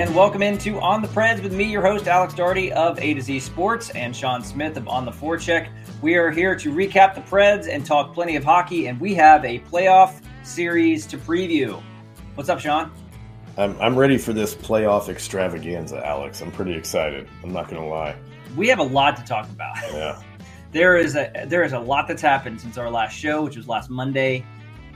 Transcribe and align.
And 0.00 0.14
welcome 0.14 0.40
into 0.40 0.80
On 0.80 1.02
the 1.02 1.08
Preds 1.08 1.42
with 1.42 1.52
me, 1.52 1.64
your 1.64 1.82
host 1.82 2.08
Alex 2.08 2.32
Daugherty 2.32 2.72
of 2.72 2.98
A 3.00 3.12
to 3.12 3.20
Z 3.20 3.38
Sports 3.38 3.90
and 3.90 4.16
Shaun 4.16 4.42
Smith 4.42 4.78
of 4.78 4.88
On 4.88 5.04
the 5.04 5.10
Forecheck. 5.10 5.68
We 6.00 6.14
are 6.14 6.30
here 6.30 6.56
to 6.56 6.72
recap 6.72 7.14
the 7.14 7.20
Preds 7.20 7.68
and 7.68 7.84
talk 7.84 8.14
plenty 8.14 8.34
of 8.36 8.42
hockey, 8.42 8.86
and 8.86 8.98
we 8.98 9.12
have 9.16 9.44
a 9.44 9.58
playoff 9.58 10.22
series 10.42 11.06
to 11.08 11.18
preview. 11.18 11.82
What's 12.34 12.48
up, 12.48 12.60
Shaun? 12.60 12.90
I'm, 13.58 13.78
I'm 13.78 13.94
ready 13.94 14.16
for 14.16 14.32
this 14.32 14.54
playoff 14.54 15.10
extravaganza, 15.10 16.02
Alex. 16.02 16.40
I'm 16.40 16.50
pretty 16.50 16.72
excited. 16.72 17.28
I'm 17.42 17.52
not 17.52 17.68
going 17.68 17.82
to 17.82 17.86
lie. 17.86 18.16
We 18.56 18.68
have 18.68 18.78
a 18.78 18.84
lot 18.84 19.18
to 19.18 19.24
talk 19.24 19.50
about. 19.50 19.76
Yeah. 19.92 20.22
there 20.72 20.96
is 20.96 21.14
a 21.14 21.44
there 21.46 21.62
is 21.62 21.74
a 21.74 21.78
lot 21.78 22.08
that's 22.08 22.22
happened 22.22 22.58
since 22.58 22.78
our 22.78 22.90
last 22.90 23.14
show, 23.14 23.42
which 23.42 23.58
was 23.58 23.68
last 23.68 23.90
Monday, 23.90 24.46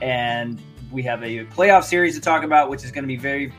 and 0.01 0.59
we 0.91 1.03
have 1.03 1.21
a 1.21 1.45
playoff 1.45 1.83
series 1.83 2.15
to 2.15 2.21
talk 2.21 2.43
about, 2.43 2.71
which 2.71 2.83
is 2.83 2.89
going 2.91 3.03
to 3.03 3.07
be 3.07 3.17
very 3.17 3.53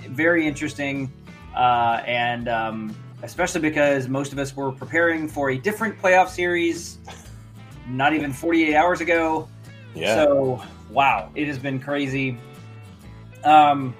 very 0.00 0.46
interesting, 0.46 1.12
uh, 1.54 2.02
and 2.06 2.48
um, 2.48 2.96
especially 3.22 3.60
because 3.60 4.08
most 4.08 4.32
of 4.32 4.38
us 4.38 4.54
were 4.54 4.72
preparing 4.72 5.28
for 5.28 5.50
a 5.50 5.58
different 5.58 6.00
playoff 6.00 6.28
series, 6.28 6.98
not 7.88 8.12
even 8.12 8.32
48 8.32 8.74
hours 8.74 9.00
ago. 9.00 9.48
Yeah. 9.94 10.14
So 10.14 10.62
wow, 10.90 11.30
it 11.34 11.46
has 11.46 11.58
been 11.58 11.80
crazy. 11.80 12.38
Um, 13.44 13.94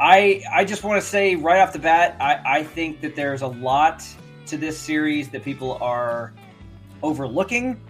I 0.00 0.42
I 0.52 0.64
just 0.64 0.82
want 0.84 1.00
to 1.00 1.06
say 1.06 1.36
right 1.36 1.60
off 1.60 1.72
the 1.72 1.78
bat, 1.78 2.16
I, 2.20 2.58
I 2.58 2.62
think 2.64 3.00
that 3.02 3.14
there's 3.14 3.42
a 3.42 3.46
lot 3.46 4.04
to 4.46 4.56
this 4.56 4.78
series 4.78 5.28
that 5.30 5.44
people 5.44 5.78
are 5.80 6.32
overlooking, 7.02 7.80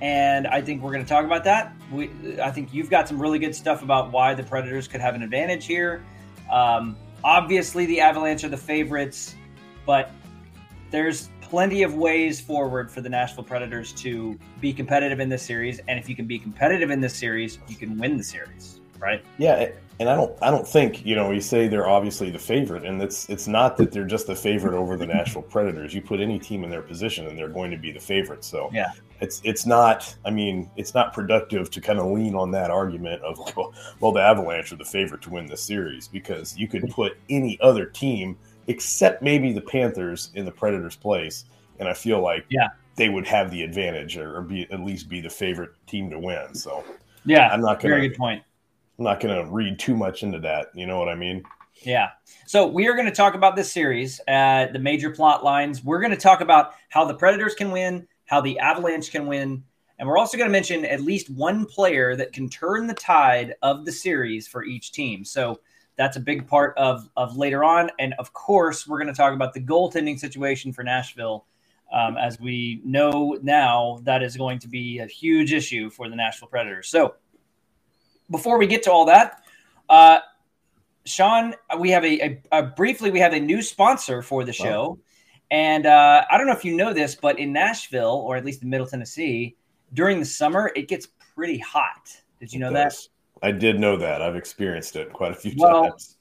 and 0.00 0.46
I 0.46 0.60
think 0.60 0.82
we're 0.82 0.92
going 0.92 1.04
to 1.04 1.08
talk 1.08 1.24
about 1.24 1.44
that. 1.44 1.74
We 1.90 2.10
I 2.42 2.50
think 2.50 2.74
you've 2.74 2.90
got 2.90 3.08
some 3.08 3.20
really 3.20 3.38
good 3.38 3.54
stuff 3.54 3.82
about 3.82 4.12
why 4.12 4.34
the 4.34 4.42
Predators 4.42 4.86
could 4.86 5.00
have 5.00 5.14
an 5.14 5.22
advantage 5.22 5.66
here. 5.66 6.04
Um, 6.50 6.96
obviously, 7.24 7.86
the 7.86 8.00
Avalanche 8.00 8.44
are 8.44 8.48
the 8.48 8.56
favorites, 8.56 9.34
but 9.84 10.10
there's 10.90 11.28
plenty 11.40 11.82
of 11.82 11.94
ways 11.94 12.40
forward 12.40 12.90
for 12.90 13.00
the 13.00 13.08
Nashville 13.08 13.44
Predators 13.44 13.92
to 13.92 14.38
be 14.60 14.72
competitive 14.72 15.20
in 15.20 15.28
this 15.28 15.42
series. 15.42 15.80
And 15.88 15.98
if 15.98 16.08
you 16.08 16.16
can 16.16 16.26
be 16.26 16.38
competitive 16.38 16.90
in 16.90 17.00
this 17.00 17.14
series, 17.14 17.58
you 17.68 17.76
can 17.76 17.98
win 17.98 18.16
the 18.16 18.24
series, 18.24 18.80
right? 18.98 19.24
Yeah, 19.38 19.70
and 19.98 20.08
I 20.08 20.16
don't 20.16 20.36
I 20.42 20.50
don't 20.50 20.66
think, 20.66 21.06
you 21.06 21.14
know, 21.14 21.30
you 21.30 21.40
say 21.40 21.68
they're 21.68 21.88
obviously 21.88 22.30
the 22.30 22.38
favorite 22.38 22.84
and 22.84 23.00
it's 23.00 23.28
it's 23.28 23.46
not 23.46 23.76
that 23.78 23.92
they're 23.92 24.04
just 24.04 24.26
the 24.26 24.36
favorite 24.36 24.74
over 24.74 24.96
the 24.96 25.06
Nashville 25.14 25.42
Predators. 25.42 25.94
You 25.94 26.02
put 26.02 26.20
any 26.20 26.38
team 26.38 26.64
in 26.64 26.70
their 26.70 26.82
position 26.82 27.26
and 27.26 27.38
they're 27.38 27.48
going 27.48 27.70
to 27.70 27.78
be 27.78 27.92
the 27.92 28.00
favorite. 28.00 28.44
So 28.44 28.70
Yeah. 28.72 28.92
It's 29.20 29.40
it's 29.44 29.66
not 29.66 30.14
I 30.24 30.30
mean, 30.30 30.70
it's 30.76 30.94
not 30.94 31.12
productive 31.12 31.70
to 31.70 31.80
kind 31.80 31.98
of 31.98 32.06
lean 32.06 32.34
on 32.34 32.50
that 32.52 32.70
argument 32.70 33.22
of 33.22 33.38
well, 33.56 33.74
well 34.00 34.12
the 34.12 34.20
Avalanche 34.20 34.72
are 34.72 34.76
the 34.76 34.84
favorite 34.84 35.22
to 35.22 35.30
win 35.30 35.46
the 35.46 35.56
series 35.56 36.08
because 36.08 36.56
you 36.56 36.68
could 36.68 36.88
put 36.90 37.16
any 37.30 37.58
other 37.60 37.86
team 37.86 38.36
except 38.68 39.22
maybe 39.22 39.52
the 39.52 39.60
Panthers 39.60 40.30
in 40.34 40.44
the 40.44 40.52
Predators 40.52 40.96
place 40.96 41.44
and 41.78 41.88
I 41.88 41.92
feel 41.92 42.20
like 42.20 42.44
Yeah. 42.48 42.68
they 42.96 43.08
would 43.08 43.26
have 43.26 43.50
the 43.50 43.62
advantage 43.62 44.16
or, 44.16 44.40
be 44.42 44.66
at 44.70 44.80
least 44.80 45.08
be 45.08 45.20
the 45.20 45.30
favorite 45.30 45.70
team 45.86 46.10
to 46.10 46.18
win. 46.18 46.54
So 46.54 46.84
Yeah. 47.24 47.48
I'm 47.48 47.60
not 47.60 47.80
gonna 47.80 47.94
Very 47.94 48.08
good 48.08 48.16
point. 48.16 48.42
I'm 48.98 49.04
not 49.04 49.20
going 49.20 49.44
to 49.44 49.50
read 49.50 49.78
too 49.78 49.94
much 49.94 50.22
into 50.22 50.38
that. 50.40 50.68
You 50.74 50.86
know 50.86 50.98
what 50.98 51.08
I 51.10 51.14
mean? 51.14 51.42
Yeah. 51.82 52.10
So 52.46 52.66
we 52.66 52.88
are 52.88 52.94
going 52.94 53.06
to 53.06 53.12
talk 53.14 53.34
about 53.34 53.54
this 53.54 53.70
series, 53.70 54.20
uh, 54.26 54.68
the 54.72 54.78
major 54.78 55.10
plot 55.10 55.44
lines. 55.44 55.84
We're 55.84 56.00
going 56.00 56.12
to 56.12 56.16
talk 56.16 56.40
about 56.40 56.72
how 56.88 57.04
the 57.04 57.14
Predators 57.14 57.54
can 57.54 57.70
win, 57.70 58.08
how 58.26 58.40
the 58.40 58.58
Avalanche 58.58 59.10
can 59.10 59.26
win, 59.26 59.64
and 59.98 60.08
we're 60.08 60.18
also 60.18 60.36
going 60.36 60.48
to 60.48 60.52
mention 60.52 60.84
at 60.84 61.00
least 61.00 61.30
one 61.30 61.64
player 61.64 62.14
that 62.16 62.32
can 62.32 62.48
turn 62.48 62.86
the 62.86 62.94
tide 62.94 63.54
of 63.62 63.84
the 63.84 63.92
series 63.92 64.46
for 64.46 64.64
each 64.64 64.92
team. 64.92 65.24
So 65.24 65.60
that's 65.96 66.16
a 66.16 66.20
big 66.20 66.46
part 66.46 66.76
of 66.76 67.08
of 67.16 67.36
later 67.36 67.64
on, 67.64 67.90
and 67.98 68.14
of 68.18 68.32
course, 68.32 68.86
we're 68.86 68.98
going 68.98 69.12
to 69.12 69.16
talk 69.16 69.32
about 69.32 69.54
the 69.54 69.60
goaltending 69.60 70.18
situation 70.18 70.72
for 70.72 70.82
Nashville. 70.82 71.46
Um, 71.92 72.16
as 72.16 72.40
we 72.40 72.80
know 72.84 73.38
now, 73.42 74.00
that 74.02 74.20
is 74.20 74.36
going 74.36 74.58
to 74.58 74.68
be 74.68 74.98
a 74.98 75.06
huge 75.06 75.52
issue 75.52 75.88
for 75.88 76.08
the 76.08 76.16
Nashville 76.16 76.48
Predators. 76.48 76.88
So, 76.88 77.14
before 78.28 78.58
we 78.58 78.66
get 78.66 78.82
to 78.82 78.92
all 78.92 79.06
that, 79.06 79.40
uh, 79.88 80.18
Shaun, 81.04 81.54
we 81.78 81.90
have 81.90 82.04
a, 82.04 82.20
a, 82.20 82.42
a, 82.52 82.62
briefly 82.64 83.10
we 83.10 83.20
have 83.20 83.32
a 83.32 83.40
new 83.40 83.62
sponsor 83.62 84.22
for 84.22 84.42
the 84.44 84.52
show, 84.52 84.98
and 85.50 85.86
uh, 85.86 86.24
I 86.30 86.38
don't 86.38 86.46
know 86.46 86.52
if 86.52 86.64
you 86.64 86.76
know 86.76 86.92
this, 86.92 87.14
but 87.14 87.38
in 87.38 87.52
Nashville 87.52 88.24
or 88.26 88.36
at 88.36 88.44
least 88.44 88.62
in 88.62 88.70
Middle 88.70 88.86
Tennessee 88.86 89.56
during 89.92 90.18
the 90.18 90.26
summer, 90.26 90.72
it 90.74 90.88
gets 90.88 91.08
pretty 91.34 91.58
hot. 91.58 92.14
Did 92.40 92.52
you 92.52 92.58
know 92.58 92.72
that? 92.72 92.94
I 93.42 93.52
did 93.52 93.78
know 93.78 93.96
that. 93.96 94.22
I've 94.22 94.36
experienced 94.36 94.96
it 94.96 95.12
quite 95.12 95.32
a 95.32 95.34
few 95.34 95.52
well, 95.56 95.90
times. 95.90 96.16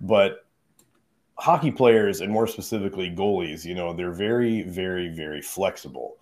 but 0.00 0.44
hockey 1.38 1.70
players 1.70 2.20
and 2.20 2.30
more 2.30 2.46
specifically 2.46 3.10
goalies, 3.10 3.64
you 3.64 3.74
know, 3.74 3.92
they're 3.94 4.12
very, 4.12 4.62
very, 4.62 5.08
very 5.08 5.40
flexible. 5.40 6.16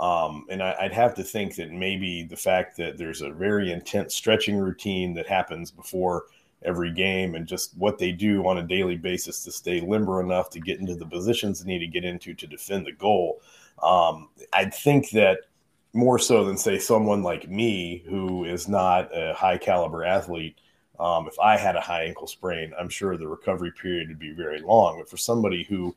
Um, 0.00 0.46
and 0.48 0.62
I, 0.62 0.74
would 0.82 0.92
have 0.92 1.14
to 1.16 1.22
think 1.22 1.54
that 1.56 1.70
maybe 1.70 2.24
the 2.24 2.36
fact 2.36 2.76
that 2.78 2.96
there's 2.96 3.20
a 3.20 3.30
very 3.30 3.70
intense 3.70 4.14
stretching 4.14 4.56
routine 4.56 5.14
that 5.14 5.28
happens 5.28 5.70
before 5.70 6.24
every 6.64 6.92
game 6.92 7.34
and 7.34 7.46
just 7.46 7.76
what 7.76 7.98
they 7.98 8.12
do 8.12 8.46
on 8.46 8.58
a 8.58 8.62
daily 8.62 8.96
basis 8.96 9.44
to 9.44 9.52
stay 9.52 9.80
limber 9.80 10.20
enough 10.20 10.50
to 10.50 10.60
get 10.60 10.80
into 10.80 10.94
the 10.94 11.06
positions 11.06 11.60
they 11.60 11.66
need 11.66 11.80
to 11.80 11.86
get 11.86 12.04
into 12.04 12.34
to 12.34 12.46
defend 12.46 12.86
the 12.86 12.92
goal. 12.92 13.40
Um, 13.82 14.28
I'd 14.52 14.74
think 14.74 15.10
that 15.10 15.38
more 15.92 16.18
so 16.18 16.44
than 16.44 16.56
say 16.56 16.78
someone 16.78 17.22
like 17.22 17.48
me 17.48 18.02
who 18.06 18.44
is 18.44 18.68
not 18.68 19.10
a 19.16 19.34
high 19.34 19.58
caliber 19.58 20.04
athlete. 20.04 20.58
Um, 20.98 21.26
if 21.26 21.38
I 21.38 21.56
had 21.56 21.76
a 21.76 21.80
high 21.80 22.04
ankle 22.04 22.26
sprain, 22.26 22.72
I'm 22.78 22.88
sure 22.88 23.16
the 23.16 23.28
recovery 23.28 23.72
period 23.72 24.08
would 24.08 24.18
be 24.18 24.32
very 24.32 24.60
long. 24.60 24.98
But 24.98 25.10
for 25.10 25.16
somebody 25.16 25.64
who 25.64 25.94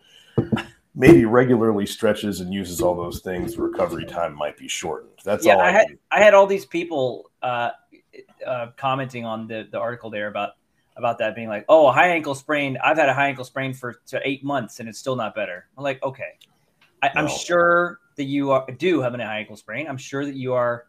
maybe 0.95 1.25
regularly 1.25 1.85
stretches 1.85 2.41
and 2.41 2.53
uses 2.53 2.81
all 2.81 2.95
those 2.95 3.19
things, 3.19 3.57
recovery 3.57 4.05
time 4.05 4.33
might 4.33 4.57
be 4.57 4.67
shortened. 4.67 5.11
That's 5.23 5.45
yeah, 5.45 5.55
all 5.55 5.61
I, 5.61 5.67
I 5.67 5.71
had. 5.71 5.87
I 6.11 6.23
had 6.23 6.33
all 6.33 6.47
these 6.47 6.65
people 6.65 7.29
uh, 7.41 7.71
uh, 8.45 8.71
commenting 8.77 9.25
on 9.25 9.47
the, 9.47 9.67
the 9.71 9.79
article 9.79 10.09
there 10.09 10.27
about 10.27 10.51
about 10.97 11.17
that 11.17 11.35
being 11.35 11.49
like, 11.49 11.65
oh, 11.67 11.87
a 11.87 11.91
high 11.91 12.07
ankle 12.07 12.35
sprain. 12.35 12.77
I've 12.83 12.97
had 12.97 13.09
a 13.09 13.13
high 13.13 13.27
ankle 13.27 13.43
sprain 13.43 13.73
for 13.73 13.99
eight 14.23 14.43
months 14.43 14.79
and 14.79 14.87
it's 14.87 14.97
still 14.97 15.15
not 15.15 15.35
better. 15.35 15.67
I'm 15.77 15.83
like, 15.83 16.01
okay, 16.03 16.37
I, 17.01 17.11
am 17.15 17.27
sure 17.27 17.99
that 18.15 18.23
you 18.23 18.51
are, 18.51 18.65
do 18.77 19.01
have 19.01 19.13
a 19.13 19.17
high 19.17 19.39
ankle 19.39 19.57
sprain. 19.57 19.87
I'm 19.87 19.97
sure 19.97 20.25
that 20.25 20.35
you 20.35 20.53
are 20.53 20.87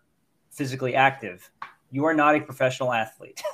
physically 0.51 0.95
active. 0.95 1.51
You 1.91 2.05
are 2.05 2.15
not 2.15 2.37
a 2.37 2.41
professional 2.41 2.93
athlete. 2.93 3.43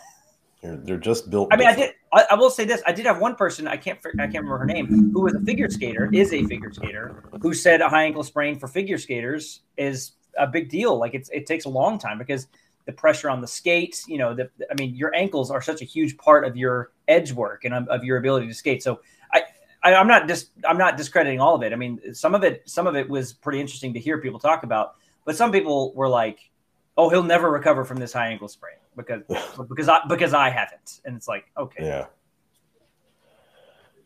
They're, 0.63 0.77
they're 0.77 0.97
just 0.97 1.29
built. 1.29 1.49
I 1.51 1.57
mean. 1.57 1.67
I 1.67 1.75
did. 1.75 1.95
I, 2.13 2.25
I, 2.31 2.35
will 2.37 2.49
say 2.49 2.65
this: 2.65 2.83
I 2.87 2.93
did 2.93 3.05
have 3.05 3.19
one 3.19 3.35
person. 3.35 3.67
I 3.67 3.77
can't. 3.77 3.99
I 4.21 4.29
can't 4.29 4.45
remember 4.45 4.59
her 4.59 4.65
name. 4.65 5.11
Who 5.13 5.23
was 5.23 5.35
a 5.35 5.41
figure 5.41 5.69
skater? 5.69 6.09
Is 6.13 6.33
a 6.33 6.45
figure 6.45 6.73
skater 6.73 7.25
who 7.41 7.53
said 7.53 7.81
a 7.81 7.89
high 7.89 8.05
ankle 8.05 8.23
sprain 8.23 8.57
for 8.61 8.69
figure 8.69 8.97
skaters 8.97 9.63
is 9.77 10.13
a 10.39 10.47
big 10.47 10.69
deal. 10.69 10.97
Like 10.97 11.15
it's 11.15 11.31
it 11.31 11.47
takes 11.47 11.65
a 11.65 11.69
long 11.69 11.99
time 11.99 12.17
because 12.17 12.47
the 12.85 12.93
pressure 12.93 13.31
on 13.31 13.41
the 13.41 13.47
skates. 13.47 14.07
You 14.09 14.19
know, 14.19 14.35
the, 14.35 14.51
I 14.71 14.75
mean, 14.79 14.95
your 14.95 15.15
ankles 15.15 15.51
are 15.51 15.63
such 15.63 15.83
a 15.83 15.85
huge 15.85 16.17
part 16.17 16.45
of 16.45 16.57
your 16.57 16.93
edge 17.09 17.33
work 17.33 17.65
and 17.65 17.75
of 17.89 18.05
your 18.05 18.19
ability 18.19 18.47
to 18.49 18.55
skate. 18.55 18.83
So 18.83 19.01
I, 19.33 19.43
I 19.83 19.93
am 19.93 20.07
not 20.07 20.29
just 20.29 20.51
I'm 20.69 20.79
not 20.79 20.97
discrediting 20.97 21.41
all 21.41 21.55
of 21.55 21.63
it. 21.63 21.73
I 21.73 21.77
mean, 21.77 22.15
some 22.15 22.35
of 22.35 22.45
it 22.45 22.63
some 22.69 22.87
of 22.87 22.97
it 22.97 23.09
was 23.09 23.33
pretty 23.33 23.61
interesting 23.61 23.93
to 23.95 24.01
hear 24.01 24.19
people 24.19 24.39
talk 24.39 24.63
about, 24.63 24.95
but 25.25 25.37
some 25.37 25.53
people 25.53 25.93
were 25.95 26.09
like, 26.09 26.51
"Oh, 26.97 27.09
he'll 27.09 27.23
never 27.23 27.51
recover 27.51 27.85
from 27.85 27.99
this 27.99 28.13
high 28.13 28.29
ankle 28.29 28.49
sprain 28.49 28.77
because 28.97 29.23
because 29.69 29.89
I 29.89 30.01
because 30.09 30.35
I 30.35 30.51
haven't," 30.51 31.01
and 31.05 31.17
it's 31.17 31.29
like, 31.29 31.47
okay, 31.57 31.85
yeah, 31.85 32.07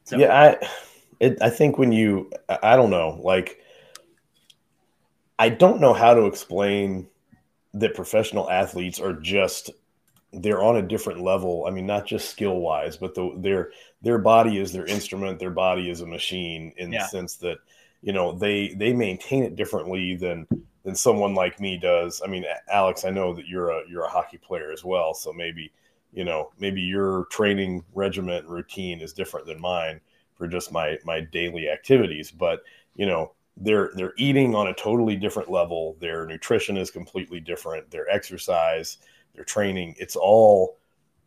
so. 0.04 0.16
yeah. 0.16 0.58
I 0.60 0.68
it, 1.20 1.38
I 1.40 1.50
think 1.50 1.78
when 1.78 1.92
you 1.92 2.30
I 2.48 2.76
don't 2.76 2.90
know 2.90 3.20
like. 3.22 3.60
I 5.38 5.50
don't 5.50 5.82
know 5.82 5.92
how 5.92 6.14
to 6.14 6.24
explain 6.24 7.08
that 7.76 7.94
professional 7.94 8.50
athletes 8.50 9.00
are 9.00 9.12
just 9.12 9.70
they're 10.32 10.62
on 10.62 10.76
a 10.76 10.82
different 10.82 11.22
level. 11.22 11.64
I 11.66 11.70
mean, 11.70 11.86
not 11.86 12.06
just 12.06 12.30
skill 12.30 12.56
wise, 12.60 12.96
but 12.96 13.14
the, 13.14 13.32
their 13.38 13.70
their 14.02 14.18
body 14.18 14.58
is 14.58 14.72
their 14.72 14.86
instrument. 14.86 15.38
Their 15.38 15.50
body 15.50 15.90
is 15.90 16.00
a 16.00 16.06
machine 16.06 16.72
in 16.76 16.92
yeah. 16.92 17.02
the 17.02 17.08
sense 17.08 17.36
that 17.36 17.58
you 18.02 18.12
know 18.12 18.32
they 18.32 18.74
they 18.74 18.92
maintain 18.92 19.44
it 19.44 19.56
differently 19.56 20.16
than 20.16 20.46
than 20.82 20.94
someone 20.94 21.34
like 21.34 21.60
me 21.60 21.78
does. 21.78 22.22
I 22.24 22.28
mean, 22.28 22.44
Alex, 22.70 23.04
I 23.04 23.10
know 23.10 23.34
that 23.34 23.46
you're 23.46 23.70
a 23.70 23.82
you're 23.88 24.04
a 24.04 24.10
hockey 24.10 24.38
player 24.38 24.70
as 24.72 24.84
well, 24.84 25.14
so 25.14 25.32
maybe 25.32 25.72
you 26.12 26.24
know 26.24 26.50
maybe 26.58 26.80
your 26.80 27.26
training 27.30 27.84
regiment 27.94 28.46
routine 28.46 29.00
is 29.00 29.12
different 29.12 29.46
than 29.46 29.60
mine 29.60 30.00
for 30.34 30.46
just 30.46 30.72
my 30.72 30.98
my 31.04 31.20
daily 31.20 31.68
activities. 31.68 32.30
But 32.30 32.62
you 32.94 33.06
know, 33.06 33.32
they're 33.56 33.90
they're 33.94 34.14
eating 34.16 34.54
on 34.54 34.68
a 34.68 34.74
totally 34.74 35.16
different 35.16 35.50
level. 35.50 35.96
Their 36.00 36.26
nutrition 36.26 36.76
is 36.76 36.90
completely 36.90 37.40
different. 37.40 37.90
Their 37.90 38.08
exercise, 38.08 38.98
their 39.34 39.44
training, 39.44 39.94
it's 39.98 40.16
all 40.16 40.78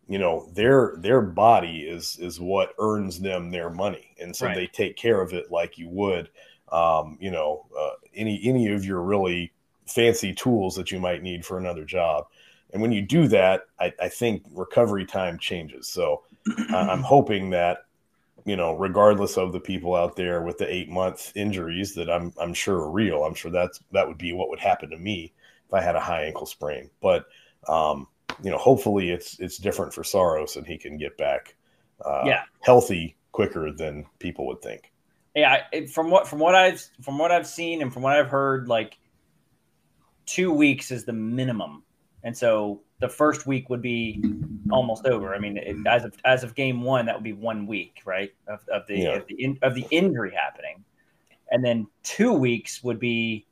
you 0.10 0.18
know 0.18 0.50
their 0.54 0.96
their 0.98 1.22
body 1.22 1.82
is 1.82 2.18
is 2.20 2.40
what 2.40 2.74
earns 2.80 3.20
them 3.20 3.52
their 3.52 3.70
money 3.70 4.16
and 4.20 4.36
so 4.36 4.48
right. 4.48 4.56
they 4.56 4.68
take 4.68 4.98
care 4.98 5.22
of 5.22 5.34
it 5.34 5.52
like 5.52 5.78
you 5.78 5.88
would 5.88 6.30
um, 6.72 7.18
you 7.22 7.32
know 7.32 7.68
uh, 7.80 7.92
any 8.16 8.42
any 8.44 8.70
of 8.74 8.84
your 8.84 9.02
really 9.02 9.54
fancy 9.86 10.34
tools 10.34 10.76
that 10.76 10.92
you 10.92 11.00
might 11.00 11.22
need 11.24 11.46
for 11.46 11.58
another 11.58 11.86
job 11.86 12.26
and 12.74 12.82
when 12.82 12.92
you 12.92 13.02
do 13.02 13.28
that 13.28 13.68
i, 13.80 13.94
I 14.02 14.10
think 14.10 14.44
recovery 14.52 15.06
time 15.06 15.38
changes 15.38 15.88
so 15.88 16.24
i'm 16.70 17.02
hoping 17.04 17.52
that 17.52 17.86
you 18.50 18.56
know, 18.56 18.76
regardless 18.76 19.38
of 19.38 19.54
the 19.54 19.60
people 19.60 19.96
out 19.96 20.16
there 20.16 20.42
with 20.42 20.58
the 20.58 20.74
eight 20.74 20.90
month 20.90 21.32
injuries 21.36 21.94
that 21.94 22.10
I'm 22.10 22.34
I'm 22.42 22.56
sure 22.56 22.78
are 22.78 22.90
real. 22.90 23.24
I'm 23.24 23.36
sure 23.36 23.52
that's 23.52 23.80
that 23.92 24.08
would 24.08 24.18
be 24.18 24.34
what 24.34 24.50
would 24.50 24.60
happen 24.60 24.90
to 24.90 24.98
me 24.98 25.34
if 25.68 25.74
I 25.74 25.82
had 25.82 25.96
a 25.96 26.00
high 26.00 26.24
ankle 26.24 26.48
sprain. 26.48 26.90
But 27.00 27.28
um, 27.68 28.08
you 28.42 28.50
know, 28.50 28.58
hopefully 28.58 29.12
it's 29.12 29.40
it's 29.40 29.60
different 29.60 29.94
for 29.94 30.04
Saros 30.04 30.56
and 30.56 30.66
he 30.66 30.80
can 30.80 30.98
get 30.98 31.16
back 31.16 31.56
uh, 32.04 32.24
yeah. 32.26 32.42
healthy 32.62 33.16
quicker 33.32 33.72
than 33.72 34.08
people 34.18 34.48
would 34.48 34.64
think. 34.64 34.92
Yeah, 35.36 35.62
from 35.94 36.10
what 36.10 36.28
from 36.28 36.40
what 36.40 36.56
I've 36.56 36.84
from 37.04 37.20
what 37.20 37.32
I've 37.32 37.48
seen 37.48 37.84
and 37.84 37.94
from 37.94 38.02
what 38.02 38.16
I've 38.16 38.30
heard, 38.30 38.68
like 38.68 38.98
two 40.26 40.52
weeks 40.52 40.90
is 40.90 41.06
the 41.06 41.14
minimum, 41.14 41.84
and 42.24 42.36
so 42.36 42.82
the 43.00 43.10
first 43.10 43.48
week 43.48 43.70
would 43.70 43.82
be 43.82 44.22
almost 44.72 45.06
over. 45.06 45.34
I 45.34 45.40
mean, 45.40 45.58
it, 45.58 45.78
as 45.88 46.04
of 46.04 46.14
as 46.26 46.44
of 46.44 46.54
game 46.54 46.82
one, 46.82 47.06
that 47.06 47.16
would 47.16 47.24
be 47.24 47.34
one 47.34 47.66
week, 47.66 48.02
right, 48.06 48.32
of, 48.48 48.60
of 48.70 48.86
the 48.88 49.00
yeah. 49.00 49.16
of 49.16 49.28
the 49.28 49.36
in, 49.36 49.58
of 49.62 49.74
the 49.74 49.86
injury 49.90 50.34
happening, 50.36 50.84
and 51.52 51.64
then 51.64 51.88
two 52.04 52.34
weeks 52.34 52.84
would 52.84 53.00
be 53.00 53.46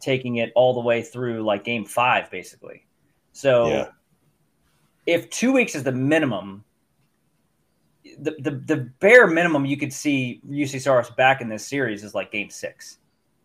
taking 0.00 0.36
it 0.36 0.52
all 0.54 0.74
the 0.74 0.80
way 0.80 1.02
through 1.02 1.42
like 1.42 1.64
game 1.64 1.84
five, 1.84 2.30
basically. 2.30 2.86
So, 3.32 3.68
yeah. 3.68 3.88
if 5.06 5.28
two 5.30 5.52
weeks 5.52 5.74
is 5.74 5.82
the 5.82 5.92
minimum, 5.92 6.62
the, 8.20 8.36
the 8.38 8.50
the 8.50 8.76
bare 9.00 9.26
minimum 9.26 9.64
you 9.64 9.76
could 9.76 9.92
see 9.92 10.40
Juuse 10.48 10.80
Saros 10.80 11.10
back 11.10 11.40
in 11.40 11.48
this 11.48 11.66
series 11.66 12.04
is 12.04 12.14
like 12.14 12.30
game 12.30 12.50
six. 12.50 12.98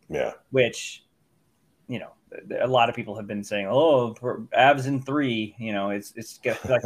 Yeah, 0.09 0.33
which 0.51 1.05
you 1.87 1.97
know 1.97 2.11
a 2.59 2.67
lot 2.67 2.89
of 2.89 2.95
people 2.95 3.15
have 3.15 3.27
been 3.27 3.43
saying, 3.43 3.67
"Oh, 3.67 4.15
Avs 4.57 4.87
in 4.87 5.01
three, 5.01 5.55
you 5.57 5.73
know, 5.73 5.89
it's 5.89 6.13
it's 6.15 6.39
like." 6.69 6.81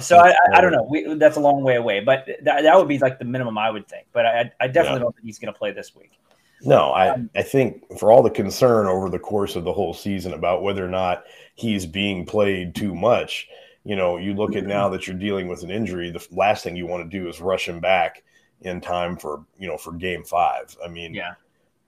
so 0.00 0.18
I, 0.18 0.34
I, 0.52 0.60
don't 0.60 0.72
know. 0.72 0.86
We, 0.88 1.14
that's 1.14 1.36
a 1.36 1.40
long 1.40 1.62
way 1.62 1.76
away, 1.76 2.00
but 2.00 2.26
that, 2.42 2.62
that 2.62 2.76
would 2.76 2.88
be 2.88 2.98
like 2.98 3.18
the 3.18 3.24
minimum 3.24 3.56
I 3.56 3.70
would 3.70 3.88
think. 3.88 4.06
But 4.12 4.26
I, 4.26 4.50
I 4.60 4.66
definitely 4.66 4.98
yeah. 4.98 5.04
don't 5.04 5.14
think 5.14 5.26
he's 5.26 5.38
going 5.38 5.52
to 5.52 5.58
play 5.58 5.72
this 5.72 5.94
week. 5.94 6.18
No, 6.62 6.90
I, 6.90 7.10
um, 7.10 7.30
I 7.36 7.42
think 7.42 7.98
for 7.98 8.10
all 8.10 8.22
the 8.22 8.30
concern 8.30 8.86
over 8.86 9.08
the 9.10 9.18
course 9.18 9.56
of 9.56 9.64
the 9.64 9.72
whole 9.72 9.94
season 9.94 10.32
about 10.32 10.62
whether 10.62 10.84
or 10.84 10.88
not 10.88 11.24
he's 11.54 11.86
being 11.86 12.24
played 12.24 12.74
too 12.74 12.94
much, 12.94 13.48
you 13.84 13.94
know, 13.94 14.16
you 14.16 14.34
look 14.34 14.56
at 14.56 14.64
now 14.64 14.88
that 14.88 15.06
you're 15.06 15.16
dealing 15.16 15.48
with 15.48 15.62
an 15.62 15.70
injury, 15.70 16.10
the 16.10 16.26
last 16.32 16.64
thing 16.64 16.74
you 16.74 16.86
want 16.86 17.08
to 17.08 17.18
do 17.18 17.28
is 17.28 17.40
rush 17.40 17.68
him 17.68 17.80
back 17.80 18.22
in 18.62 18.80
time 18.80 19.16
for 19.16 19.44
you 19.58 19.68
know 19.68 19.76
for 19.76 19.92
game 19.92 20.24
five. 20.24 20.76
I 20.84 20.88
mean, 20.88 21.14
yeah, 21.14 21.34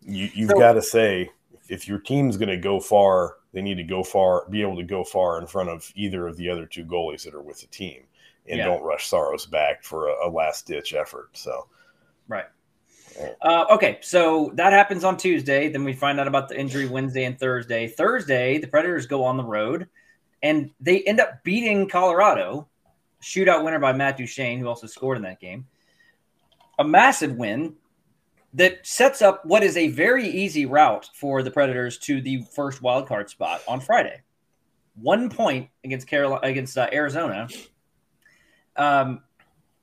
you, 0.02 0.28
you've 0.34 0.50
so, 0.50 0.58
got 0.58 0.74
to 0.74 0.82
say 0.82 1.30
if 1.68 1.86
your 1.86 1.98
team's 1.98 2.36
going 2.36 2.48
to 2.48 2.56
go 2.56 2.80
far, 2.80 3.36
they 3.52 3.62
need 3.62 3.76
to 3.76 3.84
go 3.84 4.02
far, 4.02 4.46
be 4.50 4.62
able 4.62 4.76
to 4.76 4.82
go 4.82 5.04
far 5.04 5.38
in 5.38 5.46
front 5.46 5.68
of 5.68 5.90
either 5.94 6.26
of 6.26 6.36
the 6.36 6.48
other 6.48 6.66
two 6.66 6.84
goalies 6.84 7.24
that 7.24 7.34
are 7.34 7.42
with 7.42 7.60
the 7.60 7.66
team, 7.66 8.02
and 8.48 8.58
yeah. 8.58 8.64
don't 8.64 8.82
rush 8.82 9.06
Saros 9.06 9.46
back 9.46 9.84
for 9.84 10.08
a, 10.08 10.28
a 10.28 10.30
last 10.30 10.66
ditch 10.66 10.94
effort. 10.94 11.30
So, 11.34 11.66
right. 12.26 12.46
Uh, 13.42 13.64
okay, 13.70 13.98
so 14.00 14.52
that 14.54 14.72
happens 14.72 15.02
on 15.02 15.16
Tuesday. 15.16 15.68
Then 15.68 15.82
we 15.82 15.92
find 15.92 16.20
out 16.20 16.28
about 16.28 16.48
the 16.48 16.58
injury 16.58 16.86
Wednesday 16.86 17.24
and 17.24 17.38
Thursday. 17.38 17.88
Thursday, 17.88 18.58
the 18.58 18.68
Predators 18.68 19.06
go 19.06 19.24
on 19.24 19.36
the 19.36 19.44
road, 19.44 19.88
and 20.42 20.70
they 20.80 21.02
end 21.02 21.20
up 21.20 21.42
beating 21.42 21.88
Colorado. 21.88 22.68
Shootout 23.20 23.64
winner 23.64 23.80
by 23.80 23.92
Matt 23.92 24.16
Duchene, 24.16 24.60
who 24.60 24.68
also 24.68 24.86
scored 24.86 25.16
in 25.16 25.24
that 25.24 25.40
game. 25.40 25.66
A 26.78 26.84
massive 26.84 27.34
win 27.36 27.74
that 28.54 28.86
sets 28.86 29.20
up 29.22 29.44
what 29.44 29.62
is 29.62 29.76
a 29.76 29.88
very 29.88 30.26
easy 30.26 30.66
route 30.66 31.08
for 31.14 31.42
the 31.42 31.50
Predators 31.50 31.98
to 31.98 32.20
the 32.20 32.42
first 32.54 32.82
wild 32.82 33.06
card 33.06 33.28
spot 33.28 33.62
on 33.68 33.80
Friday. 33.80 34.22
One 34.94 35.28
point 35.28 35.68
against 35.84 36.06
Carolina 36.06 36.40
against 36.42 36.76
uh, 36.76 36.88
Arizona, 36.92 37.48
um, 38.76 39.22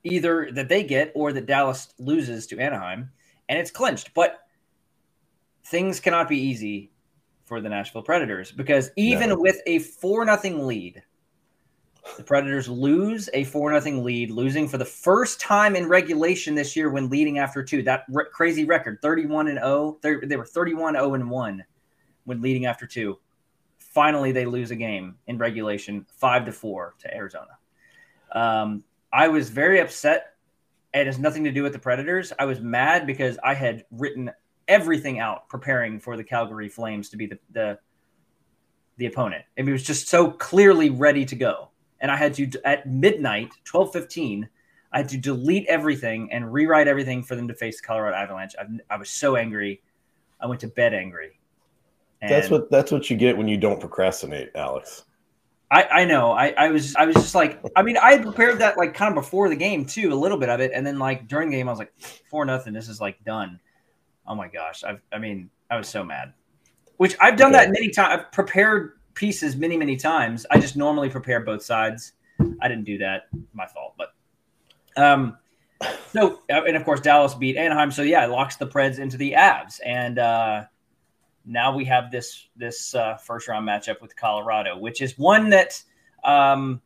either 0.03 0.49
that 0.53 0.67
they 0.67 0.83
get 0.83 1.11
or 1.15 1.31
that 1.31 1.45
Dallas 1.45 1.93
loses 1.99 2.47
to 2.47 2.59
Anaheim, 2.59 3.11
and 3.47 3.59
it's 3.59 3.71
clinched. 3.71 4.13
But 4.13 4.39
things 5.65 5.99
cannot 5.99 6.27
be 6.27 6.39
easy 6.39 6.91
for 7.45 7.61
the 7.61 7.69
Nashville 7.69 8.01
Predators 8.01 8.51
because 8.51 8.89
even 8.95 9.29
no. 9.29 9.37
with 9.37 9.61
a 9.67 9.79
four 9.79 10.25
nothing 10.25 10.65
lead, 10.65 11.01
the 12.17 12.23
Predators 12.23 12.69
lose 12.69 13.29
a 13.33 13.43
4 13.43 13.79
0 13.79 14.01
lead, 14.01 14.31
losing 14.31 14.67
for 14.67 14.77
the 14.77 14.85
first 14.85 15.39
time 15.39 15.75
in 15.75 15.87
regulation 15.87 16.55
this 16.55 16.75
year 16.75 16.89
when 16.89 17.09
leading 17.09 17.39
after 17.39 17.63
two. 17.63 17.83
That 17.83 18.05
re- 18.09 18.25
crazy 18.31 18.63
record 18.63 18.99
31 19.01 19.47
and 19.47 19.59
0. 19.59 19.97
They 20.01 20.35
were 20.35 20.45
31 20.45 20.93
0 20.93 21.13
and 21.13 21.29
1 21.29 21.65
when 22.25 22.41
leading 22.41 22.65
after 22.65 22.85
two. 22.87 23.19
finally 23.77 24.31
they 24.31 24.45
lose 24.45 24.71
a 24.71 24.75
game 24.75 25.15
in 25.27 25.37
regulation, 25.37 26.05
five 26.09 26.45
to 26.45 26.51
four 26.51 26.95
to 26.99 27.13
Arizona. 27.13 27.57
Um, 28.33 28.83
I 29.13 29.29
was 29.29 29.49
very 29.49 29.79
upset. 29.79 30.33
It 30.93 31.07
has 31.07 31.17
nothing 31.17 31.43
to 31.45 31.51
do 31.51 31.63
with 31.63 31.73
the 31.73 31.79
Predators. 31.79 32.33
I 32.37 32.45
was 32.45 32.59
mad 32.59 33.07
because 33.07 33.37
I 33.43 33.53
had 33.53 33.85
written 33.91 34.31
everything 34.67 35.19
out 35.19 35.47
preparing 35.49 35.99
for 35.99 36.17
the 36.17 36.23
Calgary 36.23 36.69
Flames 36.69 37.09
to 37.09 37.17
be 37.17 37.25
the 37.25 37.39
the, 37.51 37.79
the 38.97 39.05
opponent. 39.07 39.45
It 39.55 39.65
was 39.65 39.83
just 39.83 40.07
so 40.07 40.31
clearly 40.31 40.89
ready 40.89 41.25
to 41.25 41.35
go. 41.35 41.69
And 42.05 42.11
I 42.11 42.17
had 42.17 42.35
to 42.35 42.47
at 42.65 42.87
midnight, 42.87 43.49
twelve 43.63 43.91
fifteen, 43.91 44.47
I 44.91 44.99
had 44.99 45.09
to 45.09 45.17
delete 45.17 45.65
everything 45.65 46.31
and 46.31 46.53
rewrite 46.53 46.87
everything 46.87 47.23
for 47.23 47.35
them 47.35 47.47
to 47.47 47.55
face 47.55 47.81
the 47.81 47.87
Colorado 47.87 48.15
Avalanche. 48.15 48.53
I, 48.59 48.93
I 48.93 48.97
was 48.97 49.09
so 49.09 49.37
angry. 49.37 49.81
I 50.39 50.45
went 50.45 50.61
to 50.61 50.67
bed 50.67 50.93
angry. 50.93 51.39
And 52.21 52.29
that's 52.29 52.51
what 52.51 52.69
that's 52.69 52.91
what 52.91 53.09
you 53.09 53.17
get 53.17 53.35
when 53.35 53.47
you 53.47 53.57
don't 53.57 53.79
procrastinate, 53.79 54.51
Alex. 54.53 55.05
I, 55.71 55.83
I 55.85 56.05
know. 56.05 56.33
I, 56.33 56.49
I 56.49 56.69
was 56.69 56.95
I 56.95 57.07
was 57.07 57.15
just 57.15 57.33
like 57.33 57.59
I 57.75 57.81
mean 57.81 57.97
I 57.97 58.11
had 58.11 58.21
prepared 58.21 58.59
that 58.59 58.77
like 58.77 58.93
kind 58.93 59.09
of 59.09 59.15
before 59.15 59.49
the 59.49 59.55
game 59.55 59.83
too, 59.83 60.13
a 60.13 60.15
little 60.15 60.37
bit 60.37 60.49
of 60.49 60.59
it, 60.59 60.73
and 60.75 60.85
then 60.85 60.99
like 60.99 61.27
during 61.27 61.49
the 61.49 61.55
game 61.55 61.67
I 61.67 61.71
was 61.71 61.79
like 61.79 61.91
four 62.29 62.45
nothing. 62.45 62.71
This 62.71 62.87
is 62.87 63.01
like 63.01 63.17
done. 63.23 63.59
Oh 64.27 64.35
my 64.35 64.47
gosh! 64.47 64.83
I 64.83 64.99
I 65.11 65.17
mean 65.17 65.49
I 65.71 65.77
was 65.77 65.89
so 65.89 66.03
mad. 66.03 66.33
Which 66.97 67.17
I've 67.19 67.35
done 67.35 67.55
okay. 67.55 67.65
that 67.65 67.71
many 67.71 67.89
times. 67.89 68.21
I've 68.21 68.31
prepared 68.31 68.99
pieces 69.15 69.55
many 69.55 69.77
many 69.77 69.95
times. 69.95 70.45
I 70.51 70.59
just 70.59 70.75
normally 70.75 71.09
prepare 71.09 71.39
both 71.39 71.63
sides. 71.63 72.13
I 72.61 72.67
didn't 72.67 72.83
do 72.83 72.99
that. 72.99 73.23
My 73.53 73.65
fault. 73.65 73.95
But 73.97 74.13
um, 75.01 75.37
so 76.11 76.41
and 76.49 76.75
of 76.75 76.83
course 76.85 77.01
Dallas 77.01 77.33
beat 77.33 77.57
Anaheim. 77.57 77.91
So 77.91 78.03
yeah, 78.03 78.25
it 78.25 78.29
locks 78.29 78.57
the 78.57 78.67
Preds 78.67 78.99
into 78.99 79.17
the 79.17 79.33
Avs 79.33 79.79
and. 79.85 80.19
uh 80.19 80.63
now 81.45 81.75
we 81.75 81.85
have 81.85 82.11
this 82.11 82.47
this 82.55 82.95
uh, 82.95 83.17
first 83.17 83.47
round 83.47 83.67
matchup 83.67 84.01
with 84.01 84.15
Colorado, 84.15 84.77
which 84.77 85.01
is 85.01 85.17
one 85.17 85.51
that 85.51 85.81
um, 86.23 86.81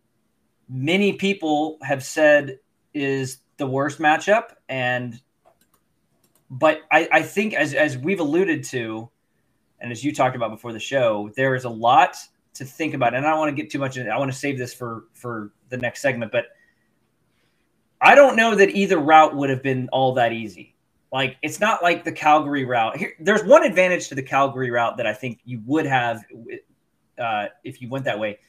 many 0.68 1.14
people 1.14 1.78
have 1.82 2.04
said 2.04 2.60
is 2.94 3.38
the 3.58 3.66
worst 3.66 4.00
matchup, 4.00 4.52
and 4.68 5.20
but 6.50 6.82
I, 6.92 7.08
I 7.12 7.22
think 7.22 7.54
as 7.54 7.74
as 7.74 7.98
we've 7.98 8.20
alluded 8.20 8.66
to, 8.66 9.10
and 9.82 9.92
as 9.92 10.04
you 10.04 10.14
talked 10.14 10.36
about 10.36 10.52
before 10.52 10.74
the 10.74 10.80
show, 10.80 11.32
there 11.36 11.56
is 11.56 11.66
a 11.66 11.70
lot 11.70 12.18
to 12.56 12.66
think 12.66 12.94
about, 12.94 13.14
and 13.14 13.26
I 13.26 13.30
don't 13.30 13.40
want 13.40 13.56
to 13.56 13.62
get 13.62 13.72
too 13.72 13.80
much 13.80 13.98
in 13.98 14.08
it. 14.08 14.10
I 14.10 14.18
want 14.18 14.32
to 14.32 14.38
save 14.38 14.58
this 14.58 14.74
for 14.74 15.06
for 15.14 15.52
the 15.70 15.78
next 15.78 16.02
segment, 16.02 16.32
but 16.32 16.48
I 18.02 18.16
don't 18.16 18.36
know 18.36 18.56
that 18.56 18.70
either 18.70 18.98
route 18.98 19.36
would 19.36 19.50
have 19.50 19.64
been 19.64 19.90
all 19.92 20.14
that 20.16 20.34
easy. 20.34 20.76
Like 21.12 21.38
it's 21.42 21.60
not 21.60 21.82
like 21.82 22.04
the 22.04 22.12
Calgary 22.12 22.66
route. 22.66 22.98
Here, 22.98 23.14
there's 23.20 23.44
one 23.44 23.64
advantage 23.64 24.10
to 24.10 24.16
the 24.16 24.24
Calgary 24.24 24.72
route 24.72 24.98
that 24.98 25.08
I 25.08 25.14
think 25.14 25.40
you 25.46 25.62
would 25.66 25.86
have 25.86 26.24
uh, 27.18 27.48
if 27.64 27.82
you 27.82 27.90
went 27.90 28.06
that 28.06 28.20
way, 28.20 28.40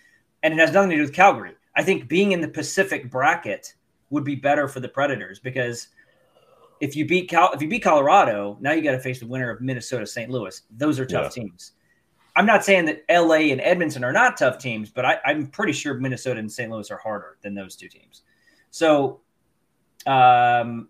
and 0.42 0.54
it 0.54 0.58
has 0.58 0.72
nothing 0.72 0.90
to 0.90 0.96
do 0.96 1.02
with 1.02 1.14
Calgary. 1.14 1.54
I 1.76 1.82
think 1.82 2.08
being 2.08 2.32
in 2.32 2.40
the 2.40 2.48
Pacific 2.48 3.10
bracket 3.10 3.74
would 4.10 4.24
be 4.24 4.34
better 4.34 4.68
for 4.68 4.80
the 4.80 4.88
Predators 4.88 5.38
because 5.38 5.88
if 6.80 6.96
you 6.96 7.06
beat 7.06 7.28
Cal- 7.28 7.52
if 7.52 7.62
you 7.62 7.68
beat 7.68 7.82
Colorado, 7.82 8.56
now 8.60 8.72
you 8.72 8.82
got 8.82 8.92
to 8.92 9.00
face 9.00 9.20
the 9.20 9.26
winner 9.26 9.50
of 9.50 9.60
Minnesota 9.60 10.06
St. 10.06 10.30
Louis. 10.30 10.62
Those 10.70 10.98
are 10.98 11.06
tough 11.06 11.36
yeah. 11.36 11.42
teams. 11.42 11.72
I'm 12.36 12.46
not 12.46 12.64
saying 12.64 12.86
that 12.86 13.04
LA 13.10 13.50
and 13.52 13.60
Edmonton 13.60 14.04
are 14.04 14.12
not 14.12 14.36
tough 14.36 14.58
teams, 14.58 14.90
but 14.90 15.04
I, 15.04 15.18
am 15.24 15.48
pretty 15.48 15.72
sure 15.72 15.94
Minnesota 15.94 16.40
and 16.40 16.50
St. 16.50 16.70
Louis 16.70 16.90
are 16.90 16.96
harder 16.96 17.36
than 17.42 17.54
those 17.54 17.76
two 17.76 17.88
teams. 17.88 18.22
So, 18.70 19.20
um, 20.06 20.88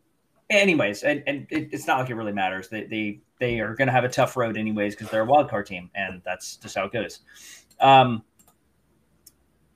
anyways, 0.50 1.02
and, 1.02 1.22
and 1.26 1.46
it, 1.50 1.70
it's 1.72 1.86
not 1.86 1.98
like 1.98 2.10
it 2.10 2.14
really 2.14 2.32
matters. 2.32 2.68
They 2.68 2.84
they, 2.84 3.20
they 3.38 3.60
are 3.60 3.74
going 3.74 3.86
to 3.86 3.92
have 3.92 4.04
a 4.04 4.08
tough 4.08 4.36
road 4.36 4.56
anyways 4.56 4.94
because 4.94 5.10
they're 5.10 5.22
a 5.22 5.26
wild 5.26 5.48
card 5.48 5.66
team, 5.66 5.90
and 5.94 6.20
that's 6.24 6.56
just 6.56 6.76
how 6.76 6.84
it 6.84 6.92
goes. 6.92 7.20
Um, 7.80 8.22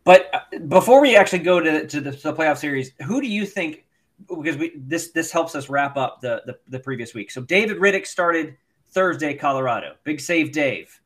but 0.05 0.29
uh, 0.35 0.59
before 0.69 1.01
we 1.01 1.17
actually 1.17 1.39
go 1.41 1.61
to, 1.61 1.87
to 1.87 2.01
the, 2.01 2.13
to 2.13 2.23
the 2.23 2.35
playoff 2.35 2.59
series, 2.59 2.93
who 3.07 3.21
do 3.21 3.27
you 3.27 3.47
think? 3.47 3.84
Because 4.29 4.57
we 4.57 4.73
this 4.77 5.11
this 5.11 5.31
helps 5.31 5.55
us 5.55 5.69
wrap 5.69 5.97
up 5.97 6.21
the, 6.21 6.43
the 6.47 6.59
the 6.69 6.79
previous 6.79 7.15
week. 7.15 7.31
So 7.31 7.43
David 7.43 7.79
Rittich 7.79 8.07
started 8.07 8.57
Thursday, 8.91 9.35
Colorado. 9.35 9.97
Big 10.05 10.21
save, 10.21 10.53
Dave. 10.53 11.01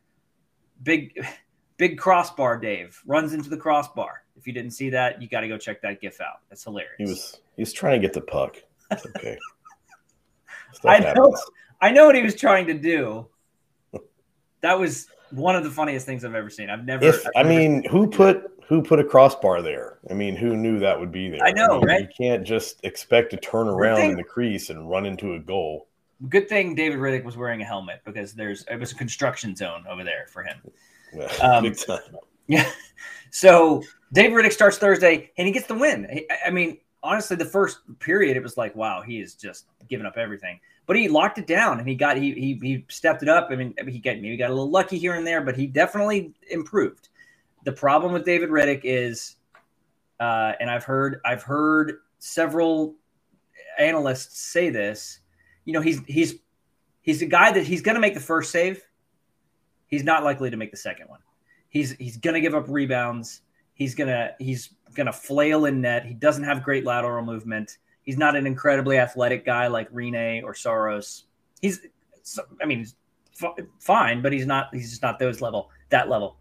Big 0.82 1.18
big 1.76 1.98
crossbar, 1.98 2.58
Dave 2.58 3.00
runs 3.06 3.32
into 3.32 3.48
the 3.48 3.56
crossbar. 3.56 4.22
If 4.36 4.46
you 4.46 4.52
didn't 4.52 4.72
see 4.72 4.90
that, 4.90 5.20
you 5.20 5.28
got 5.28 5.40
to 5.40 5.48
go 5.48 5.58
check 5.58 5.82
that 5.82 6.00
GIF 6.00 6.20
out. 6.20 6.40
That's 6.48 6.62
hilarious. 6.62 6.94
He 6.98 7.04
was 7.04 7.40
he 7.56 7.62
was 7.62 7.72
trying 7.72 8.00
to 8.00 8.06
get 8.06 8.14
the 8.14 8.20
puck. 8.20 8.56
It's 8.90 9.06
okay. 9.06 9.36
I 10.84 11.00
know, 11.00 11.36
I 11.80 11.90
know 11.90 12.06
what 12.06 12.14
he 12.14 12.22
was 12.22 12.34
trying 12.34 12.66
to 12.66 12.74
do. 12.74 13.26
That 14.60 14.78
was 14.78 15.08
one 15.30 15.56
of 15.56 15.64
the 15.64 15.70
funniest 15.70 16.06
things 16.06 16.24
I've 16.24 16.34
ever 16.34 16.50
seen. 16.50 16.70
I've 16.70 16.84
never. 16.84 17.04
If, 17.04 17.26
I've 17.34 17.46
I 17.46 17.48
mean, 17.48 17.84
who 17.84 18.08
put 18.08 18.57
who 18.68 18.82
put 18.82 19.00
a 19.00 19.04
crossbar 19.04 19.62
there? 19.62 19.98
I 20.10 20.12
mean, 20.12 20.36
who 20.36 20.54
knew 20.54 20.78
that 20.78 21.00
would 21.00 21.10
be 21.10 21.30
there? 21.30 21.42
I 21.42 21.52
know, 21.52 21.66
I 21.66 21.78
mean, 21.78 21.86
right? 21.86 22.00
You 22.02 22.08
can't 22.14 22.44
just 22.44 22.84
expect 22.84 23.30
to 23.30 23.38
turn 23.38 23.66
around 23.66 24.02
in 24.02 24.16
the 24.16 24.22
crease 24.22 24.68
and 24.68 24.90
run 24.90 25.06
into 25.06 25.34
a 25.34 25.38
goal. 25.38 25.88
Good 26.28 26.50
thing 26.50 26.74
David 26.74 26.98
Rittich 26.98 27.24
was 27.24 27.36
wearing 27.36 27.62
a 27.62 27.64
helmet 27.64 28.02
because 28.04 28.34
there's 28.34 28.64
it 28.70 28.78
was 28.78 28.92
a 28.92 28.94
construction 28.94 29.56
zone 29.56 29.84
over 29.88 30.04
there 30.04 30.26
for 30.28 30.42
him. 30.42 30.58
Yeah, 31.14 31.24
um. 31.42 31.74
Yeah. 32.46 32.70
So 33.30 33.82
David 34.14 34.32
Rittich 34.32 34.52
starts 34.54 34.78
Thursday 34.78 35.30
and 35.36 35.46
he 35.46 35.52
gets 35.52 35.66
the 35.66 35.74
win. 35.74 36.22
I 36.46 36.48
mean, 36.48 36.78
honestly, 37.02 37.36
the 37.36 37.44
first 37.44 37.80
period, 37.98 38.38
it 38.38 38.42
was 38.42 38.56
like, 38.56 38.74
wow, 38.74 39.02
he 39.02 39.20
is 39.20 39.34
just 39.34 39.66
giving 39.90 40.06
up 40.06 40.16
everything. 40.16 40.58
But 40.86 40.96
he 40.96 41.08
locked 41.08 41.36
it 41.36 41.46
down 41.46 41.78
and 41.78 41.86
he 41.86 41.94
got 41.94 42.16
he 42.16 42.32
he, 42.32 42.58
he 42.62 42.86
stepped 42.88 43.22
it 43.22 43.28
up. 43.28 43.48
I 43.50 43.56
mean, 43.56 43.74
he 43.86 43.98
got 43.98 44.16
maybe 44.16 44.38
got 44.38 44.48
a 44.48 44.54
little 44.54 44.70
lucky 44.70 44.96
here 44.96 45.12
and 45.12 45.26
there, 45.26 45.42
but 45.42 45.56
he 45.56 45.66
definitely 45.66 46.32
improved. 46.50 47.10
The 47.64 47.72
problem 47.72 48.12
with 48.12 48.24
David 48.24 48.50
Rittich 48.50 48.82
is, 48.84 49.36
uh, 50.20 50.52
and 50.60 50.70
I've 50.70 50.84
heard 50.84 51.20
I've 51.24 51.42
heard 51.42 51.98
several 52.18 52.94
analysts 53.78 54.40
say 54.40 54.70
this. 54.70 55.20
You 55.64 55.72
know, 55.72 55.80
he's 55.80 56.00
he's 56.06 56.36
he's 57.02 57.22
a 57.22 57.26
guy 57.26 57.52
that 57.52 57.66
he's 57.66 57.82
going 57.82 57.94
to 57.96 58.00
make 58.00 58.14
the 58.14 58.20
first 58.20 58.50
save. 58.50 58.82
He's 59.86 60.04
not 60.04 60.24
likely 60.24 60.50
to 60.50 60.56
make 60.56 60.70
the 60.70 60.76
second 60.76 61.08
one. 61.08 61.20
He's 61.68 61.92
he's 61.92 62.16
going 62.16 62.34
to 62.34 62.40
give 62.40 62.54
up 62.54 62.66
rebounds. 62.68 63.42
He's 63.74 63.94
gonna 63.94 64.32
he's 64.38 64.74
to 65.06 65.12
flail 65.12 65.66
in 65.66 65.80
net. 65.80 66.04
He 66.04 66.14
doesn't 66.14 66.44
have 66.44 66.62
great 66.62 66.84
lateral 66.84 67.24
movement. 67.24 67.78
He's 68.02 68.18
not 68.18 68.36
an 68.36 68.46
incredibly 68.46 68.98
athletic 68.98 69.44
guy 69.44 69.66
like 69.66 69.92
Rinne 69.92 70.42
or 70.42 70.54
Saros. 70.54 71.24
He's, 71.60 71.86
I 72.62 72.66
mean, 72.66 72.78
he's 72.78 72.96
fine, 73.78 74.22
but 74.22 74.32
he's 74.32 74.46
not. 74.46 74.68
He's 74.72 74.90
just 74.90 75.02
not 75.02 75.18
those 75.18 75.40
level, 75.40 75.70
that 75.90 76.08
level. 76.08 76.38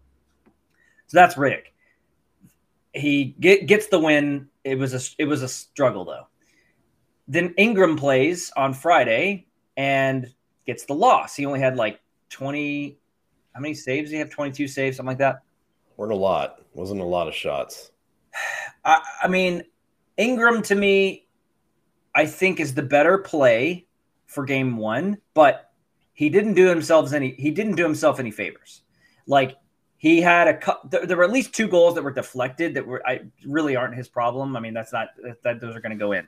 So 1.08 1.16
that's 1.16 1.36
Rick. 1.36 1.74
He 2.92 3.36
get, 3.40 3.66
gets 3.66 3.88
the 3.88 3.98
win. 3.98 4.48
It 4.64 4.78
was 4.78 4.94
a 4.94 5.00
it 5.20 5.26
was 5.26 5.42
a 5.42 5.48
struggle 5.48 6.04
though. 6.04 6.26
Then 7.26 7.54
Ingram 7.56 7.96
plays 7.96 8.52
on 8.56 8.72
Friday 8.72 9.46
and 9.76 10.32
gets 10.66 10.84
the 10.84 10.94
loss. 10.94 11.34
He 11.34 11.46
only 11.46 11.60
had 11.60 11.76
like 11.76 12.00
twenty. 12.30 12.98
How 13.54 13.60
many 13.60 13.74
saves? 13.74 14.10
Did 14.10 14.16
he 14.16 14.20
have 14.20 14.30
twenty 14.30 14.52
two 14.52 14.68
saves, 14.68 14.96
something 14.96 15.08
like 15.08 15.18
that. 15.18 15.42
Weren't 15.96 16.12
a 16.12 16.16
lot. 16.16 16.62
Wasn't 16.74 17.00
a 17.00 17.04
lot 17.04 17.26
of 17.26 17.34
shots. 17.34 17.90
I, 18.84 19.00
I 19.22 19.28
mean, 19.28 19.64
Ingram 20.16 20.62
to 20.62 20.74
me, 20.74 21.26
I 22.14 22.26
think 22.26 22.60
is 22.60 22.74
the 22.74 22.82
better 22.82 23.18
play 23.18 23.86
for 24.26 24.44
game 24.44 24.76
one, 24.76 25.18
but 25.34 25.72
he 26.12 26.28
didn't 26.28 26.54
do 26.54 26.66
himself 26.66 27.12
any 27.12 27.32
he 27.32 27.50
didn't 27.50 27.76
do 27.76 27.82
himself 27.82 28.20
any 28.20 28.30
favors. 28.30 28.82
Like 29.26 29.56
he 29.98 30.20
had 30.20 30.46
a 30.48 30.78
there 30.88 31.16
were 31.16 31.24
at 31.24 31.32
least 31.32 31.52
two 31.52 31.68
goals 31.68 31.96
that 31.96 32.02
were 32.02 32.12
deflected 32.12 32.74
that 32.74 32.86
were 32.86 33.06
I 33.06 33.22
really 33.44 33.76
aren't 33.76 33.96
his 33.96 34.08
problem. 34.08 34.56
I 34.56 34.60
mean, 34.60 34.72
that's 34.72 34.92
not 34.92 35.08
that 35.42 35.60
those 35.60 35.76
are 35.76 35.80
going 35.80 35.90
to 35.90 35.98
go 35.98 36.12
in. 36.12 36.26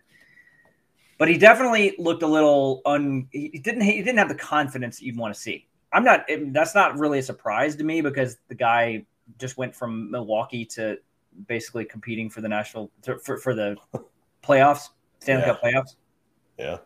But 1.19 1.29
he 1.29 1.39
definitely 1.39 1.95
looked 1.99 2.23
a 2.23 2.27
little 2.27 2.83
un 2.85 3.29
he 3.31 3.49
didn't 3.49 3.83
he 3.83 3.99
didn't 3.99 4.19
have 4.19 4.29
the 4.29 4.35
confidence 4.35 4.99
that 4.99 5.05
you'd 5.05 5.17
want 5.17 5.33
to 5.33 5.41
see. 5.41 5.69
I'm 5.93 6.05
not 6.05 6.29
that's 6.49 6.75
not 6.75 6.99
really 6.99 7.21
a 7.21 7.23
surprise 7.23 7.77
to 7.77 7.85
me 7.85 8.01
because 8.01 8.39
the 8.49 8.55
guy 8.57 9.07
just 9.39 9.57
went 9.57 9.75
from 9.75 10.11
Milwaukee 10.11 10.65
to 10.65 10.99
basically 11.47 11.85
competing 11.85 12.29
for 12.29 12.41
the 12.41 12.49
national 12.49 12.91
for, 13.23 13.39
for 13.39 13.55
the 13.55 13.77
playoffs, 14.43 14.89
Stanley 15.21 15.43
yeah. 15.43 15.49
Cup 15.49 15.63
playoffs. 15.63 15.95
Yeah. 16.59 16.79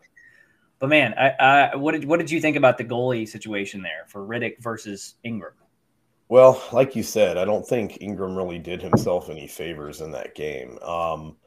But 0.77 0.89
man, 0.89 1.15
I, 1.17 1.29
I, 1.39 1.75
what 1.75 1.93
did 1.93 2.05
what 2.05 2.19
did 2.19 2.29
you 2.29 2.39
think 2.39 2.57
about 2.57 2.77
the 2.77 2.83
goalie 2.83 3.27
situation 3.27 3.81
there 3.81 4.05
for 4.07 4.21
Rittich 4.21 4.59
versus 4.59 5.15
Ingram? 5.23 5.53
Well, 6.27 6.61
like 6.71 6.95
you 6.95 7.03
said, 7.03 7.37
I 7.37 7.45
don't 7.45 7.67
think 7.67 7.99
Ingram 8.01 8.35
really 8.35 8.57
did 8.57 8.81
himself 8.81 9.29
any 9.29 9.47
favors 9.47 10.01
in 10.01 10.11
that 10.11 10.33
game. 10.33 10.79
Um, 10.79 11.37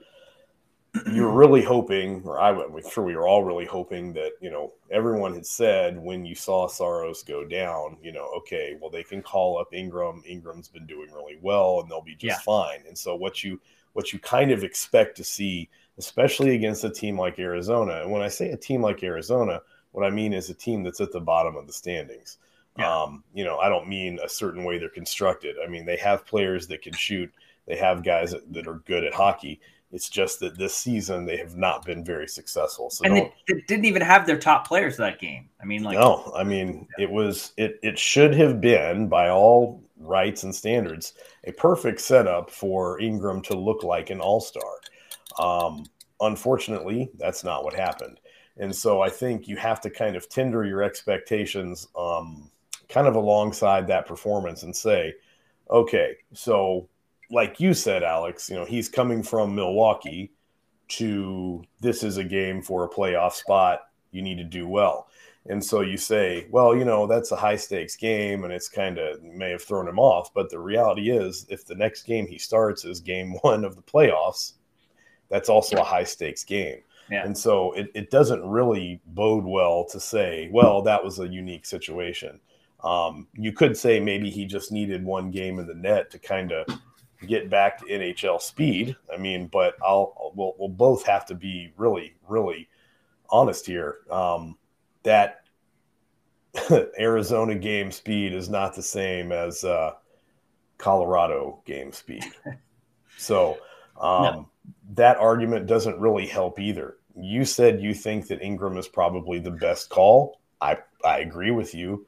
you're 1.13 1.31
really 1.33 1.63
hoping, 1.63 2.23
or 2.25 2.41
I, 2.41 2.51
am 2.51 2.81
sure 2.91 3.05
we 3.05 3.17
were 3.17 3.27
all 3.27 3.45
really 3.45 3.67
hoping 3.67 4.13
that 4.15 4.33
you 4.41 4.51
know 4.51 4.73
everyone 4.91 5.35
had 5.35 5.47
said 5.47 5.99
when 5.99 6.25
you 6.25 6.35
saw 6.35 6.69
Saros 6.69 7.23
go 7.23 7.45
down, 7.45 7.97
you 8.03 8.13
know, 8.13 8.31
okay, 8.39 8.77
well 8.81 8.91
they 8.91 9.03
can 9.03 9.23
call 9.23 9.59
up 9.59 9.75
Ingram. 9.75 10.23
Ingram's 10.27 10.69
been 10.69 10.87
doing 10.87 11.13
really 11.13 11.39
well, 11.43 11.81
and 11.81 11.91
they'll 11.91 12.03
be 12.03 12.15
just 12.15 12.41
yeah. 12.41 12.45
fine. 12.45 12.81
And 12.87 12.97
so 12.97 13.17
what 13.17 13.43
you 13.43 13.61
what 13.95 14.13
you 14.13 14.21
kind 14.21 14.53
of 14.53 14.63
expect 14.63 15.17
to 15.17 15.25
see, 15.25 15.69
especially 15.99 16.55
against 16.55 16.85
a 16.85 16.91
team 16.91 17.19
like 17.19 17.39
Arizona, 17.41 18.03
and 18.03 18.13
when 18.13 18.23
I 18.23 18.29
say 18.29 18.51
a 18.51 18.57
team 18.57 18.81
like 18.81 19.03
Arizona, 19.03 19.61
what 19.91 20.07
I 20.07 20.11
mean 20.11 20.33
is 20.33 20.51
a 20.51 20.55
team 20.55 20.85
that's 20.85 21.01
at 21.01 21.11
the 21.11 21.21
bottom 21.21 21.57
of 21.57 21.67
the 21.67 21.73
standings. 21.73 22.39
Yeah. 22.79 23.03
Um, 23.03 23.25
you 23.35 23.45
know, 23.45 23.59
I 23.59 23.69
don't 23.69 23.89
mean 23.89 24.19
a 24.23 24.29
certain 24.29 24.65
way 24.65 24.79
they're 24.79 24.89
constructed. 24.89 25.57
I 25.65 25.69
mean, 25.69 25.85
they 25.85 25.97
have 25.97 26.27
players 26.27 26.67
that 26.69 26.83
can 26.83 26.93
shoot. 26.93 27.33
They 27.67 27.77
have 27.77 28.05
guys 28.05 28.31
that, 28.31 28.53
that 28.53 28.67
are 28.69 28.83
good 28.87 29.05
at 29.05 29.13
hockey. 29.13 29.61
It's 29.91 30.09
just 30.09 30.41
that 30.41 30.59
this 30.59 30.75
season 30.75 31.25
they 31.25 31.39
have 31.39 31.57
not 31.57 31.85
been 31.85 32.05
very 32.05 32.29
successful. 32.29 32.91
So 32.91 33.05
and 33.05 33.17
they, 33.17 33.35
they, 33.49 33.65
didn't 33.67 33.87
even 33.87 34.03
have 34.03 34.27
their 34.27 34.39
top 34.39 34.69
players 34.69 34.97
that 34.99 35.19
game. 35.19 35.49
I 35.61 35.65
mean, 35.65 35.83
like 35.83 35.99
no, 35.99 36.31
I 36.37 36.45
mean 36.45 36.87
it 36.99 37.11
was 37.11 37.53
it 37.57 37.81
it 37.83 37.99
should 37.99 38.35
have 38.35 38.61
been 38.61 39.09
by 39.09 39.31
all 39.31 39.83
rights 39.99 40.43
and 40.43 40.55
standards 40.55 41.15
a 41.45 41.53
perfect 41.53 42.01
setup 42.01 42.51
for 42.51 43.01
Ingram 43.01 43.41
to 43.43 43.57
look 43.57 43.83
like 43.83 44.11
an 44.11 44.21
all 44.21 44.41
star. 44.41 44.73
Um, 45.39 45.87
unfortunately, 46.21 47.11
that's 47.17 47.43
not 47.43 47.65
what 47.65 47.73
happened. 47.73 48.21
And 48.59 48.75
so 48.75 49.01
I 49.01 49.09
think 49.09 49.49
you 49.49 49.57
have 49.57 49.81
to 49.83 49.91
kind 49.91 50.17
of 50.17 50.29
tender 50.29 50.65
your 50.65 50.83
expectations 50.83 51.89
um, 51.97 52.51
kind 52.89 53.07
of 53.07 53.17
alongside 53.17 53.87
that 53.87 54.07
performance 54.07 54.63
and 54.63 54.75
say, 54.75 55.15
okay, 55.71 56.17
so 56.33 56.89
like 57.31 57.61
you 57.61 57.75
said, 57.75 58.03
Alex, 58.03 58.49
you 58.49 58.57
know, 58.57 58.65
he's 58.65 58.89
coming 58.89 59.23
from 59.23 59.55
Milwaukee 59.55 60.33
to 60.89 61.63
this 61.81 62.03
is 62.03 62.17
a 62.17 62.25
game 62.25 62.63
for 62.63 62.85
a 62.85 62.89
playoff 62.89 63.33
spot. 63.33 63.89
You 64.11 64.23
need 64.23 64.39
to 64.39 64.45
do 64.45 64.67
well. 64.67 65.09
And 65.47 65.65
so 65.65 65.81
you 65.81 65.97
say, 65.97 66.47
well, 66.51 66.77
you 66.77 66.85
know, 66.85 67.07
that's 67.07 67.33
a 67.33 67.37
high 67.37 67.57
stakes 67.57 67.97
game 67.97 68.45
and 68.45 68.53
it's 68.53 68.69
kind 68.69 68.99
of 68.99 69.23
may 69.23 69.51
have 69.51 69.63
thrown 69.63 69.89
him 69.89 69.99
off. 69.99 70.33
But 70.35 70.51
the 70.51 70.59
reality 70.59 71.11
is, 71.11 71.47
if 71.49 71.67
the 71.67 71.75
next 71.75 72.03
game 72.03 72.27
he 72.27 72.39
starts 72.39 72.85
is 72.85 73.01
game 73.01 73.33
one 73.43 73.65
of 73.65 73.77
the 73.77 73.83
playoffs, 73.83 74.55
that's 75.29 75.49
also 75.49 75.77
a 75.79 75.85
high 75.85 76.05
stakes 76.05 76.45
game. 76.45 76.81
Yeah. 77.11 77.25
And 77.25 77.37
so 77.37 77.73
it, 77.73 77.91
it 77.95 78.11
doesn't 78.11 78.47
really 78.47 79.01
bode 79.07 79.45
well 79.45 79.87
to 79.91 80.01
say, 80.01 80.51
well, 80.53 80.83
that 80.83 81.03
was 81.03 81.19
a 81.19 81.29
unique 81.29 81.65
situation. 81.65 82.39
Um, 82.83 83.27
you 83.35 83.53
could 83.53 83.77
say 83.77 83.99
maybe 83.99 84.31
he 84.31 84.45
just 84.45 84.71
needed 84.71 85.05
one 85.05 85.31
game 85.31 85.59
in 85.59 85.67
the 85.67 85.75
net 85.75 86.11
to 86.13 86.19
kind 86.19 86.53
of 86.53 86.67
get 87.27 87.51
back 87.51 87.79
to 87.79 87.87
NHL 87.87 88.41
speed. 88.41 88.97
I 89.13 89.17
mean, 89.17 89.49
but 89.49 89.75
I'll 89.83 90.33
we'll, 90.35 90.55
we'll 90.59 90.69
both 90.69 91.05
have 91.05 91.27
to 91.27 91.35
be 91.35 91.73
really, 91.77 92.15
really 92.29 92.69
honest 93.31 93.67
here. 93.67 93.99
Um, 94.11 94.57
that 95.03 95.43
Arizona 96.99 97.55
game 97.57 97.91
speed 97.91 98.33
is 98.33 98.49
not 98.49 98.75
the 98.75 98.83
same 98.83 99.33
as 99.33 99.65
uh, 99.65 99.93
Colorado 100.79 101.63
game 101.65 101.93
speed. 101.93 102.25
So 103.21 103.59
um, 104.01 104.23
no. 104.23 104.49
that 104.95 105.17
argument 105.17 105.67
doesn't 105.67 105.99
really 105.99 106.25
help 106.25 106.61
either. 106.61 106.99
You 107.21 107.45
said 107.45 107.83
you 107.83 107.93
think 107.93 108.29
that 108.29 108.41
Ingram 108.41 108.79
is 108.79 108.87
probably 108.87 109.41
the 109.41 109.51
best 109.51 109.91
call. 109.91 110.41
I 110.61 110.79
I 111.05 111.19
agree 111.19 111.51
with 111.51 111.75
you 111.75 112.07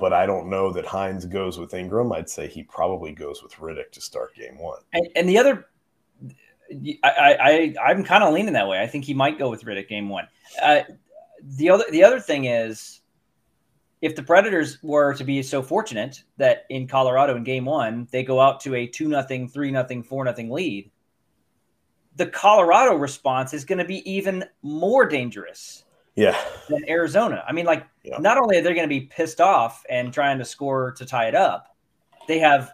but 0.00 0.12
I 0.12 0.26
don't 0.26 0.48
know 0.48 0.72
that 0.72 0.86
Hynes 0.86 1.28
goes 1.28 1.58
with 1.58 1.74
Ingram. 1.74 2.12
I'd 2.12 2.28
say 2.28 2.48
he 2.48 2.62
probably 2.62 3.12
goes 3.12 3.42
with 3.42 3.52
Rittich 3.54 3.92
to 3.92 4.00
start 4.00 4.34
game 4.34 4.58
one. 4.58 4.80
And, 4.92 5.08
and 5.14 5.28
the 5.28 5.38
other, 5.38 5.66
I, 7.04 7.74
I, 7.82 7.90
am 7.90 8.02
kind 8.04 8.24
of 8.24 8.32
leaning 8.32 8.54
that 8.54 8.66
way. 8.66 8.80
I 8.80 8.86
think 8.86 9.04
he 9.04 9.14
might 9.14 9.38
go 9.38 9.50
with 9.50 9.64
Rittich 9.64 9.88
game 9.88 10.08
one. 10.08 10.26
Uh, 10.60 10.80
the 11.42 11.70
other, 11.70 11.84
the 11.90 12.02
other 12.02 12.20
thing 12.20 12.46
is, 12.46 13.00
if 14.00 14.16
the 14.16 14.22
Predators 14.22 14.82
were 14.82 15.14
to 15.14 15.24
be 15.24 15.42
so 15.42 15.62
fortunate 15.62 16.22
that 16.38 16.64
in 16.70 16.88
Colorado 16.88 17.36
in 17.36 17.44
game 17.44 17.66
one 17.66 18.08
they 18.10 18.22
go 18.22 18.40
out 18.40 18.60
to 18.60 18.74
a 18.74 18.86
two 18.86 19.08
nothing, 19.08 19.48
three 19.48 19.70
nothing, 19.70 20.02
four 20.02 20.24
nothing 20.24 20.50
lead, 20.50 20.90
the 22.16 22.26
Colorado 22.26 22.94
response 22.94 23.52
is 23.52 23.64
going 23.64 23.78
to 23.78 23.84
be 23.84 24.10
even 24.10 24.44
more 24.62 25.06
dangerous 25.06 25.84
yeah. 26.14 26.36
than 26.68 26.88
Arizona. 26.88 27.44
I 27.46 27.52
mean, 27.52 27.66
like, 27.66 27.86
yeah. 28.02 28.18
not 28.18 28.38
only 28.38 28.58
are 28.58 28.62
they 28.62 28.74
going 28.74 28.88
to 28.88 28.88
be 28.88 29.02
pissed 29.02 29.40
off 29.40 29.84
and 29.88 30.12
trying 30.12 30.38
to 30.38 30.44
score 30.44 30.92
to 30.92 31.06
tie 31.06 31.28
it 31.28 31.34
up, 31.34 31.76
they 32.28 32.38
have 32.38 32.72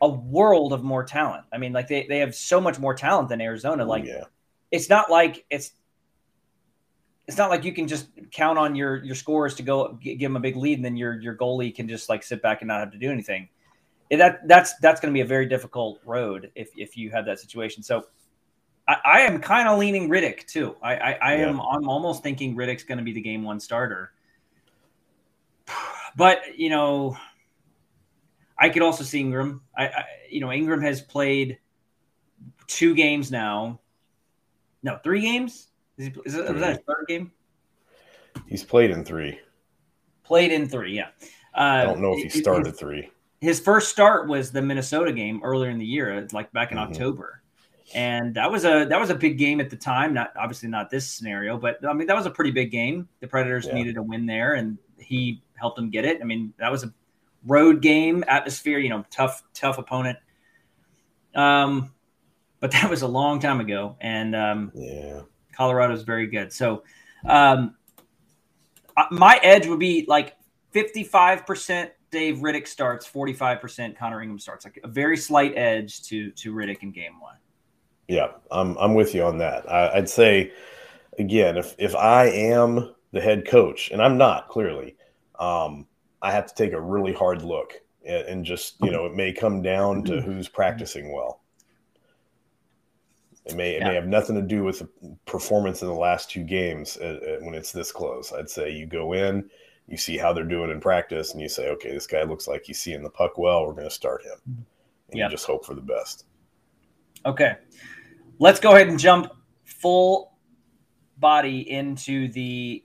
a 0.00 0.08
world 0.08 0.72
of 0.72 0.82
more 0.82 1.04
talent. 1.04 1.44
I 1.52 1.58
mean, 1.58 1.72
like, 1.72 1.88
they, 1.88 2.06
they 2.06 2.18
have 2.18 2.34
so 2.34 2.60
much 2.60 2.78
more 2.78 2.94
talent 2.94 3.28
than 3.28 3.40
Arizona. 3.40 3.84
Like, 3.84 4.04
yeah. 4.04 4.24
it's 4.70 4.88
not 4.88 5.10
like 5.10 5.44
it's. 5.50 5.72
It's 7.28 7.38
not 7.38 7.50
like 7.50 7.64
you 7.64 7.72
can 7.72 7.88
just 7.88 8.06
count 8.30 8.56
on 8.56 8.76
your 8.76 9.02
your 9.02 9.16
scores 9.16 9.56
to 9.56 9.64
go 9.64 9.98
give 10.00 10.20
them 10.20 10.36
a 10.36 10.38
big 10.38 10.54
lead, 10.54 10.78
and 10.78 10.84
then 10.84 10.96
your 10.96 11.20
your 11.20 11.34
goalie 11.34 11.74
can 11.74 11.88
just 11.88 12.08
like 12.08 12.22
sit 12.22 12.40
back 12.40 12.62
and 12.62 12.68
not 12.68 12.78
have 12.78 12.92
to 12.92 12.98
do 12.98 13.10
anything. 13.10 13.48
That 14.12 14.46
that's 14.46 14.76
that's 14.76 15.00
going 15.00 15.12
to 15.12 15.18
be 15.18 15.22
a 15.22 15.26
very 15.26 15.46
difficult 15.46 15.98
road 16.04 16.52
if 16.54 16.70
if 16.76 16.96
you 16.96 17.10
have 17.10 17.26
that 17.26 17.40
situation. 17.40 17.82
So 17.82 18.06
I, 18.88 18.96
I 19.04 19.20
am 19.20 19.40
kind 19.40 19.68
of 19.68 19.78
leaning 19.78 20.08
Rittich 20.08 20.46
too. 20.46 20.76
I, 20.82 20.96
I, 20.96 21.12
I 21.12 21.36
yeah. 21.36 21.48
am 21.48 21.60
I'm 21.60 21.88
almost 21.88 22.22
thinking 22.22 22.56
Rittich's 22.56 22.84
going 22.84 22.98
to 22.98 23.04
be 23.04 23.12
the 23.12 23.20
game 23.20 23.42
one 23.42 23.60
starter. 23.60 24.12
But 26.16 26.58
you 26.58 26.70
know, 26.70 27.14
I 28.58 28.70
could 28.70 28.80
also 28.80 29.04
see 29.04 29.20
Ingram. 29.20 29.60
I, 29.76 29.88
I 29.88 30.04
you 30.30 30.40
know 30.40 30.50
Ingram 30.50 30.80
has 30.80 31.02
played 31.02 31.58
two 32.66 32.94
games 32.94 33.30
now. 33.30 33.80
No, 34.82 34.98
three 35.04 35.20
games. 35.20 35.68
Is, 35.98 36.06
he, 36.06 36.14
is, 36.24 36.34
it, 36.34 36.54
is 36.54 36.60
that 36.62 36.76
his 36.76 36.78
third 36.88 37.04
game? 37.06 37.32
He's 38.46 38.64
played 38.64 38.92
in 38.92 39.04
three. 39.04 39.38
Played 40.24 40.52
in 40.52 40.70
three, 40.70 40.96
yeah. 40.96 41.08
Uh, 41.54 41.60
I 41.60 41.84
don't 41.84 42.00
know 42.00 42.16
if 42.16 42.32
he 42.32 42.40
started 42.40 42.68
his, 42.68 42.78
three. 42.78 43.10
His 43.42 43.60
first 43.60 43.90
start 43.90 44.26
was 44.26 44.50
the 44.50 44.62
Minnesota 44.62 45.12
game 45.12 45.42
earlier 45.44 45.68
in 45.68 45.78
the 45.78 45.84
year, 45.84 46.26
like 46.32 46.50
back 46.52 46.72
in 46.72 46.78
mm-hmm. 46.78 46.92
October 46.92 47.42
and 47.94 48.34
that 48.34 48.50
was 48.50 48.64
a 48.64 48.86
that 48.86 48.98
was 48.98 49.10
a 49.10 49.14
big 49.14 49.38
game 49.38 49.60
at 49.60 49.70
the 49.70 49.76
time. 49.76 50.12
Not 50.12 50.32
obviously 50.36 50.68
not 50.68 50.90
this 50.90 51.10
scenario, 51.10 51.56
but 51.56 51.78
I 51.86 51.92
mean 51.92 52.06
that 52.06 52.16
was 52.16 52.26
a 52.26 52.30
pretty 52.30 52.50
big 52.50 52.70
game. 52.70 53.08
The 53.20 53.28
Predators 53.28 53.66
yeah. 53.66 53.74
needed 53.74 53.96
a 53.96 54.02
win 54.02 54.26
there, 54.26 54.54
and 54.54 54.78
he 54.98 55.42
helped 55.54 55.76
them 55.76 55.90
get 55.90 56.04
it. 56.04 56.20
I 56.20 56.24
mean 56.24 56.52
that 56.58 56.70
was 56.70 56.84
a 56.84 56.92
road 57.46 57.82
game 57.82 58.24
atmosphere. 58.26 58.78
You 58.78 58.90
know, 58.90 59.04
tough 59.10 59.42
tough 59.54 59.78
opponent. 59.78 60.18
Um, 61.34 61.92
but 62.60 62.72
that 62.72 62.90
was 62.90 63.02
a 63.02 63.08
long 63.08 63.40
time 63.40 63.60
ago, 63.60 63.96
and 64.00 64.34
um, 64.34 64.72
yeah, 64.74 65.20
Colorado's 65.52 66.02
very 66.02 66.26
good. 66.26 66.52
So, 66.52 66.82
um, 67.26 67.76
uh, 68.96 69.04
my 69.10 69.38
edge 69.42 69.66
would 69.66 69.78
be 69.78 70.04
like 70.08 70.36
fifty 70.72 71.04
five 71.04 71.46
percent. 71.46 71.92
Dave 72.10 72.36
Rittich 72.38 72.68
starts, 72.68 73.06
forty 73.06 73.32
five 73.32 73.60
percent 73.60 73.98
Connor 73.98 74.22
Ingram 74.22 74.38
starts, 74.38 74.64
like 74.64 74.80
a 74.82 74.88
very 74.88 75.16
slight 75.16 75.56
edge 75.56 76.02
to 76.04 76.30
to 76.32 76.52
Rittich 76.52 76.82
in 76.82 76.92
game 76.92 77.20
one. 77.20 77.36
Yeah, 78.08 78.28
I'm 78.50 78.76
I'm 78.78 78.94
with 78.94 79.14
you 79.14 79.24
on 79.24 79.38
that. 79.38 79.70
I, 79.70 79.98
would 79.98 80.08
say 80.08 80.52
again, 81.18 81.56
if 81.56 81.74
if 81.78 81.94
I 81.94 82.26
am 82.26 82.94
the 83.12 83.20
head 83.20 83.46
coach, 83.46 83.90
and 83.90 84.00
I'm 84.00 84.16
not 84.16 84.48
clearly, 84.48 84.96
um, 85.38 85.86
I 86.22 86.32
have 86.32 86.46
to 86.46 86.54
take 86.54 86.72
a 86.72 86.80
really 86.80 87.12
hard 87.12 87.42
look 87.42 87.80
and, 88.06 88.26
and 88.26 88.44
just 88.44 88.76
you 88.82 88.90
know 88.90 89.06
it 89.06 89.14
may 89.14 89.32
come 89.32 89.62
down 89.62 90.04
to 90.04 90.20
who's 90.20 90.48
practicing 90.48 91.12
well. 91.12 91.40
It 93.44 93.56
may 93.56 93.74
it 93.74 93.82
yeah. 93.82 93.88
may 93.88 93.94
have 93.94 94.06
nothing 94.06 94.36
to 94.36 94.42
do 94.42 94.64
with 94.64 94.80
the 94.80 95.16
performance 95.26 95.82
in 95.82 95.88
the 95.88 95.94
last 95.94 96.30
two 96.30 96.42
games 96.42 96.96
uh, 97.00 97.20
uh, 97.22 97.44
when 97.44 97.54
it's 97.54 97.72
this 97.72 97.92
close. 97.92 98.32
I'd 98.32 98.50
say 98.50 98.70
you 98.70 98.86
go 98.86 99.12
in, 99.12 99.48
you 99.88 99.96
see 99.96 100.16
how 100.16 100.32
they're 100.32 100.44
doing 100.44 100.70
in 100.70 100.80
practice, 100.80 101.32
and 101.32 101.40
you 101.40 101.48
say, 101.48 101.68
okay, 101.70 101.92
this 101.92 102.06
guy 102.06 102.22
looks 102.22 102.48
like 102.48 102.64
he's 102.64 102.80
seeing 102.80 103.02
the 103.02 103.10
puck 103.10 103.38
well. 103.38 103.66
We're 103.66 103.72
going 103.72 103.84
to 103.84 103.90
start 103.90 104.22
him, 104.22 104.66
and 105.10 105.18
yep. 105.18 105.30
you 105.30 105.36
just 105.36 105.46
hope 105.46 105.64
for 105.64 105.74
the 105.74 105.80
best. 105.80 106.24
Okay. 107.24 107.56
Let's 108.38 108.60
go 108.60 108.74
ahead 108.74 108.88
and 108.88 108.98
jump 108.98 109.32
full 109.64 110.34
body 111.16 111.70
into 111.70 112.28
the 112.32 112.84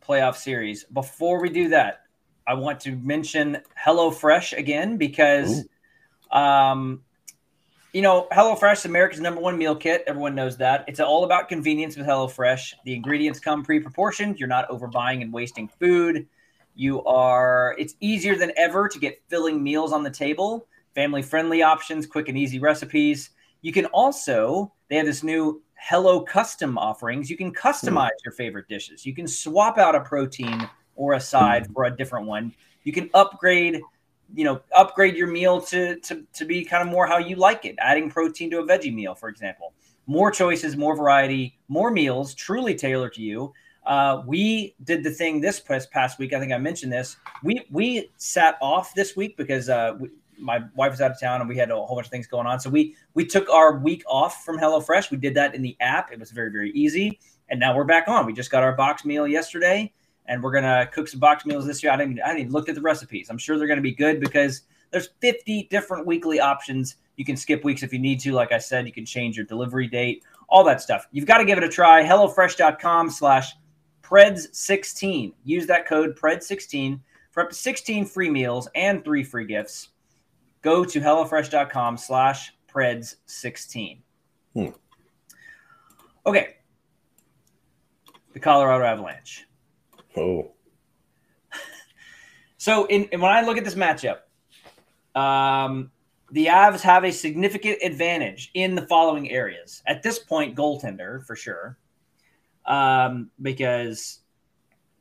playoff 0.00 0.36
series. 0.36 0.84
Before 0.84 1.42
we 1.42 1.48
do 1.48 1.68
that, 1.70 2.02
I 2.46 2.54
want 2.54 2.78
to 2.80 2.94
mention 2.94 3.58
HelloFresh 3.76 4.56
again 4.56 4.96
because, 4.96 5.66
um, 6.30 7.02
you 7.92 8.02
know, 8.02 8.28
HelloFresh, 8.30 8.84
America's 8.84 9.18
number 9.18 9.40
one 9.40 9.58
meal 9.58 9.74
kit. 9.74 10.04
Everyone 10.06 10.36
knows 10.36 10.56
that. 10.58 10.84
It's 10.86 11.00
all 11.00 11.24
about 11.24 11.48
convenience 11.48 11.96
with 11.96 12.06
HelloFresh. 12.06 12.74
The 12.84 12.94
ingredients 12.94 13.40
come 13.40 13.64
pre 13.64 13.80
proportioned. 13.80 14.38
You're 14.38 14.48
not 14.48 14.68
overbuying 14.68 15.22
and 15.22 15.32
wasting 15.32 15.66
food. 15.66 16.28
You 16.76 17.02
are, 17.02 17.74
it's 17.78 17.96
easier 17.98 18.36
than 18.36 18.52
ever 18.56 18.88
to 18.88 18.98
get 19.00 19.20
filling 19.26 19.60
meals 19.60 19.92
on 19.92 20.04
the 20.04 20.10
table, 20.10 20.68
family 20.94 21.22
friendly 21.22 21.64
options, 21.64 22.06
quick 22.06 22.28
and 22.28 22.38
easy 22.38 22.60
recipes. 22.60 23.30
You 23.60 23.72
can 23.72 23.86
also 23.86 24.72
they 24.94 24.98
have 24.98 25.06
this 25.06 25.24
new 25.24 25.60
Hello 25.74 26.20
Custom 26.20 26.78
offerings. 26.78 27.28
You 27.28 27.36
can 27.36 27.52
customize 27.52 28.10
your 28.24 28.30
favorite 28.30 28.68
dishes. 28.68 29.04
You 29.04 29.12
can 29.12 29.26
swap 29.26 29.76
out 29.76 29.96
a 29.96 30.00
protein 30.00 30.70
or 30.94 31.14
a 31.14 31.20
side 31.20 31.66
for 31.74 31.86
a 31.86 31.96
different 31.96 32.28
one. 32.28 32.54
You 32.84 32.92
can 32.92 33.10
upgrade, 33.12 33.80
you 34.36 34.44
know, 34.44 34.60
upgrade 34.72 35.16
your 35.16 35.26
meal 35.26 35.60
to 35.62 35.96
to 35.98 36.24
to 36.32 36.44
be 36.44 36.64
kind 36.64 36.80
of 36.80 36.92
more 36.92 37.08
how 37.08 37.18
you 37.18 37.34
like 37.34 37.64
it, 37.64 37.74
adding 37.78 38.08
protein 38.08 38.52
to 38.52 38.60
a 38.60 38.64
veggie 38.64 38.94
meal, 38.94 39.16
for 39.16 39.28
example. 39.28 39.72
More 40.06 40.30
choices, 40.30 40.76
more 40.76 40.96
variety, 40.96 41.58
more 41.66 41.90
meals, 41.90 42.32
truly 42.32 42.76
tailored 42.76 43.14
to 43.14 43.22
you. 43.22 43.52
Uh, 43.84 44.22
we 44.24 44.76
did 44.84 45.02
the 45.02 45.10
thing 45.10 45.40
this 45.40 45.58
past 45.58 46.20
week. 46.20 46.32
I 46.32 46.38
think 46.38 46.52
I 46.52 46.58
mentioned 46.58 46.92
this. 46.92 47.16
We 47.42 47.66
we 47.68 48.12
sat 48.16 48.58
off 48.62 48.94
this 48.94 49.16
week 49.16 49.36
because 49.36 49.68
uh, 49.68 49.94
we, 49.98 50.10
my 50.44 50.62
wife 50.76 50.90
was 50.90 51.00
out 51.00 51.10
of 51.10 51.18
town 51.18 51.40
and 51.40 51.48
we 51.48 51.56
had 51.56 51.70
a 51.70 51.74
whole 51.74 51.96
bunch 51.96 52.06
of 52.06 52.10
things 52.10 52.26
going 52.26 52.46
on. 52.46 52.60
So 52.60 52.70
we 52.70 52.94
we 53.14 53.24
took 53.24 53.48
our 53.50 53.78
week 53.78 54.04
off 54.06 54.44
from 54.44 54.58
HelloFresh. 54.58 55.10
We 55.10 55.16
did 55.16 55.34
that 55.34 55.54
in 55.54 55.62
the 55.62 55.76
app. 55.80 56.12
It 56.12 56.20
was 56.20 56.30
very 56.30 56.50
very 56.50 56.70
easy, 56.72 57.18
and 57.48 57.58
now 57.58 57.74
we're 57.74 57.84
back 57.84 58.06
on. 58.08 58.26
We 58.26 58.32
just 58.32 58.50
got 58.50 58.62
our 58.62 58.76
box 58.76 59.04
meal 59.04 59.26
yesterday, 59.26 59.92
and 60.26 60.42
we're 60.42 60.52
gonna 60.52 60.86
cook 60.92 61.08
some 61.08 61.20
box 61.20 61.46
meals 61.46 61.66
this 61.66 61.82
year. 61.82 61.92
I 61.92 61.96
didn't, 61.96 62.20
I 62.20 62.28
didn't 62.28 62.40
even 62.40 62.52
looked 62.52 62.68
at 62.68 62.74
the 62.74 62.82
recipes. 62.82 63.30
I'm 63.30 63.38
sure 63.38 63.58
they're 63.58 63.68
gonna 63.68 63.80
be 63.80 63.94
good 63.94 64.20
because 64.20 64.62
there's 64.90 65.08
50 65.20 65.68
different 65.70 66.06
weekly 66.06 66.38
options. 66.38 66.96
You 67.16 67.24
can 67.24 67.36
skip 67.36 67.64
weeks 67.64 67.82
if 67.82 67.92
you 67.92 67.98
need 67.98 68.20
to. 68.20 68.32
Like 68.32 68.52
I 68.52 68.58
said, 68.58 68.86
you 68.86 68.92
can 68.92 69.04
change 69.04 69.36
your 69.36 69.46
delivery 69.46 69.88
date, 69.88 70.22
all 70.48 70.62
that 70.64 70.80
stuff. 70.80 71.08
You've 71.10 71.26
got 71.26 71.38
to 71.38 71.44
give 71.44 71.58
it 71.58 71.64
a 71.64 71.68
try. 71.68 72.04
HelloFresh.com 72.04 73.10
slash 73.10 73.54
Preds16. 74.02 75.32
Use 75.44 75.66
that 75.66 75.86
code 75.86 76.16
Pred16 76.16 77.00
for 77.32 77.42
up 77.42 77.48
to 77.50 77.54
16 77.54 78.06
free 78.06 78.30
meals 78.30 78.68
and 78.76 79.04
three 79.04 79.24
free 79.24 79.46
gifts. 79.46 79.88
Go 80.64 80.82
to 80.82 80.98
HelloFresh.com 80.98 81.98
slash 81.98 82.54
Preds16. 82.74 83.98
Hmm. 84.54 84.68
Okay. 86.24 86.56
The 88.32 88.40
Colorado 88.40 88.82
Avalanche. 88.82 89.44
Oh. 90.16 90.52
so 92.56 92.86
in, 92.86 93.08
when 93.12 93.30
I 93.30 93.42
look 93.42 93.58
at 93.58 93.64
this 93.64 93.74
matchup, 93.74 94.20
um, 95.14 95.90
the 96.32 96.46
Avs 96.46 96.80
have 96.80 97.04
a 97.04 97.12
significant 97.12 97.80
advantage 97.82 98.50
in 98.54 98.74
the 98.74 98.86
following 98.86 99.30
areas. 99.30 99.82
At 99.86 100.02
this 100.02 100.18
point, 100.18 100.56
goaltender 100.56 101.26
for 101.26 101.36
sure, 101.36 101.76
um, 102.64 103.30
because 103.42 104.20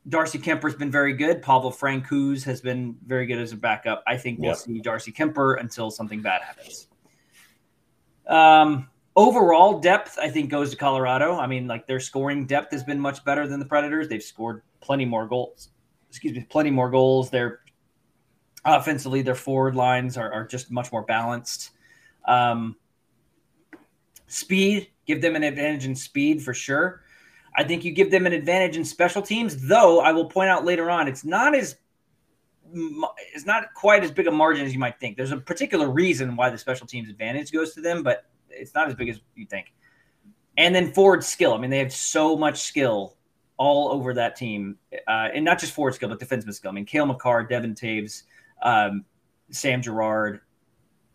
Darcy 0.09 0.37
Kuemper's 0.37 0.75
been 0.75 0.91
very 0.91 1.13
good. 1.13 1.41
Pavel 1.41 1.71
Francouz 1.71 2.43
has 2.43 2.59
been 2.59 2.97
very 3.05 3.25
good 3.25 3.39
as 3.39 3.53
a 3.53 3.57
backup. 3.57 4.03
I 4.05 4.17
think 4.17 4.39
we'll 4.39 4.55
see 4.55 4.79
Darcy 4.81 5.11
Kuemper 5.11 5.59
until 5.59 5.89
something 5.89 6.21
bad 6.21 6.41
happens. 6.41 6.87
Um, 8.27 8.89
overall 9.15 9.79
depth, 9.79 10.17
I 10.21 10.29
think, 10.29 10.49
goes 10.49 10.71
to 10.71 10.75
Colorado. 10.75 11.37
I 11.37 11.47
mean, 11.47 11.67
like 11.67 11.87
their 11.87 12.01
scoring 12.01 12.45
depth 12.45 12.71
has 12.73 12.83
been 12.83 12.99
much 12.99 13.23
better 13.23 13.47
than 13.47 13.59
the 13.59 13.65
Predators. 13.65 14.09
They've 14.09 14.23
scored 14.23 14.61
plenty 14.81 15.05
more 15.05 15.25
goals. 15.25 15.69
Excuse 16.09 16.35
me, 16.35 16.45
plenty 16.49 16.69
more 16.69 16.89
goals. 16.89 17.29
They're 17.29 17.61
offensively, 18.65 19.21
their 19.21 19.35
forward 19.35 19.75
lines 19.75 20.17
are, 20.17 20.31
are 20.31 20.45
just 20.45 20.69
much 20.69 20.91
more 20.91 21.03
balanced. 21.03 21.71
Um, 22.25 22.75
speed, 24.27 24.89
give 25.05 25.21
them 25.21 25.35
an 25.35 25.43
advantage 25.43 25.85
in 25.85 25.95
speed 25.95 26.43
for 26.43 26.53
sure. 26.53 27.02
I 27.55 27.63
think 27.63 27.83
you 27.83 27.91
give 27.91 28.11
them 28.11 28.25
an 28.25 28.33
advantage 28.33 28.77
in 28.77 28.85
special 28.85 29.21
teams, 29.21 29.67
though 29.67 29.99
I 29.99 30.11
will 30.11 30.25
point 30.25 30.49
out 30.49 30.65
later 30.65 30.89
on 30.89 31.07
it's 31.07 31.23
not 31.23 31.55
as 31.55 31.77
it's 32.75 33.45
not 33.45 33.73
quite 33.75 34.03
as 34.03 34.11
big 34.11 34.25
a 34.25 34.31
margin 34.31 34.65
as 34.65 34.73
you 34.73 34.79
might 34.79 34.99
think. 34.99 35.15
There's 35.15 35.31
a 35.31 35.37
particular 35.37 35.89
reason 35.89 36.35
why 36.35 36.49
the 36.49 36.57
special 36.57 36.87
teams 36.87 37.09
advantage 37.09 37.51
goes 37.51 37.73
to 37.75 37.81
them, 37.81 38.01
but 38.01 38.25
it's 38.49 38.73
not 38.73 38.87
as 38.87 38.95
big 38.95 39.09
as 39.09 39.19
you 39.35 39.45
think. 39.45 39.73
And 40.57 40.73
then 40.73 40.91
forward 40.91 41.23
skill. 41.23 41.53
I 41.53 41.57
mean, 41.57 41.69
they 41.69 41.79
have 41.79 41.93
so 41.93 42.35
much 42.35 42.61
skill 42.61 43.15
all 43.57 43.91
over 43.91 44.13
that 44.15 44.35
team, 44.35 44.77
uh, 45.07 45.29
and 45.33 45.45
not 45.45 45.59
just 45.59 45.73
forward 45.73 45.93
skill, 45.93 46.09
but 46.09 46.19
defenseman 46.19 46.53
skill. 46.53 46.71
I 46.71 46.73
mean, 46.73 46.85
Cale 46.85 47.05
Makar, 47.05 47.43
Devon 47.43 47.75
Toews, 47.75 48.23
um, 48.63 49.05
Sam 49.51 49.81
Girard, 49.81 50.41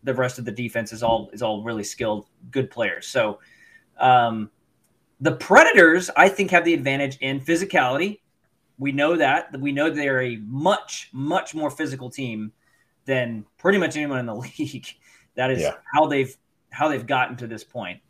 the 0.04 0.14
rest 0.14 0.38
of 0.38 0.44
the 0.44 0.52
defense 0.52 0.92
is 0.92 1.02
all 1.02 1.28
is 1.32 1.42
all 1.42 1.64
really 1.64 1.82
skilled, 1.82 2.26
good 2.50 2.70
players. 2.70 3.08
So 3.08 3.40
um, 3.98 4.50
the 5.20 5.32
Predators, 5.32 6.10
I 6.16 6.28
think, 6.28 6.50
have 6.50 6.64
the 6.64 6.74
advantage 6.74 7.18
in 7.18 7.40
physicality. 7.40 8.20
We 8.78 8.92
know 8.92 9.16
that. 9.16 9.58
We 9.58 9.72
know 9.72 9.90
they 9.90 10.08
are 10.08 10.20
a 10.20 10.36
much, 10.36 11.10
much 11.12 11.54
more 11.54 11.70
physical 11.70 12.10
team 12.10 12.52
than 13.04 13.44
pretty 13.58 13.78
much 13.78 13.96
anyone 13.96 14.18
in 14.18 14.26
the 14.26 14.34
league. 14.58 14.86
That 15.34 15.50
is 15.50 15.62
yeah. 15.62 15.74
how 15.92 16.06
they've 16.06 16.36
how 16.70 16.88
they've 16.88 17.06
gotten 17.06 17.36
to 17.36 17.46
this 17.46 17.64
point. 17.64 18.00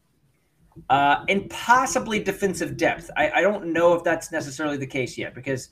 Uh, 0.91 1.25
and 1.29 1.49
possibly 1.51 2.23
defensive 2.23 2.77
depth. 2.77 3.11
I, 3.17 3.31
I, 3.31 3.41
don't 3.41 3.73
know 3.73 3.95
if 3.95 4.05
that's 4.05 4.31
necessarily 4.31 4.77
the 4.77 4.87
case 4.87 5.19
yet 5.19 5.35
because 5.35 5.71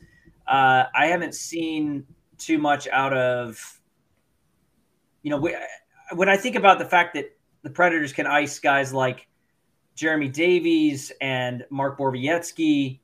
uh, 0.48 0.84
I 0.94 1.06
haven't 1.06 1.34
seen 1.34 2.04
too 2.38 2.58
much 2.58 2.88
out 2.88 3.12
of, 3.12 3.80
you 5.22 5.30
know, 5.30 5.48
when 6.12 6.28
I 6.28 6.36
think 6.36 6.56
about 6.56 6.78
the 6.78 6.84
fact 6.84 7.14
that 7.14 7.36
the 7.62 7.70
Predators 7.70 8.12
can 8.12 8.26
ice 8.26 8.58
guys 8.58 8.92
like 8.92 9.28
Jeremy 9.96 10.28
Davies 10.28 11.10
and 11.20 11.64
Mark 11.70 11.98
Borowiecki, 11.98 13.00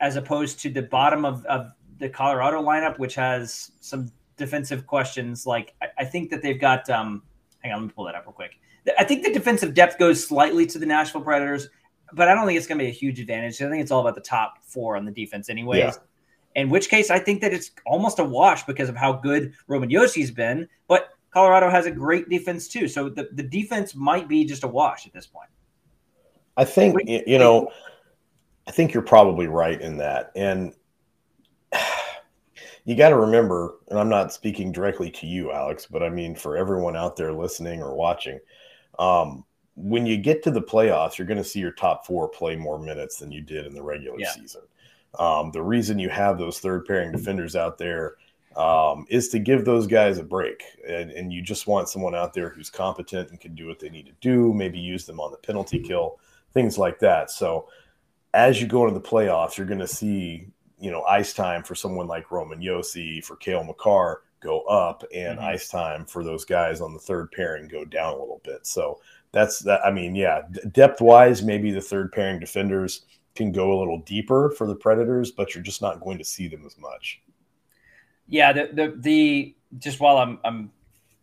as 0.00 0.14
opposed 0.14 0.60
to 0.60 0.70
the 0.70 0.82
bottom 0.82 1.24
of, 1.24 1.44
of 1.46 1.72
the 1.98 2.08
Colorado 2.08 2.62
lineup, 2.62 2.98
which 2.98 3.16
has 3.16 3.72
some 3.80 4.12
defensive 4.36 4.86
questions. 4.86 5.46
Like 5.46 5.74
I, 5.82 5.86
I 5.98 6.04
think 6.04 6.30
that 6.30 6.42
they've 6.42 6.60
got. 6.60 6.88
Um, 6.88 7.22
hang 7.60 7.72
on, 7.72 7.80
let 7.80 7.86
me 7.88 7.92
pull 7.96 8.04
that 8.04 8.14
up 8.14 8.24
real 8.26 8.32
quick. 8.32 8.60
I 8.98 9.04
think 9.04 9.24
the 9.24 9.32
defensive 9.32 9.74
depth 9.74 9.98
goes 9.98 10.24
slightly 10.24 10.64
to 10.66 10.78
the 10.78 10.86
Nashville 10.86 11.20
Predators, 11.20 11.68
but 12.12 12.28
I 12.28 12.34
don't 12.34 12.46
think 12.46 12.56
it's 12.56 12.66
going 12.66 12.78
to 12.78 12.84
be 12.84 12.90
a 12.90 12.94
huge 12.94 13.20
advantage. 13.20 13.60
I 13.60 13.68
think 13.68 13.82
it's 13.82 13.90
all 13.90 14.00
about 14.00 14.14
the 14.14 14.20
top 14.20 14.58
four 14.62 14.96
on 14.96 15.04
the 15.04 15.10
defense, 15.10 15.50
anyways. 15.50 15.78
Yeah. 15.78 15.92
In 16.54 16.70
which 16.70 16.88
case, 16.88 17.10
I 17.10 17.18
think 17.18 17.40
that 17.40 17.52
it's 17.52 17.72
almost 17.86 18.18
a 18.18 18.24
wash 18.24 18.64
because 18.64 18.88
of 18.88 18.96
how 18.96 19.12
good 19.12 19.52
Roman 19.66 19.90
Josi's 19.90 20.30
been. 20.30 20.68
But 20.86 21.10
Colorado 21.30 21.68
has 21.70 21.86
a 21.86 21.90
great 21.90 22.28
defense 22.28 22.68
too, 22.68 22.88
so 22.88 23.08
the, 23.08 23.28
the 23.32 23.42
defense 23.42 23.94
might 23.94 24.28
be 24.28 24.44
just 24.44 24.64
a 24.64 24.68
wash 24.68 25.06
at 25.06 25.12
this 25.12 25.26
point. 25.26 25.50
I 26.58 26.64
think 26.64 26.96
you 27.06 27.38
know, 27.38 27.70
I 28.66 28.72
think 28.72 28.92
you're 28.92 29.02
probably 29.02 29.46
right 29.46 29.80
in 29.80 29.96
that, 29.98 30.32
and 30.36 30.74
you 32.84 32.96
got 32.96 33.10
to 33.10 33.16
remember, 33.16 33.76
and 33.88 33.98
I'm 33.98 34.08
not 34.08 34.32
speaking 34.32 34.72
directly 34.72 35.10
to 35.12 35.26
you, 35.26 35.52
Alex, 35.52 35.86
but 35.86 36.02
I 36.02 36.10
mean 36.10 36.34
for 36.34 36.56
everyone 36.56 36.96
out 36.96 37.16
there 37.16 37.32
listening 37.32 37.80
or 37.80 37.94
watching. 37.94 38.40
Um, 38.98 39.44
when 39.76 40.04
you 40.04 40.16
get 40.16 40.42
to 40.42 40.50
the 40.50 40.60
playoffs, 40.60 41.16
you're 41.16 41.26
going 41.26 41.38
to 41.38 41.44
see 41.44 41.60
your 41.60 41.70
top 41.70 42.04
four 42.04 42.28
play 42.28 42.56
more 42.56 42.80
minutes 42.80 43.18
than 43.18 43.30
you 43.30 43.40
did 43.40 43.64
in 43.64 43.72
the 43.72 43.82
regular 43.82 44.18
yeah. 44.18 44.32
season. 44.32 44.62
Um, 45.18 45.52
the 45.52 45.62
reason 45.62 46.00
you 46.00 46.08
have 46.08 46.36
those 46.36 46.58
third 46.58 46.84
pairing 46.84 47.12
defenders 47.12 47.54
out 47.54 47.78
there 47.78 48.16
um, 48.56 49.06
is 49.08 49.28
to 49.28 49.38
give 49.38 49.64
those 49.64 49.86
guys 49.86 50.18
a 50.18 50.24
break. 50.24 50.64
And, 50.86 51.12
and, 51.12 51.32
you 51.32 51.42
just 51.42 51.68
want 51.68 51.88
someone 51.88 52.14
out 52.14 52.34
there 52.34 52.48
who's 52.48 52.70
competent 52.70 53.30
and 53.30 53.40
can 53.40 53.54
do 53.54 53.68
what 53.68 53.78
they 53.78 53.88
need 53.88 54.06
to 54.06 54.12
do, 54.20 54.52
maybe 54.52 54.80
use 54.80 55.06
them 55.06 55.20
on 55.20 55.30
the 55.30 55.36
penalty 55.36 55.78
kill, 55.78 56.18
things 56.54 56.78
like 56.78 56.98
that. 57.00 57.30
So 57.30 57.68
as 58.34 58.60
you 58.60 58.66
go 58.66 58.86
into 58.86 58.98
the 58.98 59.06
playoffs, 59.06 59.56
you're 59.56 59.66
going 59.66 59.78
to 59.80 59.86
see, 59.86 60.48
you 60.78 60.90
know, 60.90 61.02
ice 61.02 61.32
time 61.32 61.62
for 61.62 61.74
someone 61.74 62.06
like 62.06 62.30
Roman 62.30 62.60
Josi, 62.60 63.24
for 63.24 63.36
Cale 63.36 63.64
Makar 63.64 64.22
go 64.40 64.60
up 64.62 65.04
and 65.14 65.38
mm-hmm. 65.38 65.48
ice 65.48 65.68
time 65.68 66.04
for 66.04 66.22
those 66.22 66.44
guys 66.44 66.80
on 66.80 66.92
the 66.92 66.98
third 66.98 67.32
pairing 67.32 67.68
go 67.68 67.84
down 67.84 68.14
a 68.14 68.18
little 68.18 68.40
bit. 68.44 68.66
So 68.66 69.00
that's 69.32 69.58
that. 69.60 69.80
I 69.84 69.90
mean, 69.90 70.14
yeah, 70.14 70.42
depth 70.72 71.00
wise, 71.00 71.42
maybe 71.42 71.70
the 71.70 71.80
third 71.80 72.12
pairing 72.12 72.40
defenders 72.40 73.04
can 73.34 73.52
go 73.52 73.72
a 73.72 73.78
little 73.78 73.98
deeper 74.00 74.50
for 74.50 74.66
the 74.66 74.74
Predators, 74.74 75.30
but 75.30 75.54
you're 75.54 75.64
just 75.64 75.82
not 75.82 76.00
going 76.00 76.18
to 76.18 76.24
see 76.24 76.48
them 76.48 76.64
as 76.66 76.78
much. 76.78 77.20
Yeah, 78.26 78.52
the 78.52 78.70
the, 78.72 78.94
the 78.96 79.54
just 79.78 80.00
while 80.00 80.18
I'm 80.18 80.38
I'm 80.44 80.70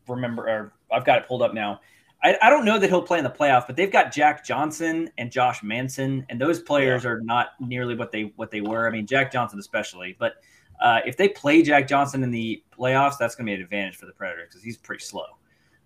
remember 0.07 0.47
or 0.47 0.73
I've 0.91 1.05
got 1.05 1.19
it 1.19 1.27
pulled 1.27 1.41
up 1.41 1.53
now. 1.53 1.81
I, 2.25 2.35
I 2.41 2.49
don't 2.49 2.65
know 2.65 2.79
that 2.79 2.89
he'll 2.89 3.03
play 3.03 3.19
in 3.19 3.23
the 3.23 3.29
playoff, 3.29 3.67
but 3.67 3.75
they've 3.75 3.91
got 3.91 4.11
Jack 4.11 4.43
Johnson 4.43 5.11
and 5.19 5.31
Josh 5.31 5.61
Manson, 5.61 6.25
and 6.27 6.41
those 6.41 6.59
players 6.59 7.03
yeah. 7.03 7.11
are 7.11 7.21
not 7.21 7.49
nearly 7.59 7.95
what 7.95 8.11
they 8.11 8.33
what 8.35 8.49
they 8.49 8.61
were. 8.61 8.87
I 8.87 8.91
mean, 8.91 9.05
Jack 9.05 9.31
Johnson 9.31 9.59
especially, 9.59 10.15
but 10.17 10.37
uh, 10.81 11.01
if 11.05 11.17
they 11.17 11.29
play 11.29 11.61
Jack 11.61 11.87
Johnson 11.87 12.23
in 12.23 12.31
the 12.31 12.63
playoffs, 12.75 13.19
that's 13.19 13.35
going 13.35 13.45
to 13.45 13.51
be 13.51 13.53
an 13.53 13.61
advantage 13.61 13.95
for 13.95 14.07
the 14.07 14.11
Predators 14.11 14.49
because 14.49 14.63
he's 14.63 14.75
pretty 14.75 15.03
slow. 15.03 15.25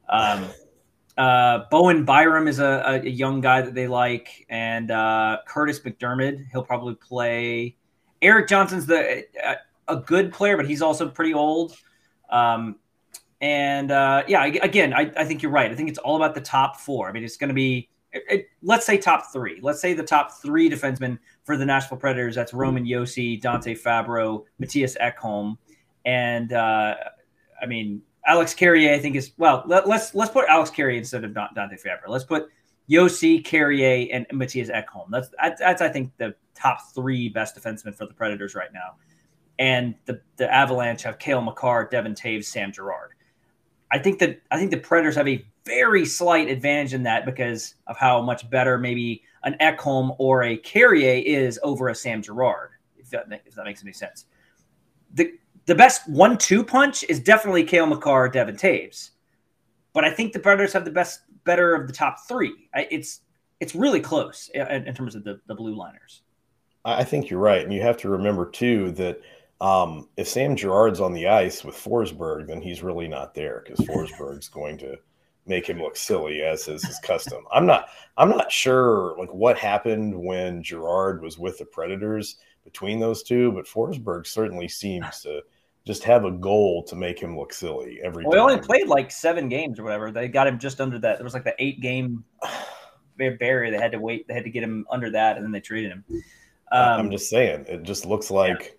Um, 0.08 0.46
uh, 1.18 1.66
Bowen 1.70 2.06
Byram 2.06 2.48
is 2.48 2.60
a, 2.60 3.02
a, 3.04 3.10
young 3.10 3.42
guy 3.42 3.62
that 3.62 3.76
they 3.76 3.88
like, 3.88 4.46
and 4.50 4.90
uh, 4.92 5.40
Kurtis 5.46 5.82
MacDermid, 5.82 6.46
he'll 6.54 6.64
probably 6.64 6.96
play. 6.96 7.76
Erik 8.22 8.48
Johnson's 8.48 8.86
the 8.86 9.26
a, 9.46 9.58
a 9.90 9.98
good 9.98 10.32
player, 10.32 10.56
but 10.56 10.66
he's 10.66 10.82
also 10.82 11.10
pretty 11.10 11.34
old. 11.34 11.76
Um, 12.30 12.78
and 13.42 13.92
uh, 13.92 14.24
yeah, 14.28 14.46
again, 14.46 14.94
I, 14.94 15.12
I, 15.16 15.24
think 15.24 15.42
you're 15.42 15.52
right. 15.52 15.72
I 15.72 15.76
think 15.76 15.90
it's 15.90 16.00
all 16.00 16.18
about 16.18 16.36
the 16.36 16.42
top 16.42 16.78
four. 16.78 17.08
I 17.08 17.14
mean, 17.14 17.24
it's 17.24 17.38
going 17.38 17.48
to 17.48 17.54
be, 17.54 17.88
it, 18.12 18.24
it, 18.30 18.48
let's 18.62 18.86
say 18.86 18.98
top 18.98 19.32
three. 19.32 19.60
Let's 19.62 19.80
say 19.80 19.94
the 19.94 20.04
top 20.04 20.42
three 20.42 20.70
defensemen 20.70 21.18
for 21.46 21.56
the 21.56 21.66
Nashville 21.66 21.98
Predators. 21.98 22.36
That's 22.36 22.54
Roman 22.54 22.86
Josi, 22.86 23.40
Dante 23.40 23.76
Fabbro, 23.76 24.44
Mattias 24.62 24.98
Ekholm, 25.00 25.58
and 26.06 26.52
uh, 26.52 26.96
I 27.62 27.66
mean 27.66 28.02
Alex 28.26 28.54
Carrier. 28.54 28.94
I 28.94 29.00
think 29.00 29.16
is 29.16 29.32
well. 29.38 29.64
Let, 29.68 29.84
us 29.84 29.88
let's, 29.88 30.16
let's 30.16 30.32
put 30.32 30.46
Alex 30.50 30.70
Carrier 30.70 30.98
instead 30.98 31.24
of 31.24 31.34
Dante 31.34 31.76
Fabbro. 31.76 32.10
Let's 32.10 32.26
put 32.26 32.50
Josi, 32.90 33.46
Carrier, 33.46 34.10
and 34.12 34.28
Mattias 34.30 34.70
Ekholm. 34.70 35.06
That's, 35.12 35.30
that's 35.42 35.60
that's 35.62 35.82
I 35.82 35.88
think 35.88 36.12
the 36.18 36.36
top 36.56 36.80
three 36.94 37.30
best 37.30 37.56
defensemen 37.56 37.96
for 37.96 38.06
the 38.06 38.14
Predators 38.14 38.54
right 38.56 38.74
now. 38.74 38.96
And 39.60 39.96
the 40.06 40.20
the 40.38 40.52
Avalanche 40.54 41.04
have 41.04 41.20
Cale 41.20 41.42
Makar, 41.42 41.88
Devon 41.90 42.16
Toews, 42.16 42.46
Sam 42.46 42.74
Girard. 42.74 43.12
I 43.92 43.98
think 44.00 44.20
that 44.20 44.42
I 44.52 44.58
think 44.58 44.72
the 44.72 44.78
Predators 44.78 45.16
have 45.16 45.28
a 45.28 45.46
very 45.66 46.06
slight 46.06 46.50
advantage 46.50 46.94
in 46.94 47.04
that 47.04 47.26
because 47.26 47.76
of 47.88 47.98
how 47.98 48.22
much 48.22 48.50
better 48.50 48.78
maybe 48.78 49.24
an 49.44 49.56
Ekholm 49.62 50.16
or 50.20 50.44
a 50.44 50.58
Carrier 50.58 51.24
is 51.26 51.60
over 51.64 51.90
a 51.90 51.96
Sam 51.96 52.22
Girard, 52.22 52.72
if 52.98 53.10
that, 53.12 53.28
if 53.46 53.56
that 53.56 53.66
makes 53.66 53.82
any 53.82 53.94
sense. 53.94 54.26
The 55.14 55.34
the 55.66 55.76
best 55.76 56.08
one-two 56.10 56.64
punch 56.64 57.04
is 57.10 57.20
definitely 57.20 57.64
Cale 57.64 57.86
Makar, 57.86 58.30
Devon 58.30 58.56
Toews, 58.56 59.12
but 59.94 60.04
I 60.04 60.12
think 60.12 60.34
the 60.34 60.40
Predators 60.40 60.74
have 60.74 60.86
the 60.86 60.92
best, 60.92 61.22
better 61.44 61.76
of 61.76 61.88
the 61.88 61.94
top 61.94 62.28
three. 62.28 62.70
It's 62.74 63.22
it's 63.60 63.76
really 63.76 64.00
close 64.00 64.50
in, 64.54 64.88
in 64.88 64.94
terms 64.94 65.16
of 65.16 65.24
the, 65.24 65.40
the 65.48 65.56
blue 65.56 65.76
liners. 65.76 66.22
I 66.86 67.04
think 67.04 67.30
you're 67.30 67.40
right, 67.40 67.62
and 67.62 67.74
you 67.74 67.82
have 67.82 67.98
to 67.98 68.10
remember 68.10 68.50
too 68.50 68.92
that 68.92 69.20
Um, 69.62 70.08
if 70.16 70.28
Sam 70.28 70.56
Girard's 70.56 71.02
on 71.02 71.14
the 71.14 71.28
ice 71.28 71.64
with 71.64 71.76
Forsberg, 71.76 72.48
then 72.48 72.62
he's 72.62 72.82
really 72.82 73.08
not 73.08 73.34
there 73.34 73.64
because 73.66 73.86
Forsberg's 73.86 74.48
going 74.48 74.78
to 74.80 74.98
make 75.46 75.68
him 75.68 75.82
look 75.82 75.98
silly, 75.98 76.42
as 76.42 76.68
is 76.68 76.86
his 76.86 77.00
custom. 77.00 77.44
I'm 77.52 77.66
not. 77.66 77.90
I'm 78.16 78.30
not 78.30 78.52
sure 78.52 79.16
like 79.18 79.34
what 79.34 79.58
happened 79.58 80.16
when 80.16 80.64
Girard 80.64 81.22
was 81.22 81.38
with 81.38 81.58
the 81.58 81.66
Predators 81.66 82.38
between 82.64 83.00
those 83.00 83.24
two, 83.24 83.52
but 83.52 83.66
Forsberg 83.66 84.28
certainly 84.28 84.68
seems 84.68 85.22
to 85.22 85.42
just 85.86 86.04
have 86.04 86.24
a 86.24 86.32
goal 86.32 86.84
to 86.84 86.96
make 86.96 87.20
him 87.20 87.38
look 87.38 87.52
silly 87.52 88.00
every 88.04 88.24
well, 88.24 88.32
time. 88.32 88.50
He 88.50 88.54
only 88.56 88.66
played 88.66 88.88
like 88.88 89.12
seven 89.12 89.50
games 89.50 89.80
or 89.80 89.84
whatever. 89.84 90.12
They 90.12 90.28
got 90.28 90.48
him 90.48 90.60
just 90.60 90.80
under 90.80 91.00
that. 91.00 91.18
There 91.18 91.24
was 91.24 91.34
like 91.34 91.44
the 91.44 91.56
eight 91.58 91.82
game 91.82 92.24
barrier. 93.18 93.72
They 93.72 93.78
had 93.78 93.92
to 93.92 94.00
wait. 94.00 94.28
They 94.28 94.36
had 94.36 94.44
to 94.44 94.52
get 94.52 94.64
him 94.64 94.86
under 94.90 95.10
that, 95.12 95.36
and 95.36 95.44
then 95.44 95.52
they 95.52 95.60
traded 95.60 95.92
him. 95.92 96.06
Um, 96.72 97.00
I'm 97.00 97.12
just 97.12 97.30
saying, 97.30 97.66
it 97.68 97.84
just 97.84 98.06
looks 98.06 98.32
like. 98.32 98.79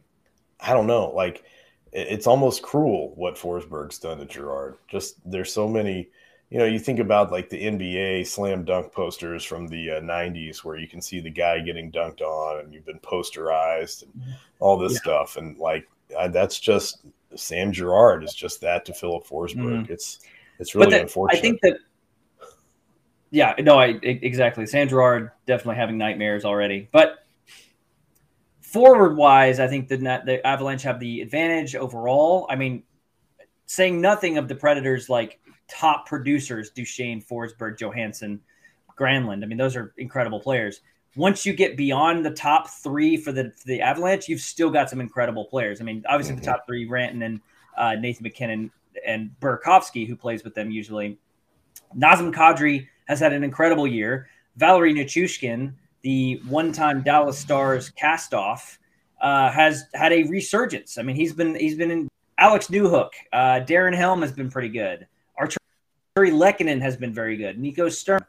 I 0.63 0.73
don't 0.73 0.87
know, 0.87 1.11
like 1.11 1.45
it's 1.93 2.27
almost 2.27 2.63
cruel 2.63 3.13
what 3.17 3.35
Forsberg's 3.35 3.99
done 3.99 4.19
to 4.19 4.27
Girard. 4.27 4.77
Just 4.89 5.17
there's 5.29 5.53
so 5.53 5.69
many, 5.69 6.09
you 6.51 6.59
know, 6.59 6.65
you 6.65 6.79
think 6.79 7.01
about 7.01 7.33
like 7.33 7.49
the 7.49 7.61
NBA 7.61 8.27
slam 8.27 8.65
dunk 8.65 8.93
posters 8.93 9.45
from 9.45 9.67
the 9.67 9.93
uh, 9.93 10.01
90s 10.01 10.59
where 10.59 10.77
you 10.77 10.87
can 10.87 11.01
see 11.01 11.21
the 11.21 11.31
guy 11.31 11.59
getting 11.61 11.91
dunked 11.91 12.21
on 12.21 12.61
and 12.61 12.73
you've 12.73 12.87
been 12.87 13.01
posterized 13.01 14.05
and 14.05 14.13
mm-hmm. 14.13 14.31
all 14.61 14.79
this 14.79 14.93
yeah. 14.95 14.99
stuff. 15.01 15.37
And 15.37 15.59
like 15.59 15.89
I, 16.17 16.29
that's 16.29 16.61
just 16.61 17.05
Sam 17.35 17.73
Girard 17.73 18.25
is 18.25 18.35
just 18.35 18.61
that 18.61 18.85
to 18.85 18.95
Filip 18.95 19.25
Forsberg. 19.25 19.57
Mm-hmm. 19.57 19.93
It's 19.93 20.21
it's 20.59 20.75
really 20.75 20.91
the, 20.91 21.03
unfortunate. 21.03 21.39
I 21.39 21.41
think 21.41 21.61
that 21.63 21.79
yeah, 23.31 23.55
no, 23.61 23.79
I 23.79 23.99
exactly. 24.03 24.67
Sam 24.67 24.89
Girard 24.89 25.31
definitely 25.47 25.77
having 25.77 25.97
nightmares 25.97 26.45
already. 26.45 26.89
But 26.91 27.20
forward 28.71 29.17
wise, 29.17 29.59
I 29.59 29.67
think 29.67 29.89
the 29.89 29.97
the 29.97 30.47
Avalanche 30.47 30.83
have 30.83 31.01
the 31.01 31.21
advantage 31.21 31.75
overall. 31.75 32.47
I 32.49 32.57
mean, 32.57 32.85
saying 33.67 34.01
nothing 34.01 34.39
of 34.39 34.49
the 34.49 34.55
Predators 34.55 35.09
like 35.09 35.41
top 35.69 36.07
producers, 36.07 36.71
Duchene, 36.71 37.23
Forsberg, 37.23 37.79
Johansson, 37.79 38.41
Granlund. 38.99 39.43
I 39.43 39.47
mean, 39.47 39.59
those 39.59 39.77
are 39.77 39.93
incredible 39.97 40.41
players. 40.41 40.83
Once 41.17 41.45
you 41.45 41.53
get 41.53 41.77
beyond 41.77 42.25
the 42.25 42.31
top 42.31 42.71
three 42.71 43.17
for 43.17 43.33
the 43.33 43.53
for 43.57 43.67
the 43.67 43.81
Avalanche, 43.81 44.29
you've 44.29 44.41
still 44.41 44.71
got 44.71 44.89
some 44.89 45.01
incredible 45.01 45.45
players. 45.47 45.81
I 45.81 45.85
mean, 45.85 46.05
obviously 46.09 46.35
mm-hmm. 46.35 46.45
the 46.45 46.51
top 46.51 46.67
three, 46.67 46.89
Rantanen 46.89 47.25
and 47.25 47.41
uh, 47.77 47.95
Nathan 47.97 48.23
MacKinnon 48.23 48.71
and 49.05 49.31
Burakovsky, 49.41 50.07
who 50.07 50.15
plays 50.15 50.45
with 50.45 50.55
them 50.55 50.71
usually. 50.71 51.19
Nazem 51.97 52.33
Kadri 52.33 52.87
has 53.07 53.19
had 53.19 53.33
an 53.33 53.43
incredible 53.43 53.87
year. 53.87 54.29
Valeri 54.57 54.95
Nichushkin, 54.95 55.73
the 56.03 56.41
one-time 56.49 57.03
Dallas 57.03 57.39
Stars 57.39 57.93
castoff, 58.01 58.79
uh, 59.21 59.51
has 59.51 59.85
had 59.95 60.13
a 60.13 60.23
resurgence. 60.25 60.99
I 60.99 61.03
mean, 61.03 61.17
he's 61.17 61.33
been 61.33 61.55
he's 61.55 61.77
been 61.77 61.91
in 61.91 62.09
Alex 62.39 62.69
Newhook, 62.69 63.11
uh, 63.35 63.61
Darren 63.67 63.95
Helm 63.95 64.23
has 64.23 64.33
been 64.33 64.51
pretty 64.51 64.71
good. 64.71 65.07
Artturi 65.39 66.33
Lehkonen 66.33 66.81
has 66.81 66.97
been 66.97 67.13
very 67.13 67.37
good. 67.37 67.59
Nico 67.59 67.89
Sturm. 67.91 68.25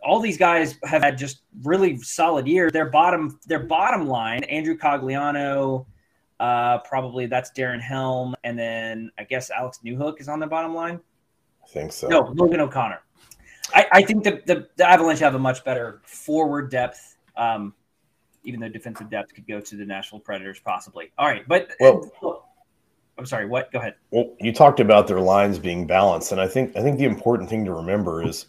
all 0.00 0.20
these 0.20 0.38
guys 0.38 0.76
have 0.84 1.02
had 1.02 1.18
just 1.18 1.42
really 1.64 1.98
solid 1.98 2.46
years. 2.46 2.72
Their 2.72 2.88
bottom 2.88 3.38
their 3.46 3.64
bottom 3.64 4.06
line, 4.06 4.44
Andrew 4.44 4.76
Cogliano, 4.76 5.86
uh, 6.38 6.78
probably 6.78 7.26
that's 7.26 7.50
Darren 7.50 7.80
Helm, 7.80 8.36
and 8.44 8.56
then 8.56 9.10
I 9.18 9.24
guess 9.24 9.50
Alex 9.50 9.80
Newhook 9.84 10.20
is 10.20 10.28
on 10.28 10.38
the 10.38 10.46
bottom 10.46 10.72
line. 10.72 11.00
I 11.64 11.66
think 11.66 11.92
so. 11.92 12.06
No, 12.06 12.32
Logan 12.34 12.60
O'Connor. 12.60 13.00
I, 13.74 13.86
I 13.92 14.02
think 14.02 14.24
the, 14.24 14.42
the, 14.46 14.68
the 14.76 14.88
Avalanche 14.88 15.20
have 15.20 15.34
a 15.34 15.38
much 15.38 15.64
better 15.64 16.00
forward 16.04 16.70
depth. 16.70 17.16
Um, 17.36 17.74
even 18.44 18.60
though 18.60 18.68
defensive 18.68 19.10
depth 19.10 19.34
could 19.34 19.46
go 19.46 19.60
to 19.60 19.76
the 19.76 19.84
Nashville 19.84 20.20
Predators 20.20 20.58
possibly. 20.60 21.10
All 21.18 21.26
right, 21.26 21.46
but 21.46 21.70
well, 21.80 22.48
I'm 23.18 23.26
sorry. 23.26 23.46
What? 23.46 23.70
Go 23.72 23.78
ahead. 23.78 23.94
Well, 24.10 24.34
you 24.40 24.52
talked 24.52 24.80
about 24.80 25.06
their 25.06 25.20
lines 25.20 25.58
being 25.58 25.86
balanced, 25.86 26.32
and 26.32 26.40
I 26.40 26.48
think 26.48 26.76
I 26.76 26.82
think 26.82 26.98
the 26.98 27.04
important 27.04 27.50
thing 27.50 27.64
to 27.66 27.72
remember 27.74 28.22
is 28.24 28.46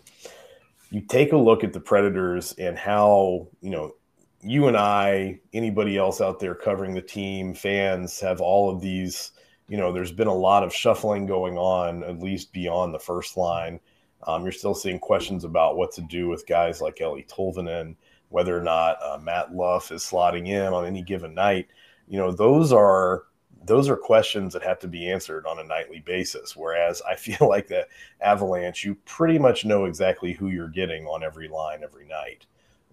you 0.91 1.01
take 1.01 1.33
a 1.33 1.37
look 1.37 1.63
at 1.63 1.73
the 1.73 1.79
Predators 1.79 2.53
and 2.53 2.77
how 2.77 3.47
you 3.61 3.71
know 3.71 3.95
you 4.41 4.67
and 4.67 4.77
I, 4.77 5.41
anybody 5.53 5.97
else 5.97 6.21
out 6.21 6.39
there 6.39 6.55
covering 6.55 6.93
the 6.93 7.01
team, 7.01 7.53
fans 7.53 8.19
have 8.21 8.41
all 8.41 8.69
of 8.69 8.81
these. 8.81 9.31
You 9.67 9.77
know, 9.77 9.91
there's 9.91 10.11
been 10.11 10.27
a 10.27 10.33
lot 10.33 10.63
of 10.63 10.73
shuffling 10.73 11.27
going 11.27 11.57
on, 11.57 12.03
at 12.03 12.19
least 12.19 12.53
beyond 12.53 12.93
the 12.93 12.99
first 12.99 13.37
line. 13.37 13.79
Um, 14.27 14.43
you're 14.43 14.51
still 14.51 14.75
seeing 14.75 14.99
questions 14.99 15.43
about 15.43 15.77
what 15.77 15.91
to 15.93 16.01
do 16.01 16.27
with 16.27 16.47
guys 16.47 16.81
like 16.81 16.97
Eeli 16.97 17.27
Tolvanen, 17.27 17.95
whether 18.29 18.57
or 18.57 18.61
not 18.61 18.97
uh, 19.01 19.17
Matt 19.21 19.53
Luff 19.53 19.91
is 19.91 20.03
slotting 20.03 20.47
in 20.47 20.73
on 20.73 20.85
any 20.85 21.01
given 21.01 21.33
night. 21.33 21.67
You 22.07 22.17
know, 22.17 22.31
those 22.31 22.73
are 22.73 23.23
those 23.65 23.89
are 23.89 23.97
questions 23.97 24.53
that 24.53 24.63
have 24.63 24.79
to 24.79 24.87
be 24.87 25.09
answered 25.09 25.45
on 25.45 25.59
a 25.59 25.63
nightly 25.63 25.99
basis. 25.99 26.55
Whereas 26.55 27.01
I 27.01 27.15
feel 27.15 27.47
like 27.47 27.67
the 27.67 27.87
Avalanche, 28.21 28.83
you 28.83 28.95
pretty 29.05 29.39
much 29.39 29.65
know 29.65 29.85
exactly 29.85 30.33
who 30.33 30.47
you're 30.47 30.69
getting 30.69 31.05
on 31.05 31.23
every 31.23 31.47
line 31.47 31.83
every 31.83 32.05
night. 32.05 32.45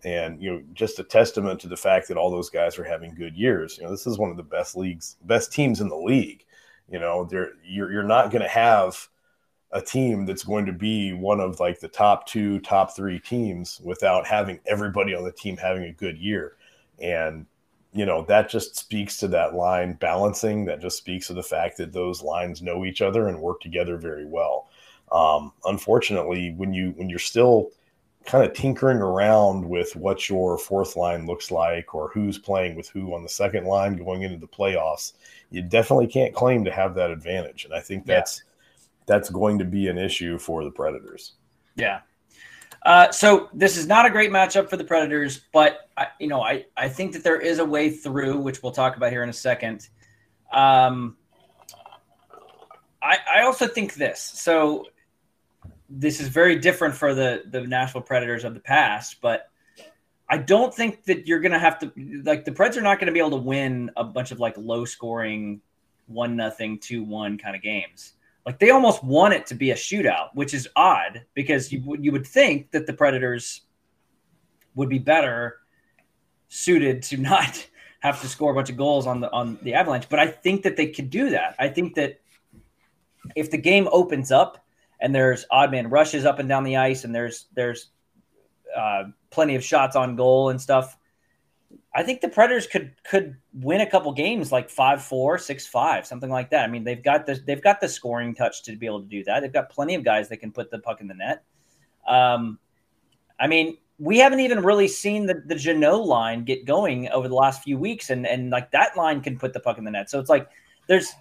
And 0.04 0.40
you 0.40 0.50
know, 0.50 0.62
just 0.74 0.98
a 0.98 1.04
testament 1.04 1.60
to 1.60 1.68
the 1.68 1.76
fact 1.76 2.06
that 2.08 2.16
all 2.16 2.30
those 2.30 2.50
guys 2.50 2.78
are 2.78 2.84
having 2.84 3.14
good 3.14 3.34
years. 3.34 3.78
You 3.78 3.84
know, 3.84 3.90
this 3.90 4.06
is 4.06 4.18
one 4.18 4.30
of 4.30 4.36
the 4.36 4.42
best 4.42 4.76
leagues, 4.76 5.16
best 5.24 5.52
teams 5.52 5.80
in 5.80 5.88
the 5.88 5.96
league. 5.96 6.44
You 6.88 7.00
know, 7.00 7.28
you're 7.64 7.90
you're 7.90 8.02
not 8.02 8.30
going 8.30 8.42
to 8.42 8.48
have 8.48 9.08
a 9.76 9.82
team 9.82 10.24
that's 10.24 10.42
going 10.42 10.64
to 10.64 10.72
be 10.72 11.12
one 11.12 11.38
of 11.38 11.60
like 11.60 11.80
the 11.80 11.88
top 11.88 12.26
two, 12.26 12.58
top 12.60 12.96
three 12.96 13.18
teams 13.18 13.78
without 13.84 14.26
having 14.26 14.58
everybody 14.64 15.14
on 15.14 15.22
the 15.22 15.30
team 15.30 15.54
having 15.54 15.84
a 15.84 15.92
good 15.92 16.16
year. 16.16 16.56
And, 16.98 17.44
you 17.92 18.06
know, 18.06 18.24
that 18.24 18.48
just 18.48 18.74
speaks 18.74 19.18
to 19.18 19.28
that 19.28 19.54
line 19.54 19.92
balancing. 19.92 20.64
That 20.64 20.80
just 20.80 20.96
speaks 20.96 21.26
to 21.26 21.34
the 21.34 21.42
fact 21.42 21.76
that 21.76 21.92
those 21.92 22.22
lines 22.22 22.62
know 22.62 22.86
each 22.86 23.02
other 23.02 23.28
and 23.28 23.42
work 23.42 23.60
together 23.60 23.98
very 23.98 24.24
well. 24.24 24.70
Um, 25.12 25.52
unfortunately, 25.66 26.54
when 26.56 26.72
you 26.72 26.94
when 26.96 27.10
you're 27.10 27.18
still 27.18 27.70
kind 28.24 28.44
of 28.44 28.54
tinkering 28.54 28.98
around 28.98 29.68
with 29.68 29.94
what 29.94 30.28
your 30.28 30.56
fourth 30.56 30.96
line 30.96 31.26
looks 31.26 31.50
like 31.50 31.94
or 31.94 32.08
who's 32.08 32.38
playing 32.38 32.76
with 32.76 32.88
who 32.88 33.14
on 33.14 33.22
the 33.22 33.28
second 33.28 33.66
line 33.66 33.94
going 33.94 34.22
into 34.22 34.38
the 34.38 34.48
playoffs, 34.48 35.12
you 35.50 35.60
definitely 35.60 36.06
can't 36.06 36.34
claim 36.34 36.64
to 36.64 36.72
have 36.72 36.94
that 36.94 37.10
advantage. 37.10 37.66
And 37.66 37.74
I 37.74 37.80
think 37.80 38.06
that's 38.06 38.38
yeah 38.38 38.52
that's 39.06 39.30
going 39.30 39.58
to 39.58 39.64
be 39.64 39.88
an 39.88 39.98
issue 39.98 40.38
for 40.38 40.64
the 40.64 40.70
Predators. 40.70 41.32
Yeah. 41.74 42.00
Uh, 42.84 43.10
so 43.10 43.48
this 43.52 43.76
is 43.76 43.86
not 43.86 44.06
a 44.06 44.10
great 44.10 44.30
matchup 44.30 44.68
for 44.68 44.76
the 44.76 44.84
Predators, 44.84 45.40
but 45.52 45.88
I, 45.96 46.08
you 46.20 46.28
know, 46.28 46.42
I, 46.42 46.66
I 46.76 46.88
think 46.88 47.12
that 47.14 47.24
there 47.24 47.40
is 47.40 47.58
a 47.58 47.64
way 47.64 47.90
through, 47.90 48.38
which 48.38 48.62
we'll 48.62 48.72
talk 48.72 48.96
about 48.96 49.10
here 49.10 49.22
in 49.22 49.28
a 49.28 49.32
second. 49.32 49.88
Um, 50.52 51.16
I, 53.02 53.18
I 53.36 53.42
also 53.42 53.66
think 53.66 53.94
this. 53.94 54.20
So 54.20 54.86
this 55.88 56.20
is 56.20 56.28
very 56.28 56.56
different 56.56 56.94
for 56.94 57.14
the 57.14 57.44
the 57.46 57.60
Nashville 57.60 58.02
Predators 58.02 58.44
of 58.44 58.54
the 58.54 58.60
past, 58.60 59.20
but 59.20 59.50
I 60.28 60.38
don't 60.38 60.74
think 60.74 61.04
that 61.04 61.26
you're 61.26 61.40
going 61.40 61.52
to 61.52 61.58
have 61.58 61.78
to 61.80 61.92
like 62.24 62.44
the 62.44 62.50
Preds 62.50 62.76
are 62.76 62.82
not 62.82 62.98
going 62.98 63.06
to 63.06 63.12
be 63.12 63.20
able 63.20 63.30
to 63.30 63.36
win 63.36 63.90
a 63.96 64.04
bunch 64.04 64.32
of 64.32 64.40
like 64.40 64.54
low 64.56 64.84
scoring 64.84 65.60
one 66.06 66.36
nothing 66.36 66.78
two 66.78 67.04
one 67.04 67.38
kind 67.38 67.54
of 67.54 67.62
games. 67.62 68.14
Like 68.46 68.60
they 68.60 68.70
almost 68.70 69.02
want 69.02 69.34
it 69.34 69.44
to 69.46 69.56
be 69.56 69.72
a 69.72 69.74
shootout, 69.74 70.28
which 70.34 70.54
is 70.54 70.68
odd 70.76 71.24
because 71.34 71.72
you 71.72 71.96
you 72.00 72.12
would 72.12 72.26
think 72.26 72.70
that 72.70 72.86
the 72.86 72.92
Predators 72.92 73.62
would 74.76 74.88
be 74.88 75.00
better 75.00 75.58
suited 76.48 77.02
to 77.02 77.16
not 77.30 77.66
have 78.00 78.20
to 78.20 78.28
score 78.28 78.52
a 78.52 78.54
bunch 78.54 78.70
of 78.70 78.76
goals 78.76 79.06
on 79.08 79.20
the 79.20 79.30
on 79.32 79.58
the 79.62 79.74
Avalanche. 79.74 80.08
But 80.08 80.20
I 80.20 80.28
think 80.28 80.62
that 80.62 80.76
they 80.76 80.86
could 80.86 81.10
do 81.10 81.30
that. 81.30 81.56
I 81.58 81.68
think 81.68 81.96
that 81.96 82.20
if 83.34 83.50
the 83.50 83.58
game 83.58 83.88
opens 83.90 84.30
up 84.30 84.64
and 85.00 85.12
there's 85.12 85.44
odd 85.50 85.72
man 85.72 85.90
rushes 85.90 86.24
up 86.24 86.38
and 86.38 86.48
down 86.48 86.62
the 86.62 86.76
ice 86.76 87.02
and 87.02 87.12
there's 87.12 87.46
there's 87.54 87.88
uh, 88.76 89.04
plenty 89.30 89.56
of 89.56 89.64
shots 89.64 89.96
on 89.96 90.14
goal 90.14 90.50
and 90.50 90.60
stuff, 90.60 90.96
I 91.96 92.02
think 92.02 92.20
the 92.20 92.28
Predators 92.28 92.66
could 92.66 92.92
could 93.04 93.36
win 93.54 93.80
a 93.80 93.90
couple 93.90 94.12
games 94.12 94.52
like 94.52 94.68
5-4, 94.68 95.36
6-5, 95.38 96.04
something 96.04 96.28
like 96.28 96.50
that. 96.50 96.64
I 96.64 96.66
mean, 96.66 96.84
they've 96.84 97.02
got 97.02 97.24
the 97.24 97.40
they've 97.46 97.62
got 97.62 97.80
the 97.80 97.88
scoring 97.88 98.34
touch 98.34 98.62
to 98.64 98.76
be 98.76 98.84
able 98.84 99.00
to 99.00 99.08
do 99.08 99.24
that. 99.24 99.40
They've 99.40 99.52
got 99.52 99.70
plenty 99.70 99.94
of 99.94 100.04
guys 100.04 100.28
that 100.28 100.36
can 100.36 100.52
put 100.52 100.70
the 100.70 100.78
puck 100.78 101.00
in 101.00 101.08
the 101.08 101.14
net. 101.14 101.42
Um, 102.06 102.58
I 103.40 103.46
mean, 103.46 103.78
we 103.98 104.18
haven't 104.18 104.40
even 104.40 104.62
really 104.62 104.88
seen 104.88 105.24
the 105.24 105.42
the 105.46 105.54
Jeannot 105.54 106.06
line 106.06 106.44
get 106.44 106.66
going 106.66 107.08
over 107.08 107.28
the 107.28 107.34
last 107.34 107.62
few 107.62 107.78
weeks, 107.78 108.10
and 108.10 108.26
and 108.26 108.50
like 108.50 108.70
that 108.72 108.94
line 108.94 109.22
can 109.22 109.38
put 109.38 109.54
the 109.54 109.60
puck 109.60 109.78
in 109.78 109.84
the 109.84 109.90
net. 109.90 110.10
So 110.10 110.20
it's 110.20 110.28
like 110.28 110.50
there's 110.88 111.14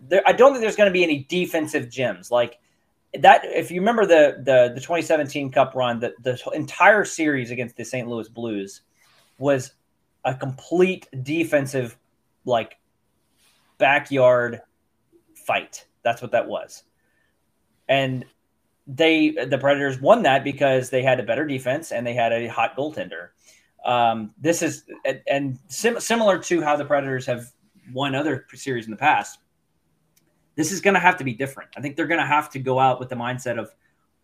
there. 0.00 0.22
I 0.26 0.32
don't 0.32 0.52
think 0.52 0.62
there's 0.62 0.76
going 0.76 0.88
to 0.88 0.92
be 0.92 1.02
any 1.02 1.24
defensive 1.28 1.90
gems 1.90 2.30
like 2.30 2.58
that. 3.20 3.42
If 3.44 3.70
you 3.70 3.80
remember 3.80 4.06
the 4.06 4.38
the 4.38 4.72
the 4.74 4.80
2017 4.80 5.52
Cup 5.52 5.74
run, 5.74 6.00
the 6.00 6.14
the 6.22 6.40
entire 6.54 7.04
series 7.04 7.50
against 7.50 7.76
the 7.76 7.84
St. 7.84 8.08
Louis 8.08 8.30
Blues 8.30 8.80
was 9.36 9.74
a 10.24 10.34
complete 10.34 11.08
defensive 11.22 11.96
like 12.44 12.76
backyard 13.78 14.60
fight. 15.34 15.86
That's 16.02 16.22
what 16.22 16.32
that 16.32 16.46
was. 16.46 16.84
And 17.88 18.24
they 18.86 19.30
the 19.30 19.58
Predators 19.58 20.00
won 20.00 20.22
that 20.22 20.44
because 20.44 20.90
they 20.90 21.02
had 21.02 21.20
a 21.20 21.22
better 21.22 21.46
defense 21.46 21.92
and 21.92 22.06
they 22.06 22.14
had 22.14 22.32
a 22.32 22.46
hot 22.48 22.76
goaltender. 22.76 23.28
Um, 23.84 24.32
this 24.38 24.62
is 24.62 24.84
and 25.26 25.58
sim- 25.68 26.00
similar 26.00 26.38
to 26.38 26.62
how 26.62 26.76
the 26.76 26.84
Predators 26.84 27.26
have 27.26 27.46
won 27.92 28.14
other 28.14 28.46
series 28.54 28.86
in 28.86 28.90
the 28.90 28.96
past. 28.96 29.38
This 30.56 30.70
is 30.70 30.80
going 30.80 30.94
to 30.94 31.00
have 31.00 31.16
to 31.18 31.24
be 31.24 31.34
different. 31.34 31.70
I 31.76 31.80
think 31.80 31.96
they're 31.96 32.06
going 32.06 32.20
to 32.20 32.26
have 32.26 32.48
to 32.50 32.58
go 32.58 32.78
out 32.78 33.00
with 33.00 33.08
the 33.08 33.16
mindset 33.16 33.58
of 33.58 33.74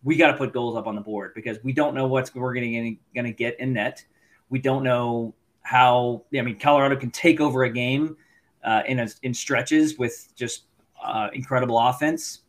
we 0.02 0.16
got 0.16 0.30
to 0.30 0.36
put 0.36 0.52
goals 0.52 0.76
up 0.76 0.86
on 0.86 0.94
the 0.94 1.00
board 1.00 1.32
because 1.34 1.58
we 1.62 1.72
don't 1.72 1.94
know 1.94 2.06
what's 2.06 2.34
we're 2.34 2.54
going 2.54 2.98
to 3.14 3.32
get 3.32 3.60
in 3.60 3.72
net. 3.72 4.04
We 4.48 4.58
don't 4.58 4.82
know 4.82 5.34
how. 5.62 6.24
I 6.36 6.42
mean, 6.42 6.58
Colorado 6.58 6.96
can 6.96 7.10
take 7.10 7.40
over 7.40 7.64
a 7.64 7.70
game 7.70 8.16
uh, 8.64 8.82
in 8.86 9.00
a, 9.00 9.08
in 9.22 9.34
stretches 9.34 9.98
with 9.98 10.32
just 10.36 10.64
uh, 11.02 11.28
incredible 11.32 11.78
offense. 11.78 12.40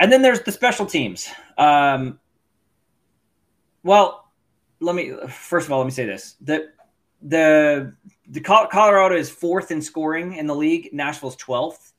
And 0.00 0.12
then 0.12 0.22
there's 0.22 0.40
the 0.42 0.52
special 0.52 0.86
teams. 0.86 1.28
Um, 1.56 2.20
well, 3.82 4.30
let 4.80 4.94
me 4.94 5.12
first 5.28 5.66
of 5.66 5.72
all 5.72 5.78
let 5.78 5.86
me 5.86 5.90
say 5.90 6.06
this: 6.06 6.36
that 6.42 6.74
the 7.22 7.94
the 8.28 8.40
Colorado 8.40 9.16
is 9.16 9.30
fourth 9.30 9.70
in 9.70 9.82
scoring 9.82 10.34
in 10.34 10.46
the 10.46 10.54
league. 10.54 10.90
Nashville's 10.92 11.36
twelfth. 11.36 11.94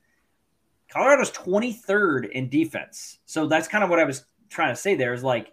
Colorado's 0.88 1.30
twenty 1.30 1.72
third 1.72 2.26
in 2.26 2.48
defense. 2.48 3.18
So 3.26 3.46
that's 3.46 3.68
kind 3.68 3.84
of 3.84 3.90
what 3.90 3.98
I 3.98 4.04
was 4.04 4.24
trying 4.48 4.74
to 4.74 4.80
say. 4.80 4.94
There 4.94 5.12
is 5.12 5.22
like 5.22 5.52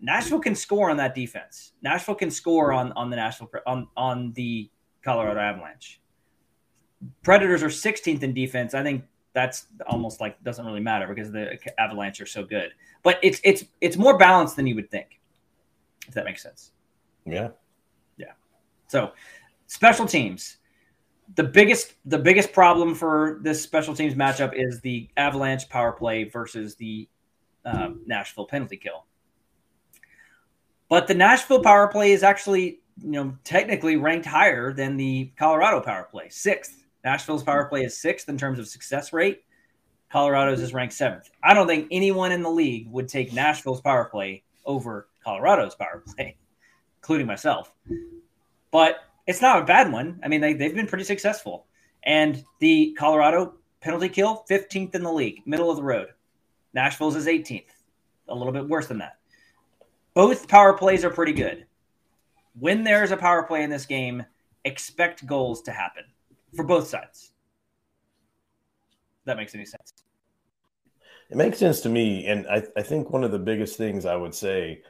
Nashville 0.00 0.40
can 0.40 0.54
score 0.54 0.90
on 0.90 0.96
that 0.96 1.14
defense. 1.14 1.72
Nashville 1.82 2.14
can 2.14 2.30
score 2.30 2.72
on 2.72 2.92
on 2.92 3.10
the 3.10 3.16
Nashville 3.16 3.50
on 3.66 3.88
on 3.96 4.32
the 4.32 4.70
Colorado 5.02 5.40
Avalanche. 5.40 6.00
Predators 7.22 7.62
are 7.62 7.68
16th 7.68 8.22
in 8.22 8.34
defense. 8.34 8.74
I 8.74 8.82
think 8.82 9.04
that's 9.32 9.66
almost 9.86 10.20
like 10.20 10.42
doesn't 10.42 10.64
really 10.66 10.80
matter 10.80 11.06
because 11.06 11.30
the 11.30 11.58
Avalanche 11.78 12.20
are 12.20 12.26
so 12.26 12.44
good. 12.44 12.72
But 13.02 13.18
it's 13.22 13.40
it's 13.44 13.64
it's 13.80 13.96
more 13.96 14.18
balanced 14.18 14.56
than 14.56 14.66
you 14.66 14.74
would 14.74 14.90
think, 14.90 15.20
if 16.08 16.14
that 16.14 16.24
makes 16.24 16.42
sense. 16.42 16.72
Yeah. 17.26 17.50
Yeah. 18.16 18.32
So 18.88 19.12
special 19.66 20.06
teams. 20.06 20.56
The 21.36 21.44
biggest 21.44 21.94
the 22.06 22.18
biggest 22.18 22.52
problem 22.52 22.94
for 22.94 23.38
this 23.42 23.62
special 23.62 23.94
teams 23.94 24.14
matchup 24.14 24.52
is 24.54 24.80
the 24.80 25.08
Avalanche 25.16 25.68
power 25.68 25.92
play 25.92 26.24
versus 26.24 26.74
the 26.74 27.08
um, 27.64 28.00
Nashville 28.04 28.46
penalty 28.46 28.76
kill. 28.76 29.06
But 30.90 31.06
the 31.06 31.14
Nashville 31.14 31.62
power 31.62 31.86
play 31.86 32.10
is 32.10 32.24
actually, 32.24 32.80
you 33.00 33.12
know, 33.12 33.38
technically 33.44 33.96
ranked 33.96 34.26
higher 34.26 34.74
than 34.74 34.96
the 34.96 35.32
Colorado 35.38 35.80
power 35.80 36.08
play, 36.10 36.28
sixth. 36.28 36.84
Nashville's 37.04 37.44
power 37.44 37.64
play 37.66 37.84
is 37.84 37.96
sixth 37.96 38.28
in 38.28 38.36
terms 38.36 38.58
of 38.58 38.68
success 38.68 39.12
rate. 39.12 39.42
Colorado's 40.10 40.60
is 40.60 40.74
ranked 40.74 40.92
seventh. 40.92 41.30
I 41.44 41.54
don't 41.54 41.68
think 41.68 41.86
anyone 41.92 42.32
in 42.32 42.42
the 42.42 42.50
league 42.50 42.90
would 42.90 43.08
take 43.08 43.32
Nashville's 43.32 43.80
power 43.80 44.06
play 44.06 44.42
over 44.66 45.08
Colorado's 45.22 45.76
power 45.76 46.02
play, 46.04 46.36
including 46.98 47.28
myself. 47.28 47.72
But 48.72 48.96
it's 49.28 49.40
not 49.40 49.62
a 49.62 49.64
bad 49.64 49.92
one. 49.92 50.18
I 50.24 50.28
mean, 50.28 50.40
they, 50.40 50.54
they've 50.54 50.74
been 50.74 50.88
pretty 50.88 51.04
successful. 51.04 51.66
And 52.02 52.44
the 52.58 52.96
Colorado 52.98 53.54
penalty 53.80 54.08
kill, 54.08 54.44
15th 54.50 54.96
in 54.96 55.04
the 55.04 55.12
league, 55.12 55.42
middle 55.46 55.70
of 55.70 55.76
the 55.76 55.84
road. 55.84 56.08
Nashville's 56.74 57.14
is 57.14 57.26
18th, 57.26 57.70
a 58.28 58.34
little 58.34 58.52
bit 58.52 58.68
worse 58.68 58.88
than 58.88 58.98
that. 58.98 59.19
Both 60.14 60.48
power 60.48 60.72
plays 60.72 61.04
are 61.04 61.10
pretty 61.10 61.32
good. 61.32 61.66
When 62.58 62.82
there's 62.82 63.12
a 63.12 63.16
power 63.16 63.44
play 63.44 63.62
in 63.62 63.70
this 63.70 63.86
game, 63.86 64.24
expect 64.64 65.26
goals 65.26 65.62
to 65.62 65.72
happen 65.72 66.04
for 66.54 66.64
both 66.64 66.88
sides. 66.88 67.30
that 69.24 69.36
makes 69.36 69.54
any 69.54 69.64
sense. 69.64 69.92
It 71.30 71.36
makes 71.36 71.58
sense 71.58 71.80
to 71.82 71.88
me. 71.88 72.26
And 72.26 72.46
I, 72.48 72.64
I 72.76 72.82
think 72.82 73.10
one 73.10 73.22
of 73.22 73.30
the 73.30 73.38
biggest 73.38 73.76
things 73.76 74.04
I 74.04 74.16
would 74.16 74.34
say 74.34 74.82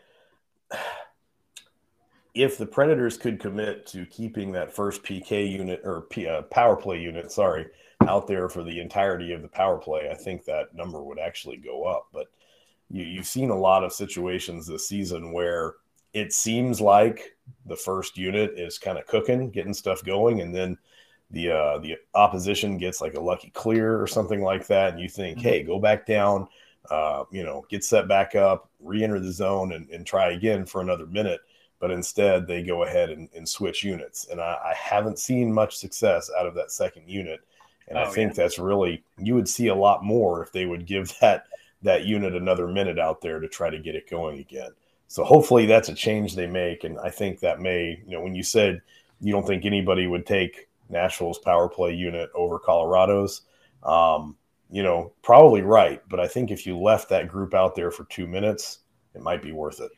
if 2.34 2.56
the 2.56 2.66
Predators 2.66 3.18
could 3.18 3.38
commit 3.38 3.86
to 3.88 4.06
keeping 4.06 4.52
that 4.52 4.72
first 4.72 5.02
PK 5.02 5.50
unit 5.50 5.82
or 5.84 6.02
P, 6.02 6.26
uh, 6.26 6.42
power 6.42 6.76
play 6.76 6.98
unit, 6.98 7.30
sorry, 7.30 7.66
out 8.06 8.26
there 8.26 8.48
for 8.48 8.62
the 8.62 8.80
entirety 8.80 9.32
of 9.32 9.42
the 9.42 9.48
power 9.48 9.76
play, 9.76 10.08
I 10.10 10.14
think 10.14 10.44
that 10.44 10.74
number 10.74 11.02
would 11.02 11.18
actually 11.18 11.58
go 11.58 11.84
up. 11.84 12.06
But 12.12 12.28
you, 12.90 13.04
you've 13.04 13.26
seen 13.26 13.50
a 13.50 13.58
lot 13.58 13.84
of 13.84 13.92
situations 13.92 14.66
this 14.66 14.88
season 14.88 15.32
where 15.32 15.74
it 16.12 16.32
seems 16.32 16.80
like 16.80 17.36
the 17.66 17.76
first 17.76 18.18
unit 18.18 18.58
is 18.58 18.78
kind 18.78 18.98
of 18.98 19.06
cooking, 19.06 19.50
getting 19.50 19.74
stuff 19.74 20.04
going, 20.04 20.40
and 20.40 20.54
then 20.54 20.76
the 21.30 21.50
uh, 21.50 21.78
the 21.78 21.96
opposition 22.14 22.78
gets 22.78 23.00
like 23.00 23.14
a 23.14 23.20
lucky 23.20 23.50
clear 23.50 24.00
or 24.00 24.06
something 24.06 24.42
like 24.42 24.66
that, 24.66 24.92
and 24.92 25.00
you 25.00 25.08
think, 25.08 25.38
mm-hmm. 25.38 25.48
hey, 25.48 25.62
go 25.62 25.78
back 25.78 26.06
down, 26.06 26.48
uh, 26.90 27.24
you 27.30 27.44
know, 27.44 27.64
get 27.70 27.84
set 27.84 28.08
back 28.08 28.34
up, 28.34 28.68
re-enter 28.80 29.20
the 29.20 29.32
zone, 29.32 29.72
and, 29.72 29.88
and 29.90 30.06
try 30.06 30.32
again 30.32 30.66
for 30.66 30.80
another 30.80 31.06
minute. 31.06 31.40
But 31.78 31.92
instead, 31.92 32.46
they 32.46 32.62
go 32.62 32.82
ahead 32.82 33.10
and, 33.10 33.28
and 33.34 33.48
switch 33.48 33.84
units, 33.84 34.26
and 34.30 34.40
I, 34.40 34.58
I, 34.64 34.74
haven't 34.74 35.18
seen 35.18 35.50
much 35.50 35.78
success 35.78 36.30
out 36.38 36.46
of 36.46 36.54
that 36.56 36.70
second 36.70 37.08
unit. 37.08 37.40
And 37.88 37.96
oh, 37.96 38.02
I 38.02 38.06
think 38.10 38.32
yeah. 38.32 38.42
that's 38.42 38.58
really 38.58 39.02
you 39.16 39.34
would 39.34 39.48
see 39.48 39.68
a 39.68 39.74
lot 39.74 40.04
more 40.04 40.42
if 40.42 40.52
they 40.52 40.66
would 40.66 40.84
give 40.84 41.14
that 41.20 41.44
that 41.82 42.04
unit 42.04 42.34
another 42.34 42.66
minute 42.66 42.98
out 42.98 43.20
there 43.20 43.40
to 43.40 43.48
try 43.48 43.70
to 43.70 43.78
get 43.78 43.94
it 43.94 44.10
going 44.10 44.38
again. 44.38 44.70
So 45.08 45.24
hopefully 45.24 45.66
that's 45.66 45.88
a 45.88 45.94
change 45.94 46.34
they 46.34 46.46
make, 46.46 46.84
and 46.84 46.98
I 46.98 47.10
think 47.10 47.40
that 47.40 47.60
may, 47.60 48.00
you 48.06 48.16
know, 48.16 48.22
when 48.22 48.34
you 48.34 48.42
said 48.42 48.80
you 49.20 49.32
don't 49.32 49.46
think 49.46 49.64
anybody 49.64 50.06
would 50.06 50.26
take 50.26 50.68
Nashville's 50.88 51.38
power 51.38 51.68
play 51.68 51.92
unit 51.92 52.30
over 52.34 52.58
Colorado's. 52.58 53.42
Um, 53.82 54.36
you 54.70 54.82
know, 54.82 55.12
probably 55.22 55.62
right, 55.62 56.00
but 56.08 56.20
I 56.20 56.28
think 56.28 56.50
if 56.50 56.66
you 56.66 56.78
left 56.78 57.08
that 57.08 57.28
group 57.28 57.54
out 57.54 57.74
there 57.74 57.90
for 57.90 58.04
two 58.04 58.26
minutes, 58.26 58.80
it 59.14 59.20
might 59.20 59.42
be 59.42 59.52
worth 59.52 59.80
it. 59.80 59.90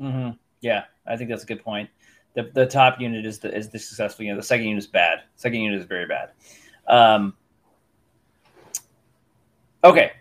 Mm-hmm. 0.00 0.36
Yeah, 0.60 0.84
I 1.06 1.16
think 1.16 1.30
that's 1.30 1.42
a 1.42 1.46
good 1.46 1.64
point. 1.64 1.88
The, 2.34 2.50
the 2.54 2.66
top 2.66 3.00
unit 3.00 3.26
is 3.26 3.38
the 3.38 3.54
is 3.54 3.70
the 3.70 3.78
successful 3.78 4.24
unit. 4.24 4.40
The 4.40 4.46
second 4.46 4.66
unit 4.66 4.82
is 4.82 4.86
bad. 4.86 5.20
Second 5.36 5.60
unit 5.60 5.80
is 5.80 5.86
very 5.86 6.06
bad. 6.06 6.30
Um, 6.86 7.34
okay, 9.82 10.12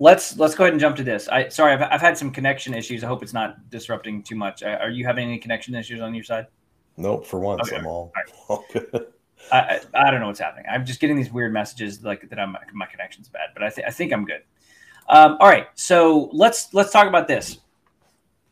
let's 0.00 0.36
let's 0.38 0.54
go 0.56 0.64
ahead 0.64 0.72
and 0.72 0.80
jump 0.80 0.96
to 0.96 1.04
this. 1.04 1.28
I 1.28 1.48
sorry, 1.48 1.74
I've, 1.74 1.82
I've 1.82 2.00
had 2.00 2.18
some 2.18 2.32
connection 2.32 2.74
issues. 2.74 3.04
I 3.04 3.06
hope 3.06 3.22
it's 3.22 3.34
not 3.34 3.70
disrupting 3.70 4.22
too 4.24 4.34
much. 4.34 4.64
Are 4.64 4.90
you 4.90 5.06
having 5.06 5.28
any 5.28 5.38
connection 5.38 5.76
issues 5.76 6.00
on 6.00 6.14
your 6.14 6.24
side? 6.24 6.46
Nope. 6.96 7.24
For 7.24 7.38
once, 7.38 7.68
okay. 7.68 7.76
I'm 7.76 7.86
all, 7.86 8.12
all 8.48 8.64
good. 8.72 9.06
I, 9.52 9.80
I 9.94 10.10
don't 10.10 10.20
know 10.20 10.26
what's 10.26 10.40
happening. 10.40 10.66
I'm 10.70 10.84
just 10.84 11.00
getting 11.00 11.16
these 11.16 11.32
weird 11.32 11.52
messages 11.52 12.02
like 12.02 12.28
that. 12.28 12.38
I'm 12.40 12.56
my 12.74 12.86
connection's 12.86 13.28
bad, 13.28 13.50
but 13.54 13.62
I 13.62 13.70
think 13.70 13.86
I 13.86 13.90
think 13.90 14.12
I'm 14.12 14.24
good. 14.24 14.42
Um, 15.08 15.36
all 15.40 15.48
right, 15.48 15.68
so 15.74 16.30
let's 16.32 16.74
let's 16.74 16.92
talk 16.92 17.06
about 17.06 17.28
this. 17.28 17.58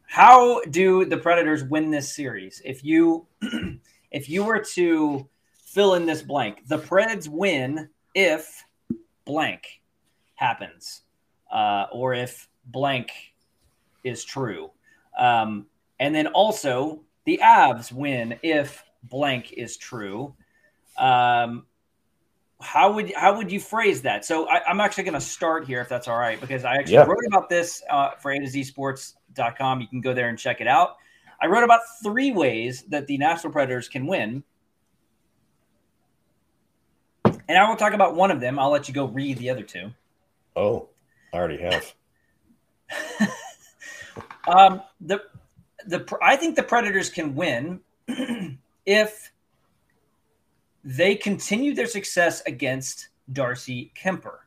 How 0.07 0.63
do 0.71 1.05
the 1.05 1.17
Predators 1.17 1.65
win 1.65 1.91
this 1.91 2.15
series? 2.15 2.63
If 2.65 2.85
you 2.85 3.27
if 4.11 4.29
you 4.29 4.45
were 4.45 4.61
to 4.75 5.29
fill 5.67 5.95
in 5.95 6.07
this 6.07 6.23
blank, 6.23 6.67
the 6.67 6.79
Preds 6.79 7.29
win 7.29 7.91
if 8.15 8.65
blank 9.25 9.67
happens, 10.35 11.03
uh, 11.51 11.87
or 11.93 12.15
if 12.15 12.49
blank 12.67 13.11
is 14.05 14.25
true, 14.25 14.71
um, 15.19 15.67
and 16.01 16.15
then 16.15 16.27
also 16.29 17.01
the 17.25 17.41
Avs 17.43 17.93
win 17.93 18.39
if 18.43 18.85
blank 19.05 19.53
is 19.53 19.77
true. 19.77 20.35
Um, 20.97 21.67
how 22.61 22.93
would 22.93 23.13
how 23.15 23.37
would 23.37 23.53
you 23.53 23.61
phrase 23.61 24.03
that? 24.03 24.25
So 24.25 24.49
I, 24.49 24.69
am 24.69 24.81
actually 24.81 25.05
going 25.05 25.15
to 25.15 25.21
start 25.21 25.67
here, 25.67 25.81
if 25.81 25.89
that's 25.89 26.09
all 26.09 26.19
right, 26.19 26.41
because 26.41 26.65
I 26.65 26.75
actually 26.75 26.95
yeah. 26.95 27.05
wrote 27.05 27.25
about 27.27 27.49
this 27.49 27.83
uh, 27.89 28.11
for 28.13 28.33
A 28.33 28.39
to 28.39 28.47
Z 28.47 28.65
Sports.com. 28.65 29.81
You 29.81 29.87
can 29.87 30.01
go 30.01 30.13
there 30.13 30.29
and 30.29 30.39
check 30.39 30.61
it 30.61 30.67
out. 30.67 30.97
I 31.41 31.47
wrote 31.47 31.63
about 31.63 31.81
three 32.03 32.33
ways 32.33 32.83
that 32.89 33.07
the 33.07 33.17
National 33.17 33.53
Predators 33.53 33.89
can 33.89 34.07
win. 34.07 34.43
And 37.25 37.57
I 37.57 37.69
will 37.69 37.77
talk 37.77 37.93
about 37.93 38.15
one 38.15 38.31
of 38.31 38.41
them. 38.41 38.59
I'll 38.59 38.71
let 38.71 38.89
you 38.89 38.95
go 38.95 39.07
read 39.07 39.39
the 39.39 39.49
other 39.49 39.63
two. 39.63 39.91
Oh, 40.57 40.89
I 41.33 41.37
already 41.37 41.59
have. 41.59 41.95
um, 44.49 44.83
the 45.01 45.23
the 45.87 46.19
I 46.23 46.37
think 46.37 46.57
the 46.57 46.63
Predators 46.63 47.11
can 47.11 47.35
win 47.35 47.81
if 48.87 49.33
they 50.85 51.15
continue 51.15 51.75
their 51.75 51.87
success 51.87 52.43
against 52.47 53.09
Darcy 53.33 53.93
Kuemper. 54.01 54.39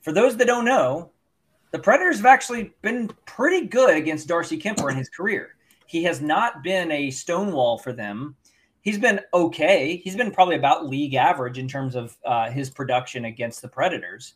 For 0.00 0.12
those 0.12 0.36
that 0.36 0.46
don't 0.46 0.64
know, 0.64 1.10
the 1.72 1.78
Predators 1.78 2.16
have 2.18 2.26
actually 2.26 2.72
been 2.82 3.10
pretty 3.26 3.66
good 3.66 3.96
against 3.96 4.28
Darcy 4.28 4.58
Kuemper 4.58 4.90
in 4.90 4.96
his 4.96 5.08
career. 5.08 5.56
He 5.86 6.02
has 6.04 6.20
not 6.20 6.62
been 6.62 6.90
a 6.90 7.10
stonewall 7.10 7.78
for 7.78 7.92
them. 7.92 8.36
He's 8.80 8.98
been 8.98 9.20
okay. 9.34 9.96
He's 9.96 10.16
been 10.16 10.30
probably 10.30 10.56
about 10.56 10.86
league 10.86 11.14
average 11.14 11.58
in 11.58 11.68
terms 11.68 11.96
of 11.96 12.16
uh, 12.24 12.50
his 12.50 12.70
production 12.70 13.26
against 13.26 13.62
the 13.62 13.68
Predators 13.68 14.34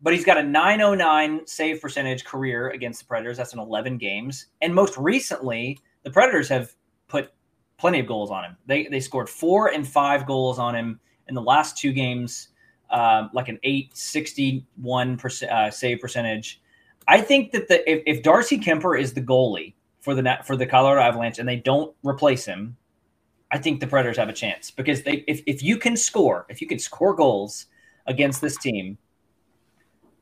but 0.00 0.12
he's 0.12 0.24
got 0.24 0.38
a 0.38 0.42
909 0.42 1.46
save 1.46 1.80
percentage 1.80 2.24
career 2.24 2.70
against 2.70 3.00
the 3.00 3.06
Predators. 3.06 3.36
That's 3.36 3.52
in 3.52 3.58
11 3.58 3.98
games. 3.98 4.46
And 4.62 4.74
most 4.74 4.96
recently, 4.96 5.78
the 6.04 6.10
Predators 6.10 6.48
have 6.48 6.72
put 7.08 7.32
plenty 7.78 8.00
of 8.00 8.06
goals 8.06 8.30
on 8.30 8.44
him. 8.44 8.56
They, 8.66 8.86
they 8.86 9.00
scored 9.00 9.28
four 9.28 9.68
and 9.68 9.86
five 9.86 10.26
goals 10.26 10.58
on 10.58 10.74
him 10.74 11.00
in 11.28 11.34
the 11.34 11.42
last 11.42 11.76
two 11.76 11.92
games, 11.92 12.48
um, 12.90 13.30
like 13.32 13.48
an 13.48 13.58
861 13.62 15.16
percent, 15.16 15.52
uh, 15.52 15.70
save 15.70 16.00
percentage. 16.00 16.60
I 17.06 17.20
think 17.20 17.52
that 17.52 17.68
the 17.68 17.90
if, 17.90 18.02
if 18.06 18.22
Darcy 18.22 18.58
Kuemper 18.58 19.00
is 19.00 19.14
the 19.14 19.22
goalie 19.22 19.74
for 20.00 20.14
the 20.14 20.38
for 20.44 20.56
the 20.56 20.66
Colorado 20.66 21.00
Avalanche 21.00 21.38
and 21.38 21.48
they 21.48 21.56
don't 21.56 21.94
replace 22.02 22.44
him, 22.44 22.76
I 23.50 23.58
think 23.58 23.80
the 23.80 23.86
Predators 23.86 24.16
have 24.16 24.28
a 24.28 24.32
chance 24.32 24.70
because 24.70 25.02
they 25.02 25.24
if, 25.26 25.42
if 25.46 25.62
you 25.62 25.76
can 25.76 25.96
score, 25.96 26.46
if 26.48 26.60
you 26.60 26.66
can 26.66 26.78
score 26.78 27.14
goals 27.14 27.66
against 28.06 28.40
this 28.40 28.56
team, 28.56 28.96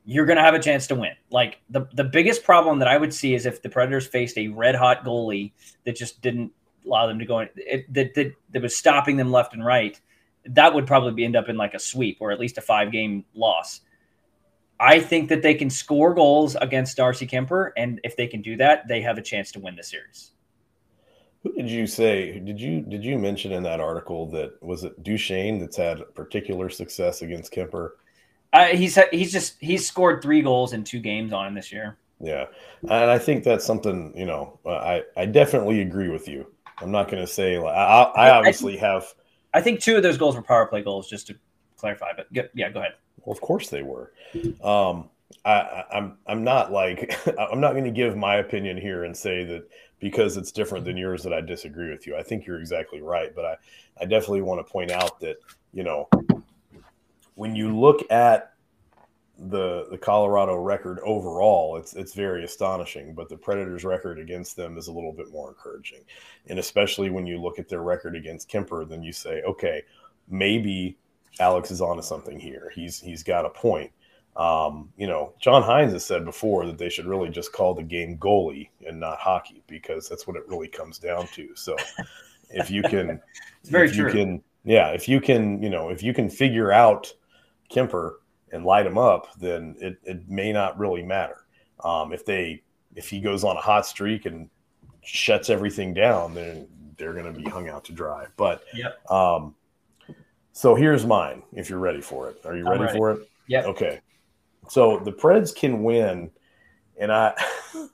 you're 0.09 0.25
going 0.25 0.37
to 0.37 0.43
have 0.43 0.55
a 0.55 0.59
chance 0.61 0.87
to 0.87 0.95
win. 0.95 1.13
Like 1.31 1.59
the 1.69 1.89
the 1.93 2.05
biggest 2.05 2.45
problem 2.45 2.79
that 2.79 2.89
I 2.89 2.97
would 2.97 3.13
see 3.13 3.35
is 3.35 3.45
if 3.45 3.61
the 3.61 3.69
Predators 3.69 4.07
faced 4.07 4.39
a 4.39 4.49
red 4.49 4.77
hot 4.77 5.05
goalie 5.05 5.53
that 5.85 5.97
just 5.97 6.23
didn't 6.23 6.53
allow 6.87 7.09
them 7.09 7.19
to 7.19 7.27
go 7.27 7.41
in, 7.41 7.49
it, 7.57 7.93
that, 7.93 8.15
that 8.15 8.33
that 8.53 8.63
was 8.63 8.77
stopping 8.77 9.17
them 9.17 9.33
left 9.33 9.53
and 9.53 9.65
right. 9.65 10.01
That 10.47 10.73
would 10.73 10.87
probably 10.87 11.13
be 11.13 11.25
end 11.25 11.35
up 11.35 11.49
in 11.49 11.57
like 11.57 11.75
a 11.75 11.81
sweep 11.81 12.19
or 12.21 12.31
at 12.31 12.39
least 12.39 12.57
a 12.57 12.61
five 12.61 12.93
game 12.93 13.25
loss. 13.35 13.81
I 14.79 15.01
think 15.01 15.29
that 15.31 15.43
they 15.43 15.55
can 15.55 15.71
score 15.71 16.15
goals 16.15 16.55
against 16.61 16.99
Darcy 16.99 17.27
Kuemper, 17.27 17.71
and 17.77 17.99
if 18.05 18.15
they 18.15 18.27
can 18.27 18.43
do 18.43 18.57
that, 18.59 18.87
they 18.87 19.01
have 19.01 19.19
a 19.19 19.23
chance 19.23 19.51
to 19.53 19.61
win 19.61 19.75
the 19.75 19.83
series. 19.83 20.33
Who 21.43 21.53
did 21.55 21.71
you 21.71 21.87
say? 21.87 22.39
Did 22.39 22.61
you 22.61 22.83
did 22.83 23.05
you 23.05 23.19
mention 23.19 23.53
in 23.53 23.65
that 23.65 23.81
article 23.81 24.31
that 24.31 24.63
was 24.63 24.85
it 24.85 25.03
Duchene 25.03 25.59
that's 25.59 25.77
had 25.77 26.03
particular 26.15 26.69
success 26.69 27.23
against 27.23 27.53
Kuemper? 27.53 27.91
He's 28.65 28.99
he's 29.11 29.33
just 29.33 29.57
he's 29.61 29.87
scored 29.87 30.23
three 30.23 30.43
goals 30.43 30.73
in 30.73 30.85
two 30.85 31.01
games 31.01 31.33
on 31.33 31.47
him 31.47 31.55
this 31.55 31.73
year. 31.73 31.99
Yeah, 32.21 32.47
and 32.83 33.11
I 33.11 33.19
think 33.19 33.45
that's 33.45 33.65
something 33.65 34.13
you 34.17 34.27
know. 34.27 34.59
I 34.67 35.03
I 35.17 35.27
definitely 35.27 35.83
agree 35.83 36.09
with 36.09 36.29
you. 36.29 36.47
I'm 36.79 36.91
not 36.91 37.11
going 37.11 37.25
to 37.25 37.27
say 37.27 37.59
like, 37.59 37.75
I, 37.75 38.03
I 38.03 38.31
obviously 38.31 38.79
I 38.79 38.93
have. 38.93 39.15
I 39.55 39.61
think 39.61 39.81
two 39.81 39.97
of 39.97 40.03
those 40.03 40.19
goals 40.19 40.37
were 40.37 40.43
power 40.43 40.67
play 40.67 40.83
goals, 40.83 41.09
just 41.09 41.27
to 41.29 41.37
clarify. 41.77 42.13
But 42.17 42.29
yeah, 42.55 42.71
go 42.71 42.81
ahead. 42.81 42.95
Well, 43.25 43.33
of 43.33 43.41
course 43.41 43.69
they 43.69 43.83
were. 43.83 44.13
Um, 44.63 45.11
I, 45.45 45.85
I'm 45.93 46.19
I'm 46.27 46.45
not 46.45 46.73
like 46.73 47.15
I'm 47.39 47.61
not 47.61 47.73
going 47.73 47.85
to 47.85 47.91
give 47.91 48.17
my 48.17 48.37
opinion 48.37 48.77
here 48.77 49.05
and 49.05 49.17
say 49.17 49.45
that 49.45 49.69
because 49.99 50.37
it's 50.37 50.53
different 50.53 50.85
than 50.85 50.97
yours 50.97 51.23
that 51.23 51.33
I 51.33 51.41
disagree 51.41 51.91
with 51.91 52.07
you. 52.07 52.17
I 52.17 52.23
think 52.23 52.47
you're 52.47 52.61
exactly 52.61 53.01
right, 53.01 53.35
but 53.35 53.45
I 53.45 53.57
I 54.01 54.05
definitely 54.05 54.43
want 54.43 54.65
to 54.65 54.71
point 54.71 54.91
out 54.91 55.21
that 55.21 55.37
you 55.73 55.83
know 55.83 56.09
when 57.37 57.55
you 57.55 57.75
look 57.79 58.03
at 58.11 58.53
the 59.39 59.87
the 59.91 59.99
Colorado 59.99 60.57
record 60.57 60.99
overall, 61.05 61.77
it's 61.77 61.95
it's 61.95 62.15
very 62.15 62.45
astonishing. 62.45 63.15
But 63.15 63.29
the 63.29 63.37
Predators' 63.37 63.85
record 63.85 64.19
against 64.19 64.57
them 64.57 64.77
is 64.77 64.89
a 64.89 64.93
little 64.93 65.13
bit 65.13 65.31
more 65.31 65.49
encouraging, 65.49 66.01
and 66.49 66.59
especially 66.59 67.11
when 67.11 67.27
you 67.27 67.41
look 67.41 67.59
at 67.59 67.69
their 67.69 67.83
record 67.83 68.17
against 68.17 68.51
Kuemper, 68.51 68.89
then 68.89 69.03
you 69.03 69.13
say, 69.13 69.43
okay, 69.43 69.83
maybe 70.29 70.97
Alex 71.39 71.71
is 71.71 71.81
onto 71.81 72.03
something 72.03 72.41
here. 72.41 72.73
He's 72.75 72.99
he's 72.99 73.23
got 73.23 73.45
a 73.45 73.51
point. 73.51 73.93
Um, 74.37 74.91
you 74.97 75.07
know, 75.07 75.33
John 75.41 75.63
Hynes 75.63 75.93
has 75.93 76.05
said 76.05 76.25
before 76.25 76.67
that 76.67 76.77
they 76.77 76.91
should 76.91 77.07
really 77.07 77.31
just 77.31 77.53
call 77.53 77.75
the 77.75 77.83
game 77.83 78.19
goalie 78.19 78.69
and 78.87 79.01
not 79.01 79.19
hockey 79.19 79.63
because 79.67 80.09
that's 80.09 80.27
what 80.27 80.37
it 80.37 80.47
really 80.47 80.69
comes 80.69 80.99
down 80.99 81.27
to. 81.29 81.49
So 81.55 81.75
if 82.51 82.71
you 82.71 82.83
can, 82.83 83.21
it's 83.61 83.71
very 83.71 83.89
if 83.89 83.95
true. 83.95 84.07
You 84.07 84.13
can, 84.13 84.43
yeah, 84.65 84.89
if 84.89 85.09
you 85.09 85.21
can, 85.21 85.63
you 85.63 85.71
know, 85.71 85.89
if 85.89 86.03
you 86.03 86.13
can 86.13 86.29
figure 86.29 86.71
out 86.71 87.13
Kuemper 87.71 88.15
and 88.53 88.65
light 88.65 88.87
him 88.87 88.99
up, 88.99 89.29
then 89.39 89.77
it, 89.81 89.99
it 90.05 90.29
may 90.29 90.53
not 90.53 90.79
really 90.79 91.03
matter. 91.03 91.47
Um, 91.85 92.13
if 92.13 92.25
they 92.25 92.63
if 92.95 93.09
he 93.09 93.21
goes 93.21 93.45
on 93.45 93.57
a 93.57 93.61
hot 93.61 93.87
streak 93.87 94.25
and 94.25 94.49
shuts 95.03 95.51
everything 95.51 95.93
down, 95.93 96.35
then 96.35 96.67
they're 96.97 97.13
going 97.13 97.33
to 97.33 97.39
be 97.39 97.49
hung 97.49 97.69
out 97.69 97.85
to 97.85 97.93
dry. 97.93 98.27
But 98.37 98.63
yep. 98.75 98.99
um, 99.11 99.55
so 100.53 100.75
here's 100.75 101.05
mine. 101.05 101.43
If 101.53 101.69
you're 101.69 101.79
ready 101.79 102.01
for 102.01 102.31
it, 102.31 102.41
are 102.45 102.57
you 102.57 102.69
ready, 102.69 102.85
ready. 102.85 102.97
for 102.97 103.13
it? 103.13 103.31
Yeah. 103.47 103.65
Okay. 103.65 104.01
So 104.69 104.99
the 104.99 105.13
Preds 105.13 105.55
can 105.55 105.85
win, 105.85 106.31
and 106.99 107.13
I, 107.13 107.35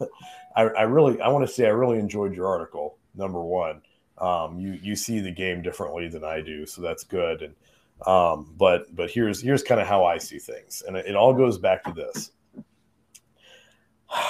I, 0.56 0.62
I 0.62 0.82
really, 0.82 1.20
I 1.20 1.28
want 1.28 1.46
to 1.46 1.52
say 1.52 1.66
I 1.66 1.70
really 1.70 1.98
enjoyed 1.98 2.34
your 2.34 2.46
article. 2.46 2.98
Number 3.14 3.42
one, 3.42 3.82
um, 4.18 4.58
you 4.58 4.78
you 4.80 4.96
see 4.96 5.20
the 5.20 5.30
game 5.30 5.60
differently 5.60 6.08
than 6.08 6.24
I 6.24 6.40
do, 6.40 6.64
so 6.64 6.80
that's 6.80 7.04
good. 7.04 7.42
And 7.42 7.54
um, 8.07 8.55
but 8.57 8.94
but 8.94 9.11
here's 9.11 9.40
here's 9.40 9.62
kind 9.62 9.80
of 9.80 9.86
how 9.86 10.05
I 10.05 10.18
see 10.18 10.38
things, 10.38 10.82
and 10.86 10.96
it, 10.96 11.07
it 11.07 11.16
all 11.16 11.32
goes 11.32 11.59
back 11.59 11.84
to 11.84 11.92
this. 11.92 12.30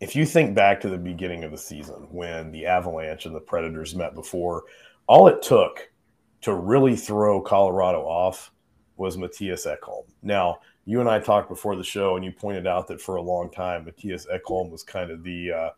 If 0.00 0.16
you 0.16 0.26
think 0.26 0.56
back 0.56 0.80
to 0.80 0.88
the 0.88 0.98
beginning 0.98 1.44
of 1.44 1.52
the 1.52 1.56
season 1.56 2.08
when 2.10 2.50
the 2.50 2.66
Avalanche 2.66 3.24
and 3.24 3.32
the 3.32 3.40
Predators 3.40 3.94
met 3.94 4.16
before, 4.16 4.64
all 5.06 5.28
it 5.28 5.42
took 5.42 5.92
to 6.40 6.54
really 6.54 6.96
throw 6.96 7.40
Colorado 7.40 8.00
off 8.00 8.50
was 8.96 9.16
Mattias 9.16 9.64
Ekholm. 9.64 10.02
Now, 10.22 10.58
you 10.84 11.00
and 11.00 11.08
I 11.08 11.20
talked 11.20 11.48
before 11.48 11.76
the 11.76 11.84
show, 11.84 12.16
and 12.16 12.24
you 12.24 12.32
pointed 12.32 12.66
out 12.66 12.88
that 12.88 13.00
for 13.00 13.16
a 13.16 13.22
long 13.22 13.50
time, 13.50 13.84
Mattias 13.84 14.26
Ekholm 14.28 14.70
was 14.70 14.82
kind 14.82 15.10
of 15.10 15.22
the 15.22 15.52
uh, 15.52 15.70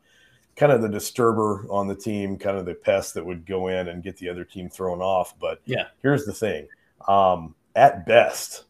kind 0.56 0.72
of 0.72 0.82
the 0.82 0.88
disturber 0.88 1.66
on 1.68 1.86
the 1.86 1.94
team, 1.94 2.38
kind 2.38 2.56
of 2.56 2.64
the 2.64 2.74
pest 2.74 3.14
that 3.14 3.24
would 3.24 3.44
go 3.44 3.68
in 3.68 3.88
and 3.88 4.02
get 4.02 4.16
the 4.16 4.28
other 4.28 4.44
team 4.44 4.68
thrown 4.68 5.00
off. 5.00 5.38
But 5.38 5.60
yeah, 5.66 5.88
here's 6.02 6.24
the 6.24 6.32
thing: 6.32 6.66
um, 7.08 7.54
at 7.74 8.06
best, 8.06 8.64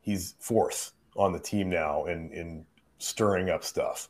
he's 0.00 0.34
fourth 0.38 0.92
on 1.16 1.32
the 1.32 1.38
team 1.38 1.70
now 1.70 2.06
in 2.06 2.30
in 2.30 2.64
stirring 2.98 3.50
up 3.50 3.64
stuff. 3.64 4.08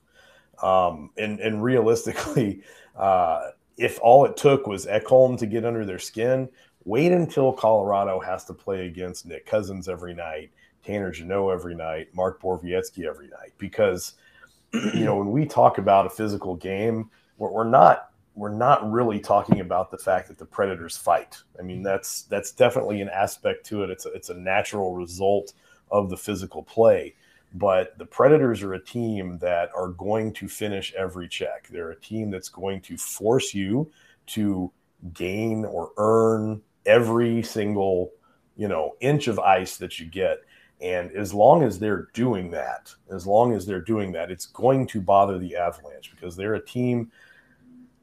Um, 0.63 1.11
and 1.19 1.41
and 1.41 1.63
realistically, 1.63 2.63
uh, 2.97 3.51
if 3.77 3.99
all 4.03 4.25
it 4.25 4.37
took 4.37 4.67
was 4.67 4.87
Ekholm 4.87 5.39
to 5.39 5.47
get 5.47 5.65
under 5.65 5.85
their 5.85 5.99
skin, 5.99 6.49
wait 6.85 7.13
until 7.13 7.53
Colorado 7.53 8.21
has 8.21 8.45
to 8.47 8.55
play 8.55 8.87
against 8.87 9.27
Nick 9.27 9.47
Cousins 9.47 9.89
every 9.89 10.15
night, 10.15 10.51
Tanner 10.85 11.11
Jeannot 11.11 11.51
every 11.51 11.75
night, 11.75 12.09
Mark 12.15 12.41
Borowiecki 12.41 13.05
every 13.07 13.29
night. 13.29 13.53
Because 13.59 14.15
you 14.73 15.05
know 15.05 15.17
when 15.17 15.31
we 15.31 15.45
talk 15.45 15.79
about 15.79 16.07
a 16.07 16.11
physical 16.11 16.55
game, 16.57 17.11
we're, 17.39 17.51
we're 17.51 17.65
not 17.65 18.11
we're 18.35 18.55
not 18.55 18.91
really 18.91 19.21
talking 19.21 19.61
about 19.61 19.91
the 19.91 19.99
fact 19.99 20.29
that 20.29 20.39
the 20.39 20.45
Predators 20.45 20.97
fight. 20.97 21.39
I 21.59 21.63
mean 21.63 21.83
that's 21.83 22.23
that's 22.23 22.51
definitely 22.51 23.01
an 23.01 23.09
aspect 23.09 23.65
to 23.67 23.83
it. 23.85 23.91
It's 23.91 24.07
a, 24.07 24.13
it's 24.13 24.31
a 24.31 24.35
natural 24.35 24.95
result 24.95 25.53
of 25.91 26.11
the 26.11 26.17
physical 26.17 26.63
play. 26.63 27.15
But 27.55 27.97
the 27.99 28.07
Predators 28.07 28.63
are 28.63 28.75
a 28.75 28.85
team 28.85 29.39
that 29.39 29.71
are 29.77 29.89
going 29.89 30.33
to 30.35 30.49
finish 30.49 30.93
every 30.95 31.29
check. 31.29 31.69
They're 31.69 31.91
a 31.91 32.01
team 32.01 32.31
that's 32.31 32.49
going 32.49 32.81
to 32.83 32.97
force 32.97 33.55
you 33.55 33.93
to 34.27 34.73
gain 35.13 35.65
or 35.65 35.93
earn 35.97 36.63
every 36.85 37.43
single, 37.45 38.11
you 38.57 38.67
know, 38.67 38.97
inch 39.01 39.29
of 39.29 39.39
ice 39.39 39.77
that 39.77 40.01
you 40.01 40.07
get. 40.07 40.39
And 40.81 41.13
as 41.13 41.33
long 41.33 41.63
as 41.63 41.79
they're 41.79 42.09
doing 42.13 42.51
that, 42.51 42.93
as 43.13 43.25
long 43.25 43.53
as 43.53 43.65
they're 43.65 43.81
doing 43.81 44.11
that, 44.13 44.33
it's 44.33 44.47
going 44.47 44.89
to 44.89 45.01
bother 45.01 45.39
the 45.39 45.57
Avalanche 45.57 46.11
because 46.11 46.35
they're 46.35 46.55
a 46.55 46.65
team 46.65 47.13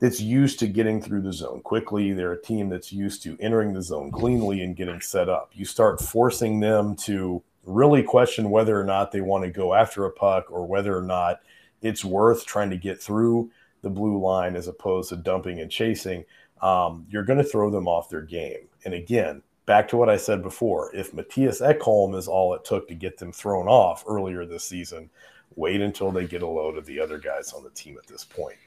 that's 0.02 0.20
used 0.20 0.58
to 0.60 0.68
getting 0.68 0.99
through 0.99 1.22
the 1.22 1.32
zone 1.32 1.62
quickly. 1.62 2.12
They're 2.12 2.34
a 2.34 2.41
team 2.41 2.70
that's 2.70 2.91
used 2.91 3.22
to 3.24 3.38
entering 3.39 3.72
the 3.72 3.84
zone 3.84 4.12
cleanly 4.12 4.64
and 4.64 4.76
getting 4.76 4.99
set 4.99 5.30
up. 5.30 5.52
You 5.54 5.64
start 5.64 6.02
forcing 6.02 6.60
them 6.60 6.95
to 6.97 7.41
really 7.66 8.02
question 8.02 8.49
whether 8.49 8.78
or 8.80 8.84
not 8.84 9.12
they 9.12 9.22
want 9.22 9.43
to 9.43 9.52
go 9.52 9.76
after 9.76 10.06
a 10.06 10.12
puck 10.12 10.49
or 10.49 10.66
whether 10.66 10.97
or 10.97 11.04
not 11.04 11.41
it's 11.84 12.04
worth 12.04 12.47
trying 12.47 12.72
to 12.72 12.78
get 12.78 12.99
through 12.99 13.52
the 13.84 13.91
blue 13.91 14.20
line 14.20 14.56
as 14.56 14.68
opposed 14.68 15.10
to 15.10 15.18
dumping 15.18 15.60
and 15.60 15.70
chasing. 15.70 16.26
Um, 16.64 17.06
you're 17.08 17.24
going 17.24 17.38
to 17.38 17.43
throw 17.43 17.70
them 17.70 17.88
off 17.88 18.10
their 18.10 18.22
game. 18.22 18.68
And 18.86 18.95
again, 18.95 19.43
back 19.68 19.88
to 19.89 19.97
what 19.97 20.10
I 20.10 20.18
said 20.18 20.41
before, 20.41 20.93
if 20.95 21.12
Mattias 21.12 21.62
Ekholm 21.62 22.16
is 22.16 22.28
all 22.28 22.56
it 22.56 22.66
took 22.66 22.88
to 22.88 22.95
get 22.95 23.20
them 23.20 23.32
thrown 23.32 23.68
off 23.68 24.04
earlier 24.08 24.47
this 24.47 24.64
season, 24.64 25.12
wait 25.56 25.80
until 25.80 26.12
they 26.12 26.26
get 26.26 26.41
a 26.41 26.47
load 26.47 26.76
of 26.76 26.88
the 26.88 26.99
other 26.99 27.20
guys 27.20 27.54
on 27.54 27.64
the 27.64 27.70
team 27.70 27.99
at 27.99 28.08
this 28.08 28.24
point. 28.24 28.58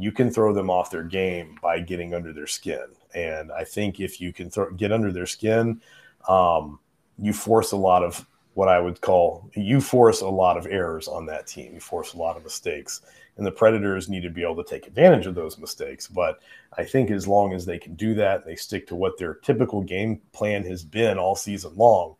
You 0.00 0.12
can 0.12 0.30
throw 0.30 0.52
them 0.52 0.70
off 0.70 0.90
their 0.90 1.04
game 1.04 1.58
by 1.62 1.80
getting 1.80 2.14
under 2.14 2.32
their 2.32 2.46
skin. 2.46 2.86
And 3.14 3.50
I 3.52 3.64
think 3.64 4.00
if 4.00 4.20
you 4.20 4.32
can 4.32 4.50
get 4.76 4.92
under 4.92 5.12
their 5.12 5.26
skin, 5.26 5.80
um, 6.28 6.78
you 7.18 7.32
force 7.32 7.72
a 7.72 7.76
lot 7.76 8.02
of 8.02 8.26
what 8.54 8.68
I 8.68 8.80
would 8.80 9.00
call 9.00 9.48
you 9.54 9.80
force 9.80 10.20
a 10.20 10.28
lot 10.28 10.56
of 10.56 10.66
errors 10.66 11.06
on 11.06 11.26
that 11.26 11.46
team. 11.46 11.74
You 11.74 11.80
force 11.80 12.14
a 12.14 12.18
lot 12.18 12.36
of 12.36 12.42
mistakes. 12.42 13.02
And 13.36 13.46
the 13.46 13.52
Predators 13.52 14.08
need 14.08 14.22
to 14.22 14.30
be 14.30 14.42
able 14.42 14.56
to 14.56 14.68
take 14.68 14.88
advantage 14.88 15.26
of 15.26 15.36
those 15.36 15.58
mistakes. 15.58 16.08
But 16.08 16.40
I 16.76 16.82
think 16.82 17.12
as 17.12 17.28
long 17.28 17.52
as 17.52 17.64
they 17.64 17.78
can 17.78 17.94
do 17.94 18.14
that, 18.14 18.44
they 18.44 18.56
stick 18.56 18.88
to 18.88 18.96
what 18.96 19.16
their 19.16 19.34
typical 19.34 19.80
game 19.80 20.20
plan 20.32 20.64
has 20.64 20.84
been 20.84 21.18
all 21.18 21.36
season 21.36 21.76
long. 21.76 22.16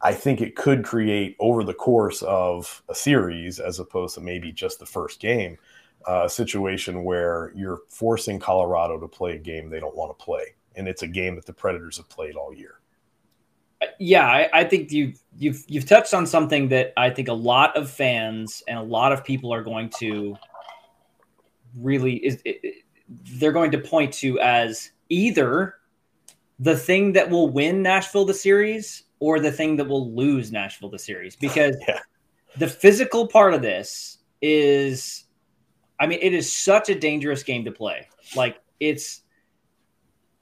I 0.00 0.14
think 0.14 0.40
it 0.40 0.56
could 0.56 0.84
create 0.84 1.36
over 1.38 1.62
the 1.62 1.74
course 1.74 2.22
of 2.22 2.82
a 2.88 2.94
series, 2.94 3.60
as 3.60 3.78
opposed 3.78 4.14
to 4.14 4.20
maybe 4.20 4.52
just 4.52 4.78
the 4.78 4.86
first 4.86 5.20
game, 5.20 5.58
uh, 6.08 6.24
a 6.24 6.30
situation 6.30 7.04
where 7.04 7.52
you're 7.54 7.82
forcing 7.88 8.38
Colorado 8.38 8.98
to 8.98 9.08
play 9.08 9.36
a 9.36 9.38
game 9.38 9.70
they 9.70 9.80
don't 9.80 9.96
want 9.96 10.16
to 10.16 10.24
play. 10.24 10.54
And 10.74 10.88
it's 10.88 11.02
a 11.02 11.08
game 11.08 11.34
that 11.36 11.46
the 11.46 11.52
Predators 11.52 11.98
have 11.98 12.08
played 12.08 12.34
all 12.34 12.54
year 12.54 12.82
yeah, 13.98 14.26
I, 14.26 14.48
I, 14.52 14.64
think 14.64 14.92
you've 14.92 15.18
you've 15.38 15.64
you've 15.66 15.86
touched 15.86 16.14
on 16.14 16.26
something 16.26 16.68
that 16.68 16.92
I 16.96 17.10
think 17.10 17.28
a 17.28 17.32
lot 17.32 17.76
of 17.76 17.90
fans 17.90 18.62
and 18.68 18.78
a 18.78 18.82
lot 18.82 19.12
of 19.12 19.24
people 19.24 19.52
are 19.52 19.62
going 19.62 19.90
to 20.00 20.36
really 21.76 22.14
is 22.24 22.40
it, 22.44 22.84
they're 23.08 23.52
going 23.52 23.70
to 23.72 23.78
point 23.78 24.12
to 24.14 24.38
as 24.40 24.90
either 25.08 25.76
the 26.58 26.76
thing 26.76 27.12
that 27.12 27.28
will 27.28 27.48
win 27.48 27.82
Nashville 27.82 28.24
the 28.24 28.34
series 28.34 29.04
or 29.20 29.40
the 29.40 29.52
thing 29.52 29.76
that 29.76 29.88
will 29.88 30.14
lose 30.14 30.52
Nashville 30.52 30.90
the 30.90 30.98
series 30.98 31.36
because 31.40 31.76
yeah. 31.88 32.00
the 32.56 32.68
physical 32.68 33.26
part 33.26 33.54
of 33.54 33.62
this 33.62 34.18
is 34.40 35.21
I 36.02 36.06
mean 36.08 36.18
it 36.20 36.34
is 36.34 36.52
such 36.52 36.88
a 36.88 36.96
dangerous 36.96 37.44
game 37.44 37.64
to 37.64 37.70
play. 37.70 38.08
Like 38.34 38.58
it's 38.80 39.22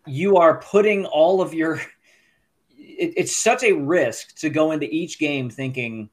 you 0.06 0.38
are 0.38 0.58
putting 0.58 1.04
all 1.04 1.42
of 1.42 1.52
your 1.52 1.74
it, 2.78 3.12
it's 3.18 3.36
such 3.36 3.62
a 3.62 3.72
risk 3.72 4.36
to 4.36 4.48
go 4.48 4.72
into 4.72 4.86
each 4.86 5.18
game 5.18 5.50
thinking 5.50 6.08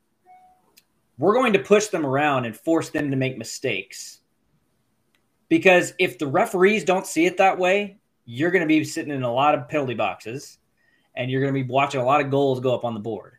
we're 1.17 1.33
going 1.33 1.53
to 1.53 1.59
push 1.59 1.87
them 1.87 2.05
around 2.05 2.43
and 2.43 2.57
force 2.57 2.89
them 2.89 3.09
to 3.09 3.15
make 3.15 3.37
mistakes. 3.37 4.19
Because 5.47 5.93
if 5.97 6.19
the 6.19 6.27
referees 6.27 6.83
don't 6.83 7.07
see 7.07 7.25
it 7.25 7.37
that 7.37 7.57
way, 7.57 7.99
you're 8.25 8.51
going 8.51 8.63
to 8.63 8.67
be 8.67 8.83
sitting 8.83 9.13
in 9.13 9.23
a 9.23 9.33
lot 9.33 9.55
of 9.55 9.69
penalty 9.69 9.93
boxes 9.93 10.57
and 11.15 11.31
you're 11.31 11.39
going 11.39 11.53
to 11.53 11.63
be 11.63 11.69
watching 11.69 12.01
a 12.01 12.05
lot 12.05 12.19
of 12.19 12.29
goals 12.29 12.59
go 12.59 12.75
up 12.75 12.83
on 12.83 12.93
the 12.93 12.99
board. 12.99 13.37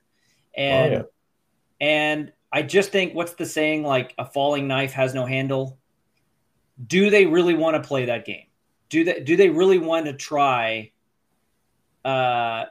And 0.57 0.95
oh, 0.95 0.97
yeah. 1.81 1.87
and 1.87 2.33
I 2.51 2.63
just 2.63 2.93
think 2.93 3.15
what's 3.15 3.35
the 3.35 3.45
saying 3.45 3.83
like 3.83 4.15
a 4.17 4.25
falling 4.25 4.67
knife 4.67 4.93
has 4.93 5.13
no 5.13 5.27
handle? 5.27 5.78
Do 6.87 7.11
they 7.11 7.27
really 7.27 7.55
want 7.55 7.81
to 7.83 7.87
play 7.87 8.07
that 8.07 8.25
game? 8.25 8.47
Do 8.89 9.05
they 9.05 9.21
do 9.21 9.37
they 9.37 9.51
really 9.51 9.79
want 9.79 10.07
to 10.07 10.13
try 10.13 10.93
uh 12.05 12.67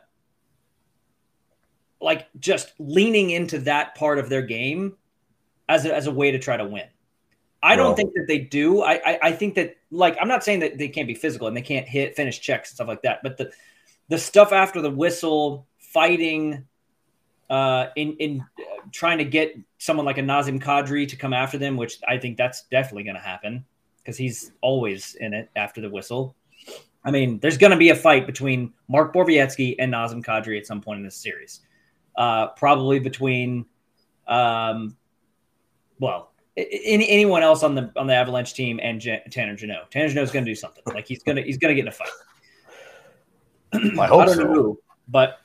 like 1.99 2.27
just 2.39 2.73
leaning 2.79 3.29
into 3.31 3.59
that 3.59 3.95
part 3.95 4.19
of 4.19 4.29
their 4.29 4.41
game 4.41 4.95
as 5.67 5.85
a, 5.85 5.93
as 5.93 6.07
a 6.07 6.11
way 6.11 6.31
to 6.31 6.39
try 6.39 6.57
to 6.57 6.65
win. 6.65 6.85
I 7.61 7.75
don't 7.75 7.95
think 7.95 8.13
that 8.13 8.25
they 8.27 8.37
do. 8.37 8.81
I, 8.81 8.93
I, 8.93 9.19
I 9.23 9.31
think 9.31 9.55
that 9.55 9.77
like 9.89 10.15
I'm 10.21 10.27
not 10.27 10.43
saying 10.43 10.59
that 10.59 10.77
they 10.77 10.87
can't 10.87 11.07
be 11.07 11.15
physical 11.15 11.47
and 11.47 11.57
they 11.57 11.61
can't 11.61 11.87
hit 11.87 12.15
finish 12.15 12.39
checks 12.39 12.69
and 12.69 12.75
stuff 12.75 12.87
like 12.87 13.01
that, 13.01 13.21
but 13.23 13.37
the 13.37 13.51
the 14.09 14.17
stuff 14.17 14.53
after 14.53 14.79
the 14.79 14.91
whistle, 14.91 15.67
fighting, 15.79 16.65
uh, 17.49 17.87
in 17.95 18.13
in 18.17 18.41
uh, 18.59 18.63
trying 18.91 19.17
to 19.17 19.25
get 19.25 19.57
someone 19.79 20.05
like 20.05 20.19
a 20.19 20.21
Nazem 20.21 20.61
Kadri 20.61 21.09
to 21.09 21.15
come 21.15 21.33
after 21.33 21.57
them, 21.57 21.77
which 21.77 21.97
I 22.07 22.19
think 22.19 22.37
that's 22.37 22.63
definitely 22.71 23.03
going 23.03 23.15
to 23.15 23.21
happen 23.21 23.65
because 24.07 24.17
he's 24.17 24.53
always 24.61 25.15
in 25.15 25.33
it 25.33 25.49
after 25.57 25.81
the 25.81 25.89
whistle. 25.89 26.33
I 27.03 27.11
mean, 27.11 27.39
there's 27.39 27.57
going 27.57 27.71
to 27.71 27.77
be 27.77 27.89
a 27.89 27.95
fight 27.95 28.25
between 28.25 28.73
Mark 28.87 29.13
Borowiecki 29.13 29.75
and 29.79 29.93
Nazem 29.93 30.23
Kadri 30.23 30.57
at 30.57 30.65
some 30.65 30.79
point 30.79 30.99
in 30.99 31.03
this 31.03 31.17
series 31.17 31.59
uh, 32.15 32.47
probably 32.47 32.99
between, 32.99 33.65
um, 34.29 34.95
well, 35.99 36.31
any, 36.55 37.09
anyone 37.09 37.43
else 37.43 37.63
on 37.63 37.75
the 37.75 37.91
on 37.97 38.07
the 38.07 38.15
Avalanche 38.15 38.53
team 38.53 38.79
and 38.81 39.01
J- 39.01 39.23
Tanner 39.29 39.57
Jeannot. 39.57 39.91
Tanner 39.91 40.07
Jeannot 40.07 40.23
is 40.23 40.31
going 40.31 40.45
to 40.45 40.51
do 40.51 40.55
something. 40.55 40.83
Like 40.87 41.05
he's 41.05 41.21
gonna 41.21 41.41
he's 41.41 41.57
gonna 41.57 41.75
get 41.75 41.81
in 41.81 41.87
a 41.89 41.91
fight. 41.91 42.07
I 43.99 44.07
hope 44.07 44.21
I 44.21 44.33
so. 44.33 44.43
Know, 44.43 44.77
but 45.09 45.39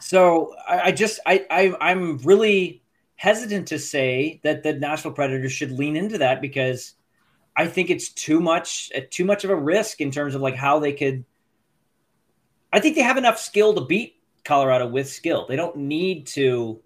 so 0.00 0.54
I, 0.66 0.80
I 0.80 0.92
just 0.92 1.20
I, 1.26 1.46
I 1.50 1.76
I'm 1.80 2.16
really 2.18 2.82
hesitant 3.14 3.68
to 3.68 3.78
say 3.78 4.40
that 4.42 4.62
the 4.62 4.72
Nashville 4.72 5.12
Predators 5.12 5.52
should 5.52 5.70
lean 5.70 5.94
into 5.94 6.16
that 6.16 6.40
because 6.40 6.94
I 7.60 7.66
think 7.66 7.90
it's 7.90 8.08
too 8.08 8.40
much 8.40 8.90
uh, 8.96 9.00
too 9.10 9.26
much 9.26 9.44
of 9.44 9.50
a 9.50 9.54
risk 9.54 10.00
in 10.00 10.10
terms 10.10 10.34
of 10.34 10.40
like 10.40 10.56
how 10.56 10.78
they 10.78 10.94
could. 10.94 11.26
I 12.72 12.80
think 12.80 12.96
they 12.96 13.02
have 13.02 13.18
enough 13.18 13.38
skill 13.38 13.74
to 13.74 13.82
beat 13.82 14.16
Colorado 14.46 14.86
with 14.86 15.10
skill. 15.10 15.44
They 15.46 15.56
don't 15.56 15.76
need 15.76 16.26
to 16.28 16.80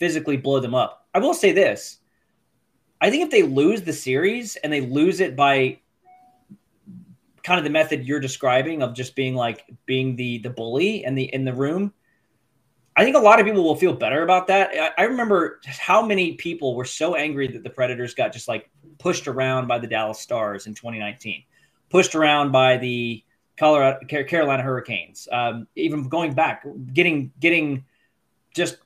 physically 0.00 0.36
blow 0.36 0.58
them 0.58 0.74
up. 0.74 1.06
I 1.14 1.20
will 1.20 1.32
say 1.32 1.52
this. 1.52 1.98
I 3.00 3.08
think 3.08 3.22
if 3.22 3.30
they 3.30 3.44
lose 3.44 3.82
the 3.82 3.92
series 3.92 4.56
and 4.56 4.72
they 4.72 4.80
lose 4.80 5.20
it 5.20 5.36
by 5.36 5.78
kind 7.44 7.58
of 7.58 7.64
the 7.64 7.70
method 7.70 8.04
you're 8.04 8.18
describing 8.18 8.82
of 8.82 8.94
just 8.94 9.14
being 9.14 9.36
like 9.36 9.64
being 9.86 10.16
the 10.16 10.38
the 10.38 10.50
bully 10.50 11.04
in 11.04 11.14
the 11.14 11.32
in 11.32 11.44
the 11.44 11.54
room, 11.54 11.92
I 12.96 13.04
think 13.04 13.14
a 13.14 13.20
lot 13.20 13.38
of 13.38 13.46
people 13.46 13.62
will 13.62 13.76
feel 13.76 13.92
better 13.92 14.22
about 14.22 14.46
that. 14.46 14.70
I, 14.72 15.02
I 15.02 15.04
remember 15.04 15.60
how 15.66 16.04
many 16.04 16.32
people 16.32 16.74
were 16.74 16.86
so 16.86 17.14
angry 17.14 17.46
that 17.48 17.62
the 17.62 17.70
Predators 17.70 18.14
got 18.14 18.32
just 18.32 18.48
like 18.48 18.70
pushed 18.98 19.28
around 19.28 19.66
by 19.68 19.78
the 19.78 19.86
Dallas 19.86 20.18
Stars 20.18 20.66
in 20.66 20.74
2019, 20.74 21.44
pushed 21.90 22.14
around 22.14 22.52
by 22.52 22.78
the 22.78 23.22
Colorado, 23.58 23.98
Carolina 24.06 24.62
Hurricanes. 24.62 25.28
Um, 25.30 25.66
even 25.76 26.08
going 26.08 26.32
back, 26.32 26.64
getting 26.94 27.32
getting 27.38 27.84
just 28.54 28.78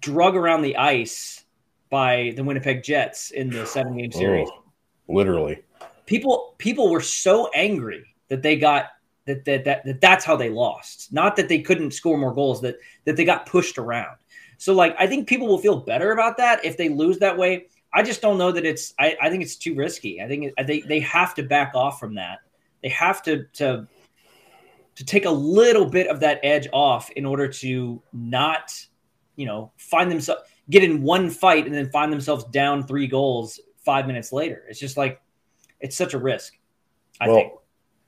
drug 0.00 0.34
around 0.34 0.62
the 0.62 0.76
ice 0.76 1.44
by 1.90 2.32
the 2.36 2.42
Winnipeg 2.44 2.82
Jets 2.82 3.32
in 3.32 3.50
the 3.50 3.66
seven 3.66 3.98
game 3.98 4.12
series. 4.12 4.48
Oh, 4.50 4.62
literally, 5.08 5.62
people 6.06 6.54
people 6.56 6.90
were 6.90 7.02
so 7.02 7.50
angry 7.54 8.14
that 8.28 8.42
they 8.42 8.56
got 8.56 8.86
that, 9.26 9.44
that 9.44 9.64
that 9.64 9.84
that 9.84 10.00
that's 10.00 10.24
how 10.24 10.36
they 10.36 10.50
lost. 10.50 11.12
Not 11.12 11.36
that 11.36 11.48
they 11.48 11.60
couldn't 11.60 11.92
score 11.92 12.18
more 12.18 12.34
goals, 12.34 12.60
that 12.62 12.76
that 13.04 13.16
they 13.16 13.24
got 13.24 13.46
pushed 13.46 13.78
around. 13.78 14.16
So 14.58 14.74
like 14.74 14.94
I 14.98 15.06
think 15.06 15.28
people 15.28 15.46
will 15.48 15.58
feel 15.58 15.76
better 15.76 16.12
about 16.12 16.36
that 16.38 16.64
if 16.64 16.76
they 16.76 16.88
lose 16.88 17.18
that 17.18 17.36
way. 17.36 17.66
I 17.94 18.02
just 18.02 18.22
don't 18.22 18.38
know 18.38 18.52
that 18.52 18.64
it's. 18.64 18.94
I, 18.98 19.16
I 19.20 19.28
think 19.28 19.42
it's 19.42 19.56
too 19.56 19.74
risky. 19.74 20.20
I 20.20 20.28
think 20.28 20.52
it, 20.56 20.66
they 20.66 20.80
they 20.80 21.00
have 21.00 21.34
to 21.34 21.42
back 21.42 21.72
off 21.74 22.00
from 22.00 22.14
that. 22.14 22.38
They 22.82 22.88
have 22.88 23.22
to 23.24 23.44
to 23.54 23.86
to 24.94 25.04
take 25.04 25.24
a 25.24 25.30
little 25.30 25.86
bit 25.86 26.08
of 26.08 26.20
that 26.20 26.40
edge 26.42 26.68
off 26.72 27.10
in 27.10 27.24
order 27.24 27.48
to 27.48 28.02
not, 28.12 28.74
you 29.36 29.46
know, 29.46 29.72
find 29.76 30.10
themselves 30.10 30.42
get 30.70 30.84
in 30.84 31.02
one 31.02 31.28
fight 31.30 31.66
and 31.66 31.74
then 31.74 31.90
find 31.90 32.12
themselves 32.12 32.44
down 32.44 32.86
three 32.86 33.06
goals 33.06 33.60
five 33.84 34.06
minutes 34.06 34.32
later. 34.32 34.64
It's 34.68 34.78
just 34.80 34.96
like 34.96 35.20
it's 35.80 35.96
such 35.96 36.14
a 36.14 36.18
risk. 36.18 36.56
I 37.20 37.28
well, 37.28 37.36
think. 37.36 37.52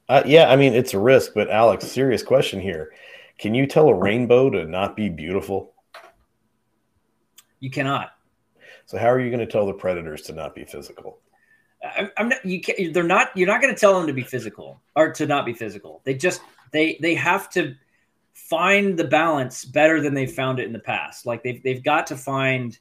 Uh, 0.09 0.23
yeah, 0.27 0.51
I 0.51 0.57
mean 0.57 0.75
it's 0.75 0.95
a 0.95 0.99
risk, 0.99 1.33
but 1.35 1.51
Alex, 1.51 1.87
serious 1.87 2.23
question 2.23 2.61
here: 2.61 2.93
Can 3.39 3.55
you 3.55 3.67
tell 3.67 3.89
a 3.89 3.95
rainbow 3.95 4.51
to 4.51 4.65
not 4.65 4.97
be 4.97 5.09
beautiful? 5.09 5.75
You 7.61 7.71
cannot. 7.71 8.11
So 8.87 8.99
how 8.99 9.07
are 9.07 9.21
you 9.21 9.31
going 9.31 9.41
to 9.41 9.51
tell 9.51 9.67
the 9.67 9.73
predators 9.73 10.23
to 10.23 10.33
not 10.35 10.55
be 10.55 10.65
physical? 10.65 11.21
I, 11.83 12.11
I'm 12.17 12.29
not. 12.29 12.45
You 12.45 12.61
can't. 12.61 12.93
They're 12.93 13.03
not. 13.03 13.35
You're 13.35 13.49
not 13.49 13.63
going 13.63 13.75
to 13.75 13.81
tell 13.81 13.97
them 13.97 14.07
to 14.07 14.13
be 14.13 14.23
physical 14.23 14.83
or 14.95 15.13
to 15.13 15.27
not 15.27 15.47
be 15.47 15.55
physical. 15.55 16.03
They 16.05 16.15
just 16.15 16.43
they 16.73 16.99
they 17.01 17.15
have 17.15 17.49
to 17.51 17.75
find 18.35 18.99
the 18.99 19.05
balance 19.05 19.65
better 19.65 20.01
than 20.01 20.13
they've 20.13 20.31
found 20.31 20.59
it 20.59 20.67
in 20.67 20.73
the 20.73 20.79
past. 20.79 21.25
Like 21.25 21.43
they've 21.43 21.63
they've 21.63 21.83
got 21.83 22.07
to 22.09 22.17
find 22.17 22.79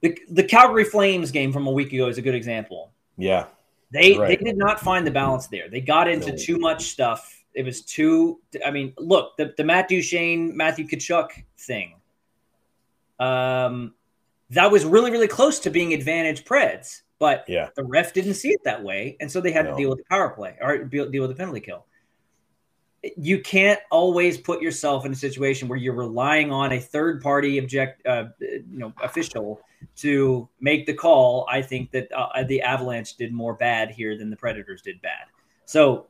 the 0.00 0.16
the 0.30 0.44
Calgary 0.44 0.84
Flames 0.84 1.30
game 1.30 1.52
from 1.52 1.66
a 1.66 1.70
week 1.70 1.92
ago 1.92 2.08
is 2.08 2.18
a 2.18 2.22
good 2.22 2.34
example. 2.34 2.92
Yeah. 3.16 3.46
They 3.92 4.16
right. 4.16 4.28
they 4.28 4.44
did 4.44 4.56
not 4.56 4.80
find 4.80 5.06
the 5.06 5.10
balance 5.10 5.46
there. 5.46 5.68
They 5.68 5.80
got 5.80 6.08
into 6.08 6.36
too 6.36 6.58
much 6.58 6.86
stuff. 6.86 7.44
It 7.54 7.64
was 7.64 7.82
too 7.82 8.40
I 8.64 8.70
mean, 8.70 8.94
look, 8.98 9.36
the, 9.36 9.52
the 9.56 9.64
Matt 9.64 9.88
Duchene, 9.88 10.56
Matthew 10.56 10.86
Tkachuk 10.86 11.28
thing. 11.58 11.94
Um 13.20 13.94
that 14.50 14.70
was 14.70 14.84
really, 14.84 15.10
really 15.10 15.28
close 15.28 15.58
to 15.60 15.70
being 15.70 15.94
advantage 15.94 16.44
Preds, 16.44 17.02
but 17.18 17.44
yeah. 17.48 17.70
the 17.74 17.84
ref 17.84 18.12
didn't 18.12 18.34
see 18.34 18.50
it 18.50 18.60
that 18.64 18.82
way, 18.82 19.16
and 19.18 19.30
so 19.30 19.40
they 19.40 19.50
had 19.50 19.64
no. 19.64 19.70
to 19.70 19.76
deal 19.78 19.88
with 19.88 19.98
the 19.98 20.04
power 20.10 20.28
play 20.28 20.56
or 20.60 20.84
deal 20.84 21.08
with 21.08 21.30
the 21.30 21.34
penalty 21.34 21.60
kill 21.60 21.86
you 23.16 23.40
can't 23.40 23.80
always 23.90 24.38
put 24.38 24.62
yourself 24.62 25.04
in 25.04 25.12
a 25.12 25.16
situation 25.16 25.68
where 25.68 25.78
you're 25.78 25.94
relying 25.94 26.52
on 26.52 26.72
a 26.72 26.78
third 26.78 27.20
party 27.20 27.58
object 27.58 28.06
uh, 28.06 28.26
you 28.40 28.64
know 28.70 28.92
official 29.02 29.60
to 29.96 30.48
make 30.60 30.86
the 30.86 30.94
call 30.94 31.46
i 31.50 31.60
think 31.60 31.90
that 31.90 32.08
uh, 32.12 32.42
the 32.44 32.60
avalanche 32.62 33.16
did 33.16 33.32
more 33.32 33.54
bad 33.54 33.90
here 33.90 34.16
than 34.16 34.30
the 34.30 34.36
predators 34.36 34.82
did 34.82 35.00
bad 35.02 35.26
so 35.64 36.06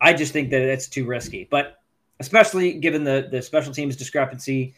i 0.00 0.12
just 0.12 0.32
think 0.32 0.50
that 0.50 0.62
it's 0.62 0.88
too 0.88 1.04
risky 1.04 1.46
but 1.50 1.78
especially 2.20 2.74
given 2.74 3.04
the 3.04 3.28
the 3.30 3.42
special 3.42 3.72
teams 3.72 3.96
discrepancy 3.96 4.74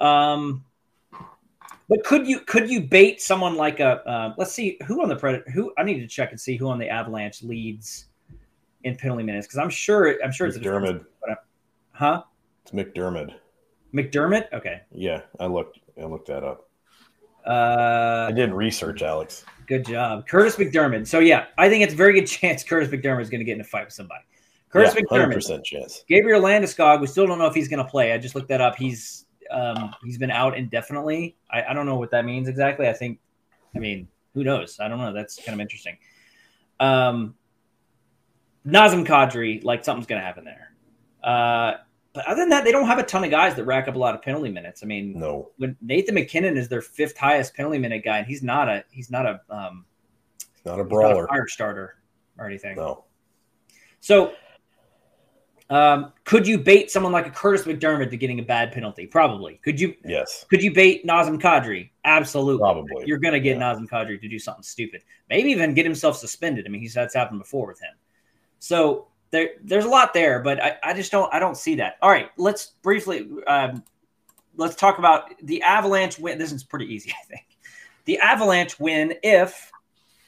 um 0.00 0.64
but 1.88 2.02
could 2.04 2.26
you 2.26 2.40
could 2.40 2.70
you 2.70 2.80
bait 2.80 3.20
someone 3.20 3.56
like 3.56 3.80
a 3.80 4.08
uh, 4.08 4.34
let's 4.38 4.52
see 4.52 4.78
who 4.86 5.02
on 5.02 5.08
the 5.08 5.16
predator 5.16 5.48
who 5.50 5.72
i 5.78 5.82
need 5.82 6.00
to 6.00 6.06
check 6.06 6.30
and 6.30 6.40
see 6.40 6.56
who 6.56 6.68
on 6.68 6.78
the 6.78 6.88
avalanche 6.88 7.42
leads 7.42 8.06
in 8.84 8.96
penalty 8.96 9.24
minutes 9.24 9.46
because 9.46 9.58
I'm 9.58 9.70
sure 9.70 10.22
I'm 10.22 10.30
sure 10.30 10.46
it's 10.46 10.58
MacDermid. 10.58 11.04
A 11.28 11.36
huh? 11.92 12.22
It's 12.62 12.72
MacDermid. 12.72 13.34
MacDermid. 13.92 14.52
Okay. 14.52 14.82
Yeah, 14.92 15.22
I 15.40 15.46
looked. 15.46 15.80
I 16.00 16.04
looked 16.04 16.28
that 16.28 16.44
up. 16.44 16.63
Uh, 17.46 18.26
I 18.28 18.32
did 18.32 18.52
research, 18.52 19.02
Alex. 19.02 19.44
Good 19.66 19.86
job, 19.86 20.26
Curtis 20.26 20.56
McDermott. 20.56 21.06
So 21.06 21.18
yeah, 21.18 21.46
I 21.56 21.68
think 21.68 21.84
it's 21.84 21.94
a 21.94 21.96
very 21.96 22.12
good 22.12 22.26
chance 22.26 22.62
Curtis 22.62 22.88
McDermott 22.88 23.22
is 23.22 23.30
going 23.30 23.40
to 23.40 23.44
get 23.44 23.54
in 23.54 23.60
a 23.60 23.64
fight 23.64 23.86
with 23.86 23.94
somebody. 23.94 24.24
Kurtis 24.72 24.94
yeah, 24.94 25.02
MacDermid, 25.02 25.34
percent 25.34 25.64
chance. 25.64 26.04
Gabriel 26.08 26.40
Landeskog. 26.40 27.00
We 27.00 27.06
still 27.06 27.26
don't 27.26 27.38
know 27.38 27.46
if 27.46 27.54
he's 27.54 27.68
going 27.68 27.84
to 27.84 27.90
play. 27.90 28.12
I 28.12 28.18
just 28.18 28.34
looked 28.34 28.48
that 28.48 28.60
up. 28.60 28.76
He's 28.76 29.24
um, 29.50 29.94
he's 30.02 30.18
been 30.18 30.30
out 30.30 30.56
indefinitely. 30.56 31.36
I, 31.50 31.64
I 31.64 31.74
don't 31.74 31.86
know 31.86 31.96
what 31.96 32.10
that 32.10 32.24
means 32.24 32.48
exactly. 32.48 32.88
I 32.88 32.92
think, 32.92 33.20
I 33.74 33.78
mean, 33.78 34.08
who 34.34 34.42
knows? 34.42 34.80
I 34.80 34.88
don't 34.88 34.98
know. 34.98 35.12
That's 35.12 35.36
kind 35.36 35.54
of 35.54 35.60
interesting. 35.60 35.96
Um, 36.80 37.34
Nazem 38.66 39.06
Kadri, 39.06 39.62
like 39.62 39.84
something's 39.84 40.06
going 40.06 40.20
to 40.20 40.26
happen 40.26 40.44
there. 40.44 40.72
Uh, 41.22 41.74
but 42.14 42.24
other 42.26 42.42
than 42.42 42.48
that, 42.50 42.62
they 42.62 42.70
don't 42.70 42.86
have 42.86 43.00
a 43.00 43.02
ton 43.02 43.24
of 43.24 43.30
guys 43.30 43.56
that 43.56 43.64
rack 43.64 43.88
up 43.88 43.96
a 43.96 43.98
lot 43.98 44.14
of 44.14 44.22
penalty 44.22 44.48
minutes. 44.48 44.84
I 44.84 44.86
mean, 44.86 45.18
no. 45.18 45.50
When 45.56 45.76
Nathan 45.82 46.14
MacKinnon 46.14 46.56
is 46.56 46.68
their 46.68 46.80
fifth 46.80 47.18
highest 47.18 47.54
penalty 47.54 47.78
minute 47.78 48.04
guy, 48.04 48.18
and 48.18 48.26
he's 48.26 48.42
not 48.42 48.68
a 48.68 48.84
he's 48.90 49.10
not 49.10 49.26
a 49.26 49.40
um, 49.50 49.84
not 50.64 50.78
a 50.78 50.84
brawler, 50.84 51.14
not 51.14 51.24
a 51.24 51.26
fire 51.26 51.48
starter 51.48 51.96
or 52.38 52.46
anything. 52.46 52.76
No. 52.76 53.04
So, 53.98 54.34
um, 55.70 56.12
could 56.24 56.46
you 56.46 56.56
bait 56.56 56.88
someone 56.88 57.10
like 57.10 57.26
a 57.26 57.30
Curtis 57.30 57.66
McDermott 57.66 58.10
to 58.10 58.16
getting 58.16 58.38
a 58.38 58.44
bad 58.44 58.70
penalty? 58.70 59.08
Probably. 59.08 59.58
Could 59.64 59.80
you? 59.80 59.94
Yes. 60.04 60.46
Could 60.48 60.62
you 60.62 60.72
bait 60.72 61.04
Nazem 61.04 61.40
Kadri? 61.40 61.90
Absolutely. 62.04 62.60
Probably. 62.60 63.04
You're 63.06 63.18
going 63.18 63.34
to 63.34 63.40
get 63.40 63.56
yeah. 63.58 63.74
Nazem 63.74 63.88
Kadri 63.88 64.20
to 64.20 64.28
do 64.28 64.38
something 64.38 64.62
stupid. 64.62 65.02
Maybe 65.28 65.50
even 65.50 65.74
get 65.74 65.84
himself 65.84 66.16
suspended. 66.16 66.64
I 66.64 66.68
mean, 66.68 66.80
he's 66.80 66.94
that's 66.94 67.14
happened 67.14 67.40
before 67.40 67.66
with 67.66 67.80
him. 67.80 67.94
So 68.60 69.08
there 69.30 69.50
there's 69.62 69.84
a 69.84 69.88
lot 69.88 70.14
there, 70.14 70.40
but 70.40 70.62
I, 70.62 70.76
I 70.82 70.94
just 70.94 71.10
don't 71.10 71.32
I 71.32 71.38
don't 71.38 71.56
see 71.56 71.74
that. 71.76 71.96
All 72.02 72.10
right, 72.10 72.30
let's 72.36 72.72
briefly 72.82 73.28
um, 73.46 73.82
let's 74.56 74.76
talk 74.76 74.98
about 74.98 75.30
the 75.42 75.62
Avalanche 75.62 76.18
win. 76.18 76.38
This 76.38 76.52
is 76.52 76.64
pretty 76.64 76.92
easy, 76.92 77.12
I 77.22 77.26
think. 77.26 77.46
The 78.04 78.18
Avalanche 78.18 78.78
win 78.78 79.14
if 79.22 79.70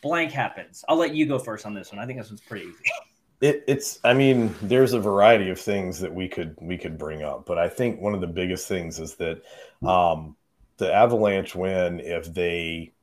blank 0.02 0.32
happens. 0.32 0.84
I'll 0.88 0.96
let 0.96 1.14
you 1.14 1.26
go 1.26 1.38
first 1.38 1.66
on 1.66 1.74
this 1.74 1.92
one. 1.92 1.98
I 1.98 2.06
think 2.06 2.18
this 2.18 2.28
one's 2.28 2.40
pretty 2.40 2.66
easy. 2.66 2.84
It, 3.42 3.64
it's 3.66 4.00
i 4.02 4.14
mean 4.14 4.54
there's 4.62 4.94
a 4.94 4.98
variety 4.98 5.50
of 5.50 5.60
things 5.60 6.00
that 6.00 6.14
we 6.14 6.26
could 6.26 6.56
we 6.58 6.78
could 6.78 6.96
bring 6.96 7.22
up 7.22 7.44
but 7.44 7.58
i 7.58 7.68
think 7.68 8.00
one 8.00 8.14
of 8.14 8.22
the 8.22 8.26
biggest 8.26 8.66
things 8.66 8.98
is 8.98 9.14
that 9.16 9.42
um, 9.86 10.34
the 10.78 10.90
avalanche 10.90 11.54
win 11.54 12.00
if 12.00 12.32
they 12.32 12.94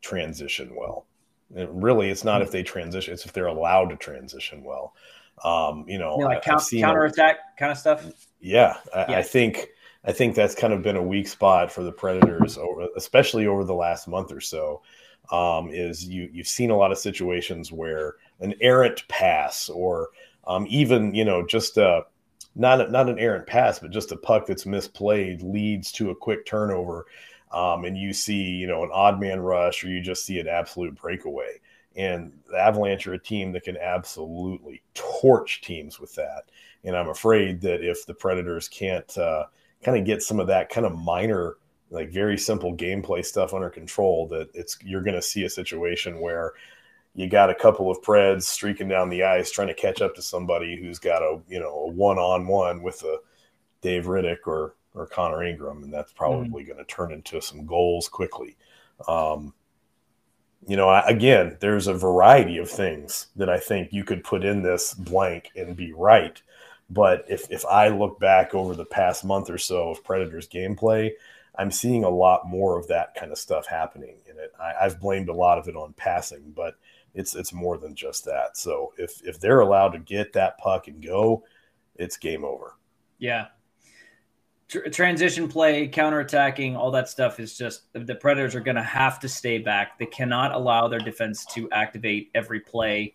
transition 0.00 0.76
well 0.76 1.06
it 1.56 1.68
really 1.72 2.08
it's 2.08 2.22
not 2.22 2.40
if 2.40 2.52
they 2.52 2.62
transition 2.62 3.12
it's 3.12 3.26
if 3.26 3.32
they're 3.32 3.46
allowed 3.46 3.90
to 3.90 3.96
transition 3.96 4.62
well 4.62 4.94
um, 5.44 5.84
you 5.88 5.98
know 5.98 6.16
you 6.16 6.22
know 6.22 6.26
like 6.26 6.42
count, 6.42 6.62
counter 6.78 7.04
attack 7.04 7.56
kind 7.58 7.72
of 7.72 7.78
stuff 7.78 8.06
yeah 8.40 8.76
I, 8.94 8.98
yeah 9.12 9.18
I, 9.18 9.22
think 9.22 9.68
i 10.04 10.12
think 10.12 10.34
that's 10.34 10.54
kind 10.54 10.72
of 10.72 10.82
been 10.82 10.96
a 10.96 11.02
weak 11.02 11.28
spot 11.28 11.72
for 11.72 11.82
the 11.82 11.92
predators 11.92 12.58
over 12.58 12.88
especially 12.96 13.46
over 13.46 13.64
the 13.64 13.74
last 13.74 14.08
month 14.08 14.32
or 14.32 14.40
so 14.40 14.82
um, 15.30 15.70
is 15.70 16.04
you 16.04 16.28
you've 16.32 16.48
seen 16.48 16.70
a 16.70 16.76
lot 16.76 16.92
of 16.92 16.98
situations 16.98 17.70
where 17.70 18.16
an 18.40 18.54
errant 18.60 19.06
pass 19.08 19.68
or 19.68 20.08
um, 20.46 20.66
even 20.68 21.14
you 21.14 21.24
know 21.24 21.46
just 21.46 21.76
a 21.76 22.04
not 22.54 22.80
a, 22.80 22.90
not 22.90 23.08
an 23.08 23.18
errant 23.18 23.46
pass, 23.46 23.78
but 23.78 23.90
just 23.90 24.12
a 24.12 24.16
puck 24.16 24.46
that's 24.46 24.64
misplayed 24.64 25.42
leads 25.42 25.92
to 25.92 26.10
a 26.10 26.16
quick 26.16 26.46
turnover, 26.46 27.06
um, 27.52 27.84
and 27.84 27.96
you 27.96 28.12
see 28.12 28.42
you 28.42 28.66
know 28.66 28.82
an 28.82 28.90
odd 28.92 29.20
man 29.20 29.40
rush 29.40 29.84
or 29.84 29.88
you 29.88 30.00
just 30.00 30.24
see 30.24 30.38
an 30.40 30.48
absolute 30.48 30.94
breakaway. 31.00 31.60
And 31.96 32.32
the 32.50 32.56
Avalanche 32.56 33.06
are 33.06 33.14
a 33.14 33.18
team 33.18 33.52
that 33.52 33.64
can 33.64 33.76
absolutely 33.76 34.82
torch 34.94 35.60
teams 35.60 35.98
with 35.98 36.14
that. 36.14 36.44
And 36.84 36.96
I'm 36.96 37.08
afraid 37.08 37.60
that 37.62 37.84
if 37.84 38.06
the 38.06 38.14
Predators 38.14 38.68
can't 38.68 39.18
uh, 39.18 39.46
kind 39.82 39.98
of 39.98 40.04
get 40.04 40.22
some 40.22 40.40
of 40.40 40.46
that 40.46 40.68
kind 40.68 40.86
of 40.86 40.96
minor, 40.96 41.56
like 41.90 42.10
very 42.10 42.38
simple 42.38 42.76
gameplay 42.76 43.24
stuff 43.24 43.52
under 43.52 43.70
control, 43.70 44.28
that 44.28 44.50
it's 44.54 44.78
you're 44.82 45.02
going 45.02 45.16
to 45.16 45.22
see 45.22 45.44
a 45.44 45.50
situation 45.50 46.20
where 46.20 46.52
you 47.14 47.28
got 47.28 47.50
a 47.50 47.54
couple 47.54 47.90
of 47.90 48.00
Preds 48.02 48.44
streaking 48.44 48.88
down 48.88 49.08
the 49.08 49.24
ice 49.24 49.50
trying 49.50 49.68
to 49.68 49.74
catch 49.74 50.00
up 50.00 50.14
to 50.14 50.22
somebody 50.22 50.80
who's 50.80 50.98
got 50.98 51.22
a 51.22 51.40
you 51.48 51.58
know 51.58 51.74
a 51.74 51.90
one 51.90 52.18
on 52.18 52.46
one 52.46 52.82
with 52.82 53.02
a 53.02 53.18
Dave 53.80 54.04
Rittich 54.04 54.46
or 54.46 54.74
or 54.94 55.06
Connor 55.06 55.44
Ingram, 55.44 55.82
and 55.82 55.92
that's 55.92 56.12
probably 56.12 56.62
mm-hmm. 56.62 56.72
going 56.72 56.84
to 56.84 56.92
turn 56.92 57.12
into 57.12 57.40
some 57.40 57.66
goals 57.66 58.08
quickly. 58.08 58.56
Um, 59.08 59.54
you 60.66 60.76
know, 60.76 60.88
I, 60.88 61.00
again, 61.08 61.56
there's 61.60 61.86
a 61.86 61.94
variety 61.94 62.58
of 62.58 62.70
things 62.70 63.28
that 63.36 63.48
I 63.48 63.58
think 63.58 63.92
you 63.92 64.04
could 64.04 64.24
put 64.24 64.44
in 64.44 64.62
this 64.62 64.94
blank 64.94 65.50
and 65.56 65.76
be 65.76 65.92
right. 65.92 66.40
But 66.90 67.24
if 67.28 67.50
if 67.50 67.64
I 67.66 67.88
look 67.88 68.18
back 68.18 68.54
over 68.54 68.74
the 68.74 68.84
past 68.84 69.24
month 69.24 69.48
or 69.48 69.58
so 69.58 69.90
of 69.90 70.04
Predators 70.04 70.48
gameplay, 70.48 71.12
I'm 71.56 71.70
seeing 71.70 72.04
a 72.04 72.10
lot 72.10 72.48
more 72.48 72.78
of 72.78 72.88
that 72.88 73.14
kind 73.14 73.32
of 73.32 73.38
stuff 73.38 73.66
happening 73.66 74.16
in 74.28 74.38
it. 74.38 74.52
I, 74.60 74.74
I've 74.82 75.00
blamed 75.00 75.28
a 75.28 75.34
lot 75.34 75.58
of 75.58 75.68
it 75.68 75.76
on 75.76 75.92
passing, 75.94 76.52
but 76.54 76.74
it's 77.14 77.34
it's 77.34 77.52
more 77.52 77.78
than 77.78 77.94
just 77.94 78.24
that. 78.24 78.56
So 78.56 78.92
if 78.98 79.20
if 79.24 79.40
they're 79.40 79.60
allowed 79.60 79.90
to 79.90 79.98
get 79.98 80.32
that 80.34 80.58
puck 80.58 80.88
and 80.88 81.02
go, 81.02 81.44
it's 81.96 82.16
game 82.16 82.44
over. 82.44 82.74
Yeah. 83.18 83.46
Tr- 84.70 84.88
transition 84.88 85.48
play, 85.48 85.88
counterattacking, 85.88 86.76
all 86.76 86.92
that 86.92 87.08
stuff 87.08 87.40
is 87.40 87.58
just 87.58 87.92
the 87.92 88.14
Predators 88.14 88.54
are 88.54 88.60
going 88.60 88.76
to 88.76 88.82
have 88.82 89.18
to 89.20 89.28
stay 89.28 89.58
back. 89.58 89.98
They 89.98 90.06
cannot 90.06 90.52
allow 90.52 90.86
their 90.86 91.00
defense 91.00 91.44
to 91.54 91.68
activate 91.72 92.30
every 92.34 92.60
play. 92.60 93.14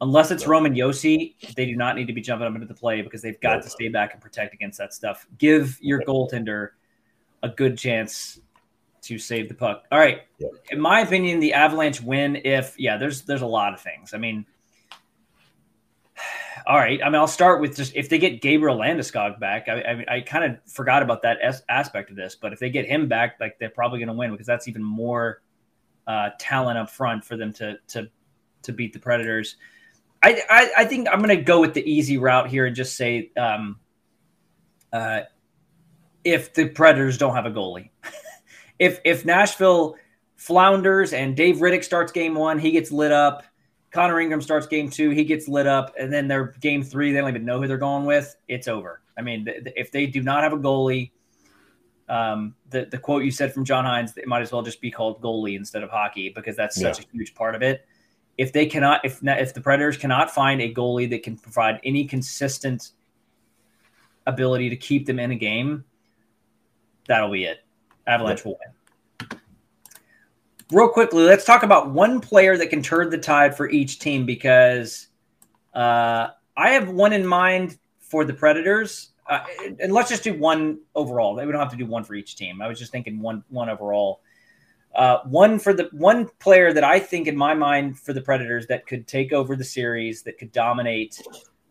Unless 0.00 0.30
it's 0.30 0.46
Roman 0.46 0.74
Josi, 0.74 1.34
they 1.56 1.66
do 1.66 1.76
not 1.76 1.96
need 1.96 2.06
to 2.06 2.12
be 2.12 2.20
jumping 2.20 2.46
up 2.46 2.54
into 2.54 2.66
the 2.66 2.74
play 2.74 3.02
because 3.02 3.22
they've 3.22 3.40
got 3.40 3.62
to 3.62 3.70
stay 3.70 3.88
back 3.88 4.12
and 4.12 4.22
protect 4.22 4.54
against 4.54 4.78
that 4.78 4.94
stuff. 4.94 5.26
Give 5.38 5.76
your 5.80 6.02
goaltender 6.02 6.70
a 7.42 7.48
good 7.48 7.76
chance 7.76 8.40
to 9.02 9.18
save 9.18 9.48
the 9.48 9.54
puck. 9.54 9.84
All 9.90 9.98
right. 9.98 10.22
Yeah. 10.38 10.48
In 10.70 10.80
my 10.80 11.00
opinion, 11.00 11.40
the 11.40 11.52
Avalanche 11.52 12.00
win 12.00 12.40
if 12.44 12.78
yeah, 12.78 12.96
there's 12.96 13.22
there's 13.22 13.42
a 13.42 13.46
lot 13.46 13.74
of 13.74 13.80
things. 13.80 14.14
I 14.14 14.18
mean, 14.18 14.46
all 16.66 16.76
right. 16.76 17.00
I 17.02 17.06
mean, 17.06 17.16
I'll 17.16 17.26
start 17.26 17.60
with 17.60 17.76
just 17.76 17.94
if 17.94 18.08
they 18.08 18.18
get 18.18 18.40
Gabriel 18.40 18.76
Landeskog 18.76 19.40
back. 19.40 19.68
I, 19.68 19.80
I, 19.80 20.16
I 20.16 20.20
kind 20.20 20.44
of 20.44 20.72
forgot 20.72 21.02
about 21.02 21.22
that 21.22 21.40
as, 21.40 21.62
aspect 21.68 22.10
of 22.10 22.16
this, 22.16 22.36
but 22.40 22.52
if 22.52 22.58
they 22.58 22.70
get 22.70 22.86
him 22.86 23.08
back, 23.08 23.36
like 23.40 23.58
they're 23.58 23.70
probably 23.70 23.98
going 23.98 24.08
to 24.08 24.14
win 24.14 24.30
because 24.30 24.46
that's 24.46 24.68
even 24.68 24.82
more 24.82 25.42
uh, 26.06 26.30
talent 26.38 26.78
up 26.78 26.90
front 26.90 27.24
for 27.24 27.36
them 27.36 27.52
to 27.54 27.78
to 27.88 28.08
to 28.62 28.72
beat 28.72 28.92
the 28.92 28.98
Predators. 28.98 29.56
I 30.22 30.42
I, 30.48 30.70
I 30.78 30.84
think 30.84 31.08
I'm 31.10 31.18
going 31.18 31.36
to 31.36 31.42
go 31.42 31.60
with 31.60 31.74
the 31.74 31.90
easy 31.90 32.18
route 32.18 32.48
here 32.48 32.66
and 32.66 32.76
just 32.76 32.96
say, 32.96 33.30
um, 33.36 33.80
uh, 34.92 35.22
if 36.24 36.54
the 36.54 36.68
Predators 36.68 37.18
don't 37.18 37.34
have 37.34 37.46
a 37.46 37.50
goalie. 37.50 37.90
if 38.78 39.00
if 39.04 39.24
Nashville 39.24 39.96
flounders 40.36 41.12
and 41.12 41.36
Dave 41.36 41.56
Rittich 41.56 41.84
starts 41.84 42.12
game 42.12 42.34
one, 42.34 42.58
he 42.58 42.70
gets 42.72 42.90
lit 42.90 43.12
up. 43.12 43.44
Connor 43.92 44.20
Ingram 44.20 44.40
starts 44.40 44.66
game 44.66 44.88
two, 44.88 45.10
he 45.10 45.22
gets 45.22 45.48
lit 45.48 45.66
up, 45.66 45.94
and 45.98 46.12
then 46.12 46.26
their 46.26 46.54
game 46.60 46.82
three, 46.82 47.12
they 47.12 47.20
don't 47.20 47.28
even 47.28 47.44
know 47.44 47.60
who 47.60 47.68
they're 47.68 47.76
going 47.76 48.06
with. 48.06 48.34
It's 48.48 48.66
over. 48.66 49.02
I 49.18 49.22
mean, 49.22 49.44
th- 49.44 49.68
if 49.76 49.92
they 49.92 50.06
do 50.06 50.22
not 50.22 50.42
have 50.42 50.54
a 50.54 50.56
goalie, 50.56 51.10
um, 52.08 52.54
the 52.70 52.86
the 52.86 52.98
quote 52.98 53.22
you 53.22 53.30
said 53.30 53.52
from 53.52 53.64
John 53.64 53.84
Hynes, 53.84 54.16
it 54.16 54.26
might 54.26 54.40
as 54.40 54.50
well 54.50 54.62
just 54.62 54.80
be 54.80 54.90
called 54.90 55.20
goalie 55.20 55.56
instead 55.56 55.82
of 55.82 55.90
hockey 55.90 56.30
because 56.30 56.56
that's 56.56 56.80
such 56.80 57.00
yeah. 57.00 57.04
a 57.04 57.16
huge 57.16 57.34
part 57.34 57.54
of 57.54 57.62
it. 57.62 57.86
If 58.38 58.52
they 58.52 58.64
cannot, 58.64 59.04
if 59.04 59.20
if 59.22 59.52
the 59.52 59.60
Predators 59.60 59.98
cannot 59.98 60.30
find 60.30 60.62
a 60.62 60.72
goalie 60.72 61.08
that 61.10 61.22
can 61.22 61.36
provide 61.36 61.78
any 61.84 62.06
consistent 62.06 62.92
ability 64.26 64.70
to 64.70 64.76
keep 64.76 65.06
them 65.06 65.18
in 65.18 65.32
a 65.32 65.36
game, 65.36 65.84
that'll 67.08 67.30
be 67.30 67.44
it. 67.44 67.58
Avalanche 68.06 68.44
will 68.44 68.52
win. 68.52 68.74
Real 70.72 70.88
quickly, 70.88 71.22
let's 71.24 71.44
talk 71.44 71.64
about 71.64 71.90
one 71.90 72.18
player 72.18 72.56
that 72.56 72.68
can 72.68 72.82
turn 72.82 73.10
the 73.10 73.18
tide 73.18 73.54
for 73.54 73.68
each 73.68 73.98
team 73.98 74.24
because 74.24 75.08
uh, 75.74 76.28
I 76.56 76.70
have 76.70 76.88
one 76.88 77.12
in 77.12 77.26
mind 77.26 77.76
for 78.00 78.24
the 78.24 78.32
Predators. 78.32 79.10
Uh, 79.28 79.44
and 79.80 79.92
let's 79.92 80.08
just 80.08 80.24
do 80.24 80.32
one 80.32 80.78
overall. 80.94 81.36
We 81.36 81.42
don't 81.42 81.56
have 81.56 81.70
to 81.72 81.76
do 81.76 81.84
one 81.84 82.04
for 82.04 82.14
each 82.14 82.36
team. 82.36 82.62
I 82.62 82.68
was 82.68 82.78
just 82.78 82.90
thinking 82.90 83.20
one 83.20 83.44
one 83.50 83.68
overall. 83.68 84.20
Uh, 84.94 85.18
one 85.24 85.58
for 85.58 85.74
the 85.74 85.90
one 85.92 86.28
player 86.38 86.72
that 86.72 86.84
I 86.84 86.98
think 86.98 87.28
in 87.28 87.36
my 87.36 87.52
mind 87.52 87.98
for 87.98 88.14
the 88.14 88.22
Predators 88.22 88.66
that 88.68 88.86
could 88.86 89.06
take 89.06 89.34
over 89.34 89.54
the 89.56 89.64
series, 89.64 90.22
that 90.22 90.38
could 90.38 90.52
dominate, 90.52 91.22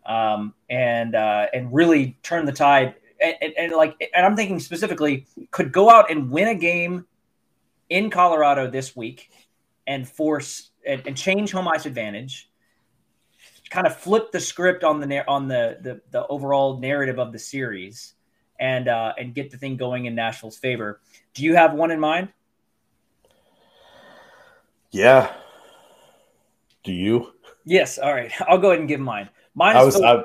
um, 0.06 0.54
and 0.70 1.16
uh, 1.16 1.46
and 1.52 1.74
really 1.74 2.16
turn 2.22 2.46
the 2.46 2.52
tide 2.52 2.94
and, 3.22 3.54
and, 3.56 3.72
like, 3.72 4.10
and 4.14 4.26
I'm 4.26 4.36
thinking 4.36 4.58
specifically, 4.58 5.26
could 5.50 5.72
go 5.72 5.90
out 5.90 6.10
and 6.10 6.30
win 6.30 6.48
a 6.48 6.54
game 6.54 7.06
in 7.92 8.10
Colorado 8.10 8.68
this 8.70 8.96
week 8.96 9.30
and 9.86 10.08
force 10.08 10.70
and, 10.86 11.02
and 11.06 11.16
change 11.16 11.52
home 11.52 11.68
ice 11.68 11.86
advantage, 11.86 12.50
kind 13.70 13.86
of 13.86 13.96
flip 13.96 14.32
the 14.32 14.40
script 14.40 14.82
on 14.82 15.00
the 15.00 15.28
on 15.28 15.46
the, 15.46 15.78
the 15.82 16.00
the 16.10 16.26
overall 16.26 16.78
narrative 16.78 17.18
of 17.18 17.32
the 17.32 17.38
series, 17.38 18.14
and 18.58 18.88
uh, 18.88 19.12
and 19.18 19.34
get 19.34 19.50
the 19.50 19.58
thing 19.58 19.76
going 19.76 20.06
in 20.06 20.14
Nashville's 20.14 20.56
favor. 20.56 21.00
Do 21.34 21.44
you 21.44 21.54
have 21.54 21.74
one 21.74 21.90
in 21.90 22.00
mind? 22.00 22.28
Yeah. 24.90 25.32
Do 26.84 26.92
you? 26.92 27.32
Yes. 27.64 27.98
All 27.98 28.12
right. 28.12 28.32
I'll 28.48 28.58
go 28.58 28.70
ahead 28.70 28.80
and 28.80 28.88
give 28.88 29.00
mine. 29.00 29.28
Mine 29.54 29.76
I 29.76 29.84
was, 29.84 30.00
I, 30.00 30.22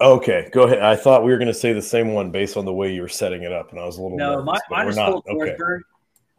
Okay, 0.00 0.50
go 0.52 0.64
ahead. 0.64 0.80
I 0.80 0.94
thought 0.96 1.24
we 1.24 1.30
were 1.30 1.38
going 1.38 1.48
to 1.48 1.54
say 1.54 1.72
the 1.72 1.80
same 1.80 2.12
one 2.12 2.30
based 2.30 2.56
on 2.56 2.66
the 2.66 2.72
way 2.72 2.92
you 2.92 3.00
were 3.00 3.08
setting 3.08 3.44
it 3.44 3.52
up, 3.52 3.70
and 3.70 3.80
I 3.80 3.84
was 3.84 3.96
a 3.96 4.02
little 4.02 4.18
no. 4.18 4.42
Nervous, 4.42 4.60
my, 4.68 4.84
mine 4.84 4.88
is 4.88 4.96
Filip. 4.96 5.24
Forsberg. 5.24 5.76
Okay, 5.76 5.84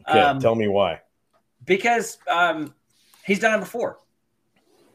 um, 0.07 0.39
tell 0.39 0.55
me 0.55 0.67
why. 0.67 1.01
Because 1.65 2.17
um, 2.29 2.73
he's 3.25 3.39
done 3.39 3.55
it 3.55 3.59
before. 3.59 3.99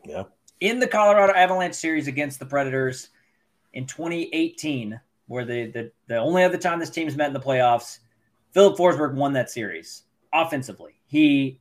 Yeah. 0.04 0.24
In 0.60 0.78
the 0.78 0.86
Colorado 0.86 1.32
Avalanche 1.32 1.74
series 1.74 2.06
against 2.06 2.38
the 2.38 2.46
Predators 2.46 3.10
in 3.72 3.86
2018, 3.86 5.00
where 5.26 5.44
the 5.44 5.66
the, 5.70 5.92
the 6.06 6.16
only 6.16 6.44
other 6.44 6.58
time 6.58 6.78
this 6.78 6.90
team's 6.90 7.16
met 7.16 7.28
in 7.28 7.32
the 7.32 7.40
playoffs, 7.40 7.98
Filip 8.52 8.76
Forsberg 8.76 9.14
won 9.14 9.32
that 9.34 9.50
series 9.50 10.04
offensively. 10.32 10.94
He 11.06 11.58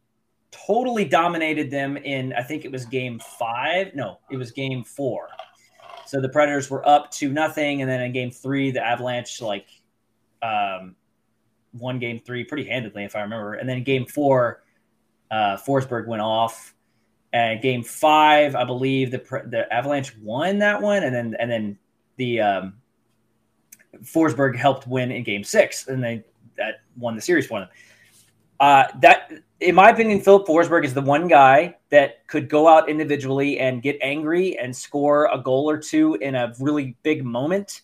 totally 0.52 1.06
dominated 1.06 1.72
them 1.72 1.98
in 1.98 2.34
I 2.34 2.44
think 2.44 2.66
it 2.66 2.72
was 2.72 2.86
game 2.86 3.20
five. 3.40 3.96
No, 3.96 4.20
it 4.30 4.38
was 4.38 4.52
game 4.52 4.84
four 4.84 5.30
so 6.12 6.20
the 6.20 6.28
Predators 6.28 6.70
were 6.70 6.86
up 6.86 7.10
to 7.12 7.32
nothing, 7.32 7.82
and 7.82 7.90
then 7.90 8.02
in 8.02 8.12
Game 8.12 8.32
Three, 8.32 8.72
the 8.72 8.86
Avalanche 8.86 9.42
like 9.42 9.68
um, 10.42 10.98
won 11.74 12.00
Game 12.00 12.20
Three 12.26 12.44
pretty 12.44 12.68
handedly, 12.68 13.04
if 13.04 13.16
I 13.16 13.22
remember. 13.22 13.54
And 13.54 13.68
then 13.68 13.84
Game 13.84 14.06
Four, 14.06 14.64
uh, 15.30 15.58
Forsberg 15.58 16.08
went 16.08 16.22
off. 16.22 16.74
And 17.34 17.62
Game 17.62 17.84
Five, 17.84 18.56
I 18.56 18.66
believe 18.66 19.12
the 19.12 19.20
the 19.48 19.66
Avalanche 19.74 20.18
won 20.18 20.60
that 20.60 20.82
one, 20.82 21.04
and 21.04 21.16
then 21.16 21.36
and 21.40 21.50
then 21.50 21.78
the 22.18 22.42
um, 22.42 22.74
Forsberg 24.04 24.58
helped 24.58 24.86
win 24.86 25.12
in 25.12 25.24
Game 25.24 25.46
Six, 25.46 25.88
and 25.88 26.04
they 26.04 26.26
that 26.58 26.82
won 26.98 27.16
the 27.16 27.22
series 27.22 27.48
for 27.48 27.62
them. 27.62 27.70
Uh, 28.60 28.84
that, 29.00 29.32
in 29.60 29.74
my 29.74 29.90
opinion, 29.90 30.22
Filip 30.22 30.46
Forsberg 30.46 30.86
is 30.86 30.94
the 30.94 31.02
one 31.02 31.28
guy 31.28 31.76
that 31.90 32.28
could 32.28 32.48
go 32.48 32.68
out 32.68 32.90
individually 32.90 33.60
and 33.60 33.82
get 33.82 33.98
angry 34.02 34.58
and 34.60 34.76
score 34.76 35.30
a 35.34 35.40
goal 35.40 35.70
or 35.70 35.78
two 35.78 36.16
in 36.16 36.36
a 36.36 36.54
really 36.60 36.96
big 37.02 37.26
moment 37.26 37.82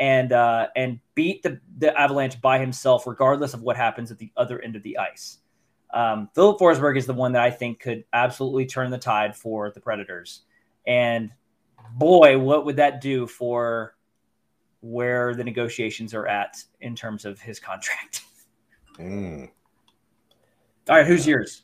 and 0.00 0.32
uh, 0.32 0.68
and 0.74 0.98
beat 1.14 1.42
the, 1.42 1.60
the 1.78 1.96
Avalanche 1.96 2.40
by 2.40 2.58
himself, 2.58 3.06
regardless 3.06 3.54
of 3.54 3.62
what 3.62 3.76
happens 3.76 4.10
at 4.10 4.18
the 4.18 4.32
other 4.36 4.60
end 4.60 4.74
of 4.74 4.82
the 4.82 4.98
ice. 4.98 5.38
Um, 5.92 6.30
Filip 6.34 6.58
Forsberg 6.58 6.96
is 6.96 7.06
the 7.06 7.14
one 7.14 7.32
that 7.32 7.42
I 7.42 7.50
think 7.50 7.80
could 7.80 8.04
absolutely 8.12 8.64
turn 8.64 8.90
the 8.90 8.98
tide 8.98 9.36
for 9.36 9.70
the 9.70 9.80
Predators. 9.80 10.42
And 10.86 11.30
boy, 11.94 12.38
what 12.38 12.64
would 12.64 12.76
that 12.76 13.00
do 13.00 13.26
for 13.26 13.94
where 14.80 15.34
the 15.34 15.44
negotiations 15.44 16.14
are 16.14 16.26
at 16.26 16.56
in 16.80 16.96
terms 16.96 17.24
of 17.24 17.40
his 17.40 17.60
contract? 17.60 18.22
Mm. 18.98 19.48
All 20.90 20.96
right, 20.96 21.06
who's 21.06 21.26
yours? 21.26 21.62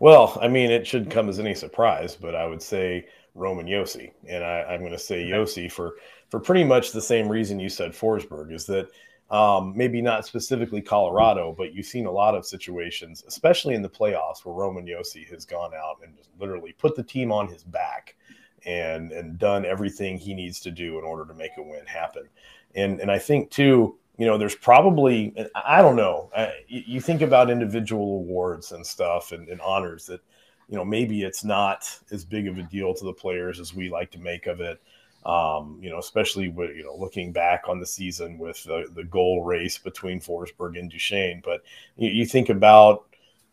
Well, 0.00 0.36
I 0.42 0.48
mean, 0.48 0.72
it 0.72 0.84
shouldn't 0.84 1.12
come 1.12 1.28
as 1.28 1.38
any 1.38 1.54
surprise, 1.54 2.16
but 2.16 2.34
I 2.34 2.46
would 2.46 2.60
say 2.60 3.06
Roman 3.38 3.66
Josi, 3.66 4.10
and 4.26 4.42
I, 4.42 4.74
am 4.74 4.80
going 4.80 4.90
to 4.90 4.98
say 4.98 5.24
Josi 5.24 5.70
for 5.70 5.94
for 6.28 6.40
pretty 6.40 6.64
much 6.64 6.92
the 6.92 7.00
same 7.00 7.28
reason 7.28 7.58
you 7.58 7.68
said 7.68 7.92
Forsberg 7.92 8.52
is 8.52 8.66
that 8.66 8.90
um, 9.30 9.74
maybe 9.76 10.00
not 10.00 10.26
specifically 10.26 10.80
Colorado, 10.80 11.54
but 11.56 11.74
you've 11.74 11.86
seen 11.86 12.06
a 12.06 12.10
lot 12.10 12.34
of 12.34 12.46
situations, 12.46 13.24
especially 13.26 13.74
in 13.74 13.82
the 13.82 13.88
playoffs, 13.88 14.44
where 14.44 14.54
Roman 14.54 14.86
Josi 14.86 15.28
has 15.30 15.44
gone 15.44 15.72
out 15.74 15.98
and 16.02 16.16
just 16.16 16.30
literally 16.38 16.72
put 16.72 16.96
the 16.96 17.02
team 17.02 17.30
on 17.30 17.48
his 17.48 17.62
back 17.62 18.16
and 18.66 19.12
and 19.12 19.38
done 19.38 19.64
everything 19.64 20.18
he 20.18 20.34
needs 20.34 20.60
to 20.60 20.70
do 20.70 20.98
in 20.98 21.04
order 21.04 21.24
to 21.26 21.34
make 21.34 21.52
a 21.58 21.62
win 21.62 21.84
happen. 21.86 22.24
And 22.74 23.00
and 23.00 23.10
I 23.10 23.18
think 23.18 23.50
too, 23.50 23.98
you 24.16 24.26
know, 24.26 24.38
there's 24.38 24.54
probably 24.54 25.34
I 25.54 25.82
don't 25.82 25.96
know. 25.96 26.30
I, 26.34 26.52
you 26.66 27.00
think 27.00 27.20
about 27.20 27.50
individual 27.50 28.16
awards 28.18 28.72
and 28.72 28.84
stuff 28.84 29.32
and, 29.32 29.48
and 29.48 29.60
honors 29.60 30.06
that, 30.06 30.20
you 30.68 30.76
know, 30.76 30.84
maybe 30.84 31.22
it's 31.22 31.44
not 31.44 31.88
as 32.10 32.24
big 32.24 32.48
of 32.48 32.58
a 32.58 32.62
deal 32.62 32.94
to 32.94 33.04
the 33.04 33.12
players 33.12 33.60
as 33.60 33.74
we 33.74 33.90
like 33.90 34.10
to 34.12 34.18
make 34.18 34.46
of 34.46 34.60
it. 34.60 34.80
Um, 35.28 35.78
you 35.82 35.90
know, 35.90 35.98
especially 35.98 36.48
with 36.48 36.74
you 36.74 36.84
know 36.84 36.96
looking 36.96 37.32
back 37.32 37.64
on 37.68 37.78
the 37.78 37.86
season 37.86 38.38
with 38.38 38.64
the, 38.64 38.86
the 38.94 39.04
goal 39.04 39.44
race 39.44 39.76
between 39.76 40.20
Forsberg 40.20 40.78
and 40.78 40.90
Duchene. 40.90 41.42
But 41.44 41.62
you, 41.96 42.08
you 42.08 42.26
think 42.26 42.48
about 42.48 43.04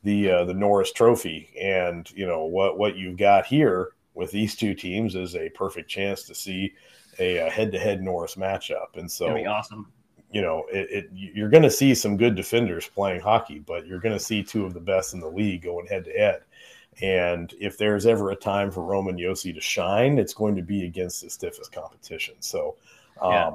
the 0.04 0.32
uh, 0.32 0.46
the 0.46 0.54
Norris 0.54 0.94
Trophy, 0.94 1.52
and 1.62 2.10
you 2.12 2.26
know 2.26 2.46
what 2.46 2.78
what 2.78 2.96
you've 2.96 3.18
got 3.18 3.46
here 3.46 3.90
with 4.14 4.32
these 4.32 4.56
two 4.56 4.74
teams 4.74 5.16
is 5.16 5.36
a 5.36 5.50
perfect 5.50 5.90
chance 5.90 6.24
to 6.24 6.34
see 6.34 6.74
a 7.20 7.50
head 7.50 7.72
to 7.72 7.80
head 7.80 8.02
Norris 8.02 8.36
matchup. 8.36 8.96
And 8.96 9.12
so, 9.12 9.36
awesome. 9.46 9.92
You 10.32 10.42
know, 10.42 10.66
it, 10.72 10.88
it 10.90 11.10
you're 11.14 11.50
going 11.50 11.64
to 11.64 11.72
see 11.72 11.94
some 11.94 12.18
good 12.18 12.36
defenders 12.36 12.88
playing 12.88 13.22
hockey, 13.22 13.60
but 13.60 13.86
you're 13.86 14.00
going 14.00 14.18
to 14.18 14.24
see 14.24 14.44
two 14.44 14.66
of 14.66 14.74
the 14.74 14.80
best 14.80 15.14
in 15.14 15.20
the 15.20 15.28
league 15.30 15.62
going 15.62 15.88
head 15.88 16.06
to 16.06 16.12
head. 16.12 16.42
And 17.02 17.54
if 17.60 17.78
there's 17.78 18.06
ever 18.06 18.32
a 18.32 18.36
time 18.36 18.72
for 18.72 18.82
Roman 18.84 19.18
Josi 19.18 19.54
to 19.54 19.62
shine, 19.62 20.18
it's 20.18 20.34
going 20.34 20.56
to 20.56 20.62
be 20.62 20.86
against 20.86 21.22
the 21.22 21.30
stiffest 21.30 21.72
competition. 21.72 22.36
So, 22.40 22.78
um, 23.22 23.32
yeah. 23.32 23.52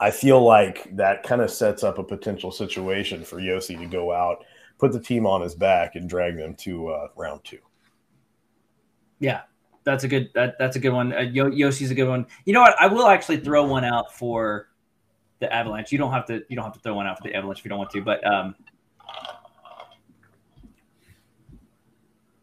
I 0.00 0.10
feel 0.10 0.42
like 0.42 0.94
that 0.96 1.22
kind 1.22 1.40
of 1.40 1.50
sets 1.50 1.82
up 1.82 1.98
a 1.98 2.04
potential 2.04 2.52
situation 2.52 3.24
for 3.24 3.38
Josi 3.38 3.78
to 3.78 3.86
go 3.86 4.12
out, 4.12 4.44
put 4.78 4.92
the 4.92 5.00
team 5.00 5.26
on 5.26 5.40
his 5.40 5.54
back, 5.54 5.96
and 5.96 6.08
drag 6.08 6.36
them 6.36 6.54
to 6.56 6.88
uh, 6.88 7.08
round 7.16 7.42
two. 7.44 7.58
Yeah, 9.18 9.42
that's 9.84 10.04
a 10.04 10.08
good 10.08 10.30
that, 10.34 10.56
that's 10.58 10.76
a 10.76 10.78
good 10.78 10.92
one. 10.92 11.12
Uh, 11.12 11.20
Josi's 11.20 11.90
a 11.90 11.94
good 11.94 12.08
one. 12.08 12.26
You 12.44 12.52
know 12.52 12.60
what? 12.60 12.80
I 12.80 12.86
will 12.86 13.08
actually 13.08 13.38
throw 13.38 13.64
one 13.64 13.84
out 13.84 14.14
for 14.14 14.68
the 15.40 15.52
Avalanche. 15.52 15.90
You 15.92 15.98
don't 15.98 16.12
have 16.12 16.26
to 16.26 16.44
you 16.48 16.56
don't 16.56 16.64
have 16.64 16.74
to 16.74 16.80
throw 16.80 16.94
one 16.94 17.06
out 17.06 17.16
for 17.16 17.24
the 17.24 17.34
Avalanche 17.34 17.60
if 17.60 17.64
you 17.64 17.70
don't 17.70 17.78
want 17.78 17.90
to, 17.90 18.02
but 18.02 18.24
um, 18.26 18.54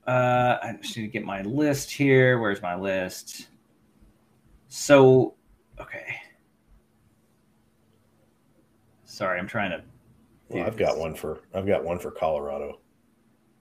uh, 0.08 0.58
I 0.62 0.78
just 0.82 0.96
need 0.98 1.04
to 1.04 1.10
get 1.10 1.24
my 1.24 1.42
list 1.42 1.92
here. 1.92 2.40
Where's 2.40 2.62
my 2.62 2.76
list? 2.76 3.48
So, 4.68 5.36
okay. 5.80 6.16
Sorry, 9.06 9.40
I'm 9.40 9.48
trying 9.48 9.72
to. 9.72 9.84
Well, 10.50 10.66
I've 10.66 10.78
got 10.78 10.98
one 10.98 11.16
for 11.16 11.42
I've 11.54 11.66
got 11.66 11.84
one 11.84 11.98
for 11.98 12.12
Colorado. 12.12 12.80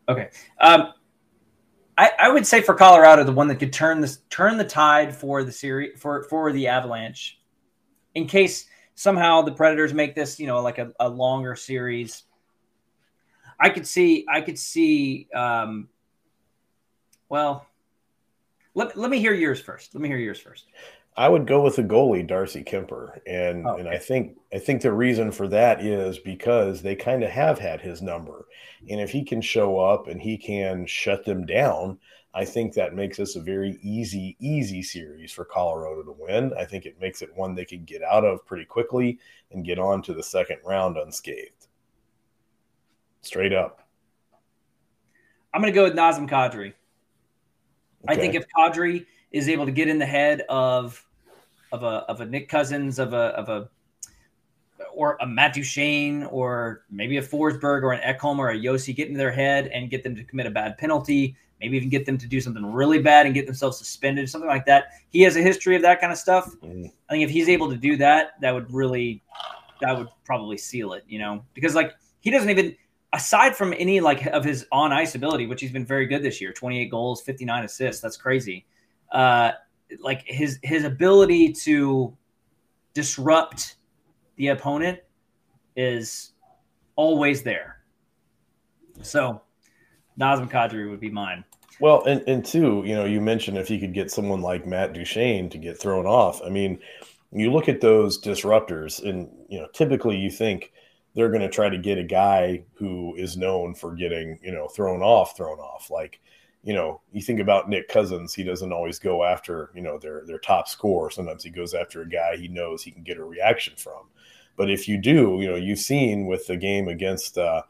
Okay. 0.09 0.29
Um, 0.61 0.93
I, 1.97 2.11
I 2.19 2.29
would 2.29 2.47
say 2.47 2.61
for 2.61 2.75
Colorado, 2.75 3.25
the 3.25 3.33
one 3.33 3.49
that 3.49 3.57
could 3.57 3.73
turn 3.73 4.01
this 4.01 4.19
turn 4.29 4.59
the 4.59 4.65
tide 4.65 5.15
for 5.15 5.45
the 5.45 5.53
series 5.53 5.99
for 5.99 6.25
for 6.25 6.53
the 6.53 6.67
Avalanche, 6.67 7.41
in 8.15 8.27
case 8.27 8.67
somehow 8.97 9.43
the 9.43 9.53
Predators 9.53 9.95
make 9.95 10.15
this, 10.15 10.39
you 10.39 10.47
know, 10.47 10.61
like 10.61 10.79
a, 10.79 10.93
a 11.01 11.09
longer 11.09 11.55
series. 11.57 12.25
I 13.61 13.71
could 13.71 13.87
see 13.87 14.27
I 14.29 14.41
could 14.41 14.59
see 14.59 15.29
um 15.35 15.89
well 17.35 17.67
let, 18.75 18.97
let 18.97 19.11
me 19.11 19.19
hear 19.21 19.33
yours 19.33 19.61
first. 19.61 19.95
Let 19.95 20.03
me 20.03 20.09
hear 20.09 20.19
yours 20.19 20.41
first. 20.41 20.67
I 21.17 21.29
would 21.29 21.47
go 21.47 21.63
with 21.63 21.77
the 21.77 21.83
goalie 21.85 22.27
Darcy 22.27 22.65
Kuemper, 22.65 23.21
and 23.25 23.67
oh, 23.67 23.77
and 23.77 23.89
I 23.89 23.99
think 23.99 24.37
I 24.53 24.59
think 24.59 24.83
the 24.83 24.93
reason 24.93 25.31
for 25.31 25.47
that 25.49 25.81
is 25.81 26.19
because 26.19 26.83
they 26.83 26.97
kind 26.97 27.23
of 27.23 27.31
have 27.31 27.59
had 27.59 27.81
his 27.81 28.03
number, 28.03 28.47
and 28.91 29.01
if 29.01 29.11
he 29.11 29.25
can 29.25 29.41
show 29.41 29.79
up 29.79 30.09
and 30.09 30.21
he 30.21 30.37
can 30.37 30.87
shut 30.87 31.25
them 31.25 31.47
down, 31.47 31.99
I 32.35 32.45
think 32.45 32.75
that 32.75 32.97
makes 32.97 33.19
this 33.19 33.37
a 33.37 33.41
very 33.41 33.79
easy 33.81 34.37
easy 34.41 34.83
series 34.83 35.31
for 35.31 35.45
Colorado 35.45 36.03
to 36.03 36.17
win. 36.19 36.53
I 36.59 36.65
think 36.65 36.85
it 36.85 37.01
makes 37.01 37.23
it 37.23 37.37
one 37.37 37.55
they 37.55 37.65
can 37.65 37.85
get 37.85 38.03
out 38.03 38.25
of 38.25 38.45
pretty 38.45 38.65
quickly 38.65 39.21
and 39.53 39.65
get 39.65 39.79
on 39.79 40.03
to 40.03 40.15
the 40.15 40.23
second 40.23 40.59
round 40.65 40.97
unscathed. 40.97 41.69
Straight 43.23 43.53
up. 43.53 43.87
I'm 45.55 45.61
going 45.61 45.73
to 45.73 45.77
go 45.77 45.85
with 45.85 45.95
Nazem 45.95 46.29
Kadri. 46.29 46.75
Okay. 48.05 48.15
I 48.15 48.17
think 48.17 48.35
if 48.35 48.45
Kadri 48.57 49.07
is 49.33 49.49
able 49.49 49.67
to 49.67 49.73
get 49.73 49.89
in 49.89 49.99
the 49.99 50.07
head 50.07 50.43
of 50.49 51.05
of 51.73 51.83
a 51.83 52.05
of 52.09 52.21
a 52.21 52.27
Nick 52.27 52.49
Cousins 52.49 52.99
of 52.99 53.13
a 53.13 53.17
of 53.17 53.49
a 53.49 53.69
or 54.93 55.17
a 55.21 55.27
Matt 55.27 55.55
Duchene 55.55 56.25
or 56.25 56.85
maybe 56.91 57.17
a 57.17 57.23
Forsberg 57.23 57.83
or 57.83 57.93
an 57.93 58.01
Ekholm 58.01 58.39
or 58.39 58.51
a 58.51 58.57
Josi 58.57 58.95
get 58.95 59.09
into 59.09 59.19
their 59.19 59.33
head 59.33 59.69
and 59.69 59.91
get 59.91 60.03
them 60.03 60.15
to 60.15 60.25
commit 60.25 60.47
a 60.47 60.51
bad 60.51 60.79
penalty, 60.79 61.37
maybe 61.61 61.77
even 61.77 61.89
get 61.89 62.07
them 62.07 62.19
to 62.19 62.27
do 62.27 62.41
something 62.41 62.65
really 62.65 63.01
bad 63.01 63.27
and 63.27 63.35
get 63.35 63.47
themselves 63.47 63.79
suspended, 63.79 64.29
something 64.29 64.49
like 64.49 64.67
that. 64.67 64.87
He 65.11 65.23
has 65.23 65.37
a 65.37 65.43
history 65.43 65.75
of 65.77 65.83
that 65.83 66.01
kind 66.01 66.13
of 66.13 66.19
stuff. 66.19 66.55
Mm. 66.63 66.93
I 67.09 67.13
think 67.13 67.25
if 67.25 67.31
he's 67.31 67.49
able 67.49 67.69
to 67.71 67.77
do 67.77 67.97
that, 67.97 68.41
that 68.41 68.53
would 68.53 68.73
really 68.73 69.23
that 69.81 69.97
would 69.97 70.09
probably 70.25 70.57
seal 70.57 70.93
it, 70.93 71.05
you 71.09 71.19
know, 71.19 71.45
because 71.55 71.75
like 71.75 71.95
he 72.21 72.31
doesn't 72.31 72.51
even 72.51 72.77
aside 73.15 73.57
from 73.57 73.73
any 73.79 74.01
like 74.01 74.27
of 74.27 74.45
his 74.45 74.67
on 74.71 74.93
ice 74.93 75.15
ability, 75.15 75.47
which 75.47 75.63
he's 75.63 75.73
been 75.73 75.87
very 75.87 76.05
good 76.05 76.23
this 76.23 76.41
year, 76.41 76.53
28 76.53 76.91
goals, 76.91 77.23
59 77.23 77.65
assists. 77.65 78.03
That's 78.03 78.19
crazy 78.19 78.67
uh, 79.15 79.53
like 80.01 80.25
his 80.27 80.59
his 80.63 80.85
ability 80.85 81.53
to 81.53 82.15
disrupt 82.93 83.77
the 84.37 84.49
opponent 84.49 84.99
is 85.77 86.33
always 86.97 87.43
there. 87.43 87.81
So 89.03 89.41
Nazem 90.21 90.51
Kadri 90.51 90.91
would 90.91 91.01
be 91.01 91.11
mine. 91.11 91.45
Well, 91.81 92.05
and, 92.05 92.23
and 92.29 92.45
two, 92.45 92.83
you 92.87 92.95
know, 92.95 93.05
you 93.05 93.21
mentioned 93.21 93.59
if 93.59 93.69
you 93.69 93.81
could 93.81 93.95
get 93.95 94.11
someone 94.11 94.41
like 94.41 94.65
Matt 94.65 94.93
Duchene 94.93 95.49
to 95.51 95.59
get 95.59 95.81
thrown 95.81 96.07
off. 96.07 96.41
I 96.45 96.49
mean, 96.49 96.79
you 97.33 97.53
look 97.53 97.69
at 97.69 97.81
those 97.81 98.21
disruptors, 98.21 99.03
and 99.03 99.29
you 99.49 99.61
know, 99.61 99.67
typically 99.73 100.17
you 100.17 100.31
think 100.31 100.73
they're 101.15 101.31
going 101.31 101.43
to 101.43 101.49
try 101.49 101.69
to 101.69 101.79
get 101.79 101.99
a 101.99 102.05
guy 102.05 102.65
who 102.75 103.15
is 103.17 103.37
known 103.37 103.75
for 103.75 103.95
getting, 103.95 104.39
you 104.43 104.53
know, 104.53 104.69
thrown 104.69 105.03
off, 105.03 105.37
thrown 105.37 105.59
off. 105.59 105.91
Like 105.91 106.21
you 106.65 106.73
know, 106.73 107.03
you 107.13 107.21
think 107.21 107.41
about 107.41 107.69
Nick 107.69 107.89
Cousins, 107.89 108.33
he 108.33 108.43
doesn't 108.43 108.73
always 108.73 108.99
go 108.99 109.23
after, 109.23 109.71
you 109.75 109.83
know, 109.83 109.99
their 109.99 110.25
their 110.27 110.39
top 110.39 110.67
score. 110.67 111.11
Sometimes 111.11 111.45
he 111.45 111.51
goes 111.51 111.75
after 111.75 112.01
a 112.01 112.09
guy 112.09 112.37
he 112.37 112.49
knows 112.49 112.83
he 112.83 112.91
can 112.91 113.03
get 113.03 113.19
a 113.19 113.25
reaction 113.25 113.75
from. 113.77 114.09
But 114.57 114.71
if 114.71 114.89
you 114.89 114.97
do, 114.97 115.39
you 115.41 115.51
know, 115.51 115.57
you've 115.57 115.79
seen 115.79 116.27
with 116.27 116.47
the 116.47 116.57
game 116.57 116.89
against 116.89 117.37
uh, 117.37 117.63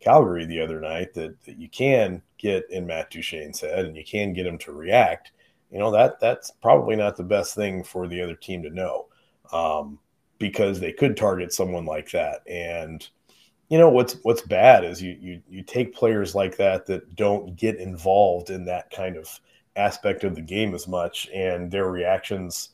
Calgary 0.00 0.46
the 0.46 0.60
other 0.60 0.80
night 0.80 1.12
that, 1.14 1.42
that 1.44 1.58
you 1.58 1.68
can 1.68 2.22
get 2.38 2.64
in 2.70 2.86
Matt 2.86 3.10
Duchene's 3.10 3.60
head 3.60 3.84
and 3.84 3.96
you 3.96 4.04
can 4.04 4.32
get 4.32 4.46
him 4.46 4.56
to 4.58 4.72
react. 4.72 5.32
You 5.70 5.78
know 5.78 5.90
that 5.90 6.18
that's 6.18 6.50
probably 6.62 6.96
not 6.96 7.18
the 7.18 7.24
best 7.24 7.54
thing 7.54 7.84
for 7.84 8.08
the 8.08 8.22
other 8.22 8.34
team 8.34 8.62
to 8.62 8.70
know, 8.70 9.08
um, 9.52 9.98
because 10.38 10.80
they 10.80 10.92
could 10.92 11.16
target 11.16 11.52
someone 11.52 11.84
like 11.84 12.10
that 12.10 12.40
and 12.48 13.08
you 13.68 13.76
know 13.76 13.90
what's 13.90 14.14
what's 14.22 14.42
bad 14.42 14.84
is 14.84 15.02
you 15.02 15.16
you 15.20 15.42
you 15.48 15.62
take 15.62 15.94
players 15.94 16.34
like 16.34 16.56
that 16.56 16.86
that 16.86 17.14
don't 17.16 17.54
get 17.56 17.76
involved 17.76 18.50
in 18.50 18.64
that 18.64 18.90
kind 18.90 19.16
of 19.16 19.40
aspect 19.76 20.24
of 20.24 20.34
the 20.34 20.42
game 20.42 20.74
as 20.74 20.88
much, 20.88 21.28
and 21.34 21.70
their 21.70 21.90
reactions 21.90 22.70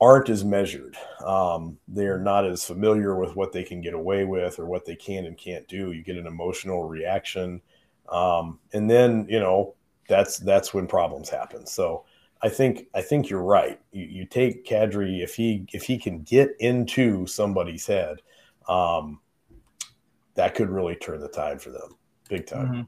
aren't 0.00 0.30
as 0.30 0.44
measured. 0.44 0.96
Um, 1.24 1.78
they're 1.88 2.18
not 2.18 2.46
as 2.46 2.64
familiar 2.64 3.14
with 3.16 3.36
what 3.36 3.52
they 3.52 3.62
can 3.62 3.82
get 3.82 3.92
away 3.92 4.24
with 4.24 4.58
or 4.58 4.64
what 4.66 4.86
they 4.86 4.96
can 4.96 5.26
and 5.26 5.36
can't 5.36 5.68
do. 5.68 5.92
You 5.92 6.02
get 6.02 6.16
an 6.16 6.26
emotional 6.26 6.84
reaction, 6.84 7.60
um, 8.08 8.58
and 8.72 8.88
then 8.88 9.26
you 9.28 9.40
know 9.40 9.74
that's 10.08 10.38
that's 10.38 10.72
when 10.72 10.86
problems 10.86 11.28
happen. 11.28 11.66
So. 11.66 12.04
I 12.42 12.48
think 12.48 12.86
I 12.94 13.02
think 13.02 13.28
you're 13.28 13.42
right. 13.42 13.80
You, 13.92 14.04
you 14.04 14.24
take 14.24 14.64
Kadri 14.66 15.22
if 15.22 15.34
he 15.34 15.66
if 15.72 15.82
he 15.82 15.98
can 15.98 16.22
get 16.22 16.50
into 16.58 17.26
somebody's 17.26 17.86
head, 17.86 18.22
um, 18.68 19.20
that 20.34 20.54
could 20.54 20.70
really 20.70 20.96
turn 20.96 21.20
the 21.20 21.28
tide 21.28 21.60
for 21.60 21.70
them 21.70 21.96
big 22.30 22.46
time. 22.46 22.66
Mm-hmm. 22.66 22.80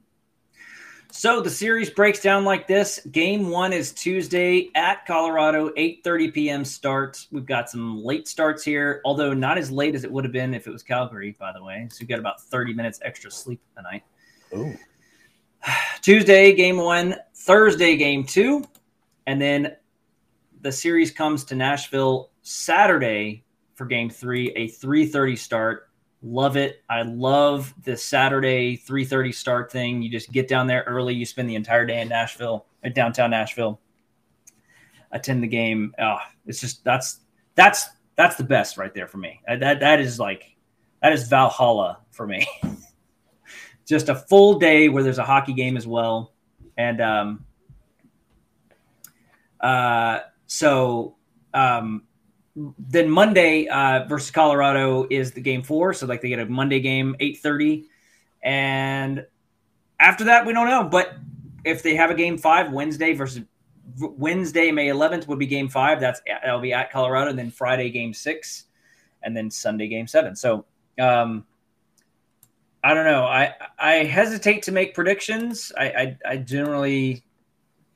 So 1.14 1.42
the 1.42 1.50
series 1.50 1.90
breaks 1.90 2.22
down 2.22 2.46
like 2.46 2.66
this. 2.66 3.06
Game 3.10 3.50
one 3.50 3.74
is 3.74 3.92
Tuesday 3.92 4.70
at 4.74 5.04
Colorado, 5.04 5.68
8:30 5.76 6.32
p.m. 6.32 6.64
starts. 6.64 7.26
We've 7.30 7.44
got 7.44 7.68
some 7.68 8.02
late 8.02 8.26
starts 8.26 8.64
here, 8.64 9.02
although 9.04 9.34
not 9.34 9.58
as 9.58 9.70
late 9.70 9.94
as 9.94 10.04
it 10.04 10.10
would 10.10 10.24
have 10.24 10.32
been 10.32 10.54
if 10.54 10.66
it 10.66 10.70
was 10.70 10.82
Calgary, 10.82 11.36
by 11.38 11.52
the 11.52 11.62
way. 11.62 11.86
So 11.90 11.98
we've 12.00 12.08
got 12.08 12.18
about 12.18 12.40
30 12.40 12.72
minutes 12.72 12.98
extra 13.02 13.30
sleep 13.30 13.60
tonight. 13.76 14.04
Ooh. 14.56 14.74
Tuesday, 16.00 16.54
game 16.54 16.78
one, 16.78 17.16
Thursday, 17.34 17.94
game 17.96 18.24
two, 18.24 18.64
and 19.26 19.40
then 19.40 19.76
the 20.60 20.72
series 20.72 21.10
comes 21.10 21.44
to 21.44 21.54
Nashville 21.54 22.30
Saturday 22.42 23.44
for 23.74 23.86
game 23.86 24.10
three, 24.10 24.50
a 24.52 24.68
3:30 24.68 25.36
start. 25.36 25.88
Love 26.22 26.56
it. 26.56 26.82
I 26.88 27.02
love 27.02 27.74
the 27.84 27.96
Saturday 27.96 28.76
3:30 28.76 29.32
start 29.32 29.72
thing. 29.72 30.02
You 30.02 30.10
just 30.10 30.30
get 30.30 30.48
down 30.48 30.66
there 30.66 30.84
early. 30.86 31.14
You 31.14 31.26
spend 31.26 31.48
the 31.48 31.56
entire 31.56 31.84
day 31.84 32.00
in 32.00 32.08
Nashville, 32.08 32.66
at 32.82 32.94
downtown 32.94 33.30
Nashville. 33.30 33.80
Attend 35.10 35.42
the 35.42 35.48
game. 35.48 35.94
Oh, 35.98 36.18
it's 36.46 36.60
just 36.60 36.84
that's 36.84 37.20
that's 37.54 37.88
that's 38.16 38.36
the 38.36 38.44
best 38.44 38.76
right 38.76 38.94
there 38.94 39.08
for 39.08 39.18
me. 39.18 39.40
Uh, 39.48 39.56
that 39.56 39.80
that 39.80 40.00
is 40.00 40.20
like 40.20 40.56
that 41.02 41.12
is 41.12 41.28
Valhalla 41.28 41.98
for 42.10 42.26
me. 42.26 42.46
just 43.86 44.08
a 44.08 44.14
full 44.14 44.58
day 44.58 44.88
where 44.88 45.02
there's 45.02 45.18
a 45.18 45.24
hockey 45.24 45.52
game 45.52 45.76
as 45.76 45.86
well, 45.86 46.32
and 46.76 47.00
um, 47.00 47.44
uh, 49.62 50.20
so 50.46 51.16
um, 51.54 52.02
then 52.54 53.08
Monday 53.08 53.66
uh, 53.68 54.04
versus 54.06 54.30
Colorado 54.30 55.06
is 55.10 55.32
the 55.32 55.40
game 55.40 55.62
four. 55.62 55.94
So 55.94 56.06
like 56.06 56.20
they 56.20 56.28
get 56.28 56.38
a 56.38 56.46
Monday 56.46 56.80
game, 56.80 57.16
eight 57.20 57.38
thirty, 57.38 57.86
and 58.42 59.24
after 59.98 60.24
that 60.24 60.44
we 60.44 60.52
don't 60.52 60.68
know. 60.68 60.84
But 60.84 61.14
if 61.64 61.82
they 61.82 61.94
have 61.94 62.10
a 62.10 62.14
game 62.14 62.36
five, 62.36 62.72
Wednesday 62.72 63.14
versus 63.14 63.44
Wednesday, 63.98 64.70
May 64.70 64.88
eleventh 64.88 65.28
would 65.28 65.38
be 65.38 65.46
game 65.46 65.68
five. 65.68 66.00
That's 66.00 66.20
that'll 66.26 66.60
be 66.60 66.72
at 66.72 66.90
Colorado, 66.90 67.30
and 67.30 67.38
then 67.38 67.50
Friday 67.50 67.90
game 67.90 68.12
six, 68.12 68.64
and 69.22 69.36
then 69.36 69.50
Sunday 69.50 69.88
game 69.88 70.06
seven. 70.06 70.36
So 70.36 70.64
um, 70.98 71.46
I 72.84 72.94
don't 72.94 73.04
know. 73.04 73.24
I 73.24 73.54
I 73.78 73.92
hesitate 74.04 74.62
to 74.64 74.72
make 74.72 74.94
predictions. 74.94 75.72
I, 75.78 75.84
I 75.84 76.18
I 76.26 76.36
generally 76.36 77.24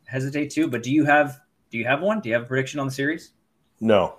hesitate 0.07 0.51
to. 0.51 0.69
But 0.69 0.83
do 0.83 0.93
you 0.93 1.05
have 1.05 1.41
do 1.77 1.81
you 1.81 1.87
have 1.87 2.01
one? 2.01 2.21
Do 2.21 2.31
you 2.31 2.35
have 2.35 2.45
a 2.45 2.47
prediction 2.47 2.81
on 2.81 2.87
the 2.87 2.93
series? 2.93 3.33
No, 3.81 4.15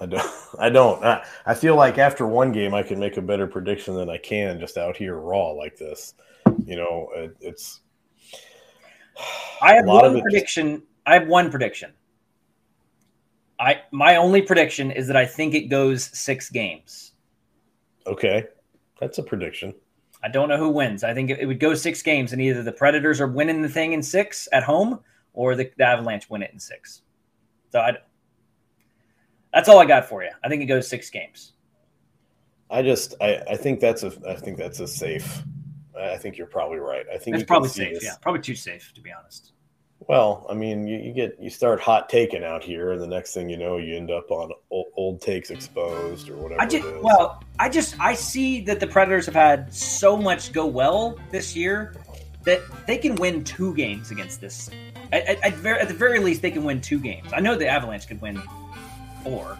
I 0.00 0.06
don't. 0.06 0.30
I 0.58 0.68
don't. 0.70 1.04
I, 1.04 1.24
I 1.46 1.54
feel 1.54 1.76
like 1.76 1.98
after 1.98 2.26
one 2.26 2.50
game, 2.50 2.74
I 2.74 2.82
can 2.82 2.98
make 2.98 3.16
a 3.16 3.22
better 3.22 3.46
prediction 3.46 3.94
than 3.94 4.10
I 4.10 4.18
can 4.18 4.58
just 4.58 4.76
out 4.76 4.96
here 4.96 5.14
raw 5.14 5.50
like 5.50 5.76
this. 5.76 6.14
You 6.64 6.74
know, 6.74 7.08
it, 7.14 7.36
it's. 7.40 7.82
I 9.62 9.74
have 9.74 9.84
one 9.86 10.20
prediction. 10.20 10.78
Just... 10.78 10.82
I 11.06 11.14
have 11.14 11.28
one 11.28 11.48
prediction. 11.48 11.92
I 13.60 13.82
my 13.92 14.16
only 14.16 14.42
prediction 14.42 14.90
is 14.90 15.06
that 15.06 15.16
I 15.16 15.26
think 15.26 15.54
it 15.54 15.68
goes 15.68 16.10
six 16.12 16.50
games. 16.50 17.12
Okay, 18.04 18.46
that's 19.00 19.18
a 19.18 19.22
prediction. 19.22 19.74
I 20.24 20.28
don't 20.28 20.48
know 20.48 20.58
who 20.58 20.70
wins. 20.70 21.04
I 21.04 21.14
think 21.14 21.30
it, 21.30 21.38
it 21.38 21.46
would 21.46 21.60
go 21.60 21.74
six 21.74 22.02
games, 22.02 22.32
and 22.32 22.42
either 22.42 22.64
the 22.64 22.72
Predators 22.72 23.20
are 23.20 23.28
winning 23.28 23.62
the 23.62 23.68
thing 23.68 23.92
in 23.92 24.02
six 24.02 24.48
at 24.52 24.64
home, 24.64 24.98
or 25.36 25.54
the, 25.54 25.70
the 25.76 25.84
Avalanche 25.84 26.28
win 26.28 26.42
it 26.42 26.50
in 26.52 26.58
six. 26.58 27.02
So 27.70 27.78
I, 27.78 27.92
that's 29.52 29.68
all 29.68 29.78
I 29.78 29.84
got 29.84 30.08
for 30.08 30.24
you. 30.24 30.30
I 30.42 30.48
think 30.48 30.62
it 30.62 30.66
goes 30.66 30.88
six 30.88 31.08
games. 31.10 31.52
I 32.68 32.82
just 32.82 33.14
I, 33.20 33.42
I 33.48 33.56
think 33.56 33.78
that's 33.78 34.02
a 34.02 34.12
I 34.28 34.34
think 34.34 34.58
that's 34.58 34.80
a 34.80 34.88
safe. 34.88 35.44
I 35.96 36.16
think 36.16 36.36
you're 36.36 36.48
probably 36.48 36.78
right. 36.78 37.06
I 37.12 37.16
think 37.16 37.36
it's 37.36 37.44
probably 37.44 37.68
safe. 37.68 37.94
This. 37.94 38.04
Yeah, 38.04 38.16
probably 38.20 38.42
too 38.42 38.56
safe 38.56 38.92
to 38.94 39.00
be 39.00 39.12
honest. 39.12 39.52
Well, 40.08 40.46
I 40.50 40.54
mean, 40.54 40.86
you, 40.86 40.98
you, 40.98 41.12
get 41.12 41.36
you 41.40 41.48
start 41.48 41.80
hot 41.80 42.10
taking 42.10 42.44
out 42.44 42.62
here, 42.62 42.92
and 42.92 43.00
the 43.00 43.06
next 43.06 43.32
thing 43.32 43.48
you 43.48 43.56
know, 43.56 43.78
you 43.78 43.96
end 43.96 44.10
up 44.10 44.30
on 44.30 44.52
old, 44.70 44.86
old 44.94 45.20
takes 45.22 45.50
exposed 45.50 46.28
or 46.28 46.36
whatever. 46.36 46.60
I 46.60 46.66
just 46.66 46.86
well, 47.02 47.42
I 47.58 47.68
just 47.68 47.98
I 47.98 48.14
see 48.14 48.60
that 48.62 48.78
the 48.78 48.86
Predators 48.86 49.26
have 49.26 49.34
had 49.34 49.72
so 49.72 50.16
much 50.16 50.52
go 50.52 50.66
well 50.66 51.18
this 51.30 51.56
year 51.56 51.94
that 52.44 52.60
they 52.86 52.98
can 52.98 53.14
win 53.16 53.42
two 53.42 53.74
games 53.74 54.10
against 54.10 54.40
this. 54.40 54.70
At, 55.12 55.26
at, 55.26 55.44
at, 55.44 55.54
very, 55.54 55.80
at 55.80 55.88
the 55.88 55.94
very 55.94 56.18
least, 56.18 56.42
they 56.42 56.50
can 56.50 56.64
win 56.64 56.80
two 56.80 56.98
games. 56.98 57.32
I 57.32 57.40
know 57.40 57.56
the 57.56 57.68
Avalanche 57.68 58.08
could 58.08 58.20
win 58.20 58.42
four. 59.22 59.58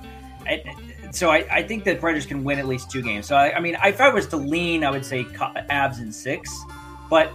so 1.11 1.30
I, 1.30 1.47
I, 1.51 1.62
think 1.62 1.84
the 1.84 1.94
Predators 1.97 2.26
can 2.26 2.44
win 2.44 2.59
at 2.59 2.66
least 2.66 2.90
two 2.90 3.03
games. 3.03 3.26
So 3.26 3.36
I, 3.36 3.57
I 3.57 3.61
mean, 3.61 3.76
if 3.82 4.01
I 4.01 4.09
was 4.09 4.26
to 4.28 4.36
lean, 4.36 4.84
I 4.84 4.90
would 4.90 5.05
say 5.05 5.24
Avs 5.24 6.01
in 6.01 6.12
six. 6.12 6.57
But 7.09 7.32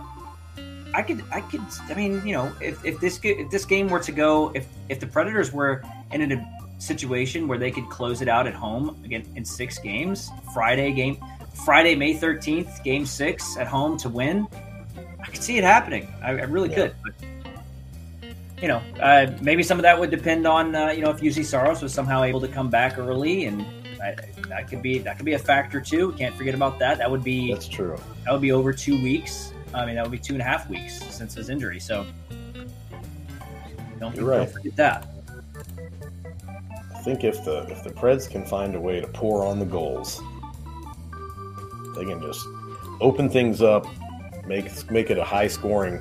I 0.93 1.01
could, 1.01 1.23
I 1.31 1.41
could, 1.41 1.61
I 1.89 1.93
mean, 1.93 2.25
you 2.25 2.33
know, 2.33 2.51
if, 2.59 2.83
if 2.83 2.99
this 2.99 3.19
if 3.23 3.49
this 3.49 3.65
game 3.65 3.87
were 3.87 3.99
to 3.99 4.11
go, 4.11 4.51
if 4.53 4.67
if 4.89 4.99
the 4.99 5.07
Predators 5.07 5.53
were 5.53 5.83
in 6.11 6.31
a 6.31 6.57
situation 6.79 7.47
where 7.47 7.57
they 7.57 7.71
could 7.71 7.89
close 7.89 8.21
it 8.21 8.27
out 8.27 8.47
at 8.47 8.53
home 8.53 9.01
again 9.05 9.25
in 9.35 9.45
six 9.45 9.79
games, 9.79 10.29
Friday 10.53 10.91
game, 10.91 11.17
Friday 11.65 11.95
May 11.95 12.13
thirteenth, 12.13 12.83
game 12.83 13.05
six 13.05 13.55
at 13.57 13.67
home 13.67 13.97
to 13.99 14.09
win, 14.09 14.47
I 15.21 15.27
could 15.27 15.41
see 15.41 15.57
it 15.57 15.63
happening. 15.63 16.13
I, 16.21 16.31
I 16.31 16.43
really 16.43 16.69
yeah. 16.69 16.75
could. 16.75 16.95
But 17.03 17.13
you 18.61 18.67
know, 18.67 18.81
uh, 18.99 19.31
maybe 19.41 19.63
some 19.63 19.79
of 19.79 19.83
that 19.83 19.99
would 19.99 20.11
depend 20.11 20.45
on 20.45 20.75
uh, 20.75 20.89
you 20.89 21.01
know 21.01 21.09
if 21.09 21.19
Juuse 21.19 21.43
Saros 21.45 21.81
was 21.81 21.93
somehow 21.93 22.23
able 22.23 22.39
to 22.41 22.47
come 22.47 22.69
back 22.69 22.99
early, 22.99 23.45
and 23.45 23.65
I, 24.01 24.15
that 24.49 24.69
could 24.69 24.83
be 24.83 24.99
that 24.99 25.17
could 25.17 25.25
be 25.25 25.33
a 25.33 25.39
factor 25.39 25.81
too. 25.81 26.11
Can't 26.13 26.35
forget 26.35 26.53
about 26.53 26.77
that. 26.79 26.99
That 26.99 27.09
would 27.09 27.23
be 27.23 27.51
that's 27.51 27.67
true. 27.67 27.97
That 28.23 28.31
would 28.31 28.41
be 28.41 28.51
over 28.51 28.71
two 28.71 29.01
weeks. 29.01 29.53
I 29.73 29.85
mean, 29.85 29.95
that 29.95 30.03
would 30.03 30.11
be 30.11 30.19
two 30.19 30.33
and 30.33 30.41
a 30.41 30.45
half 30.45 30.69
weeks 30.69 31.01
since 31.01 31.33
his 31.33 31.49
injury. 31.49 31.79
So 31.79 32.05
don't, 33.99 34.15
right. 34.17 34.37
don't 34.37 34.51
forget 34.51 34.75
that. 34.75 35.07
I 36.95 36.99
think 37.03 37.23
if 37.23 37.43
the 37.43 37.65
if 37.69 37.83
the 37.83 37.89
Preds 37.89 38.29
can 38.29 38.45
find 38.45 38.75
a 38.75 38.79
way 38.79 39.01
to 39.01 39.07
pour 39.07 39.43
on 39.43 39.57
the 39.57 39.65
goals, 39.65 40.21
they 41.95 42.05
can 42.05 42.21
just 42.21 42.45
open 42.99 43.27
things 43.27 43.63
up, 43.63 43.87
make 44.45 44.91
make 44.91 45.09
it 45.09 45.17
a 45.17 45.23
high 45.23 45.47
scoring 45.47 45.99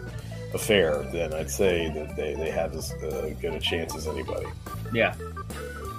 affair, 0.55 1.03
then 1.13 1.33
I'd 1.33 1.51
say 1.51 1.91
that 1.91 2.17
they, 2.17 2.35
they 2.35 2.51
have 2.51 2.75
as 2.75 2.93
uh, 2.93 3.35
good 3.41 3.55
a 3.55 3.61
chance 3.61 3.95
as 3.95 4.07
anybody. 4.07 4.47
Yeah. 4.93 5.15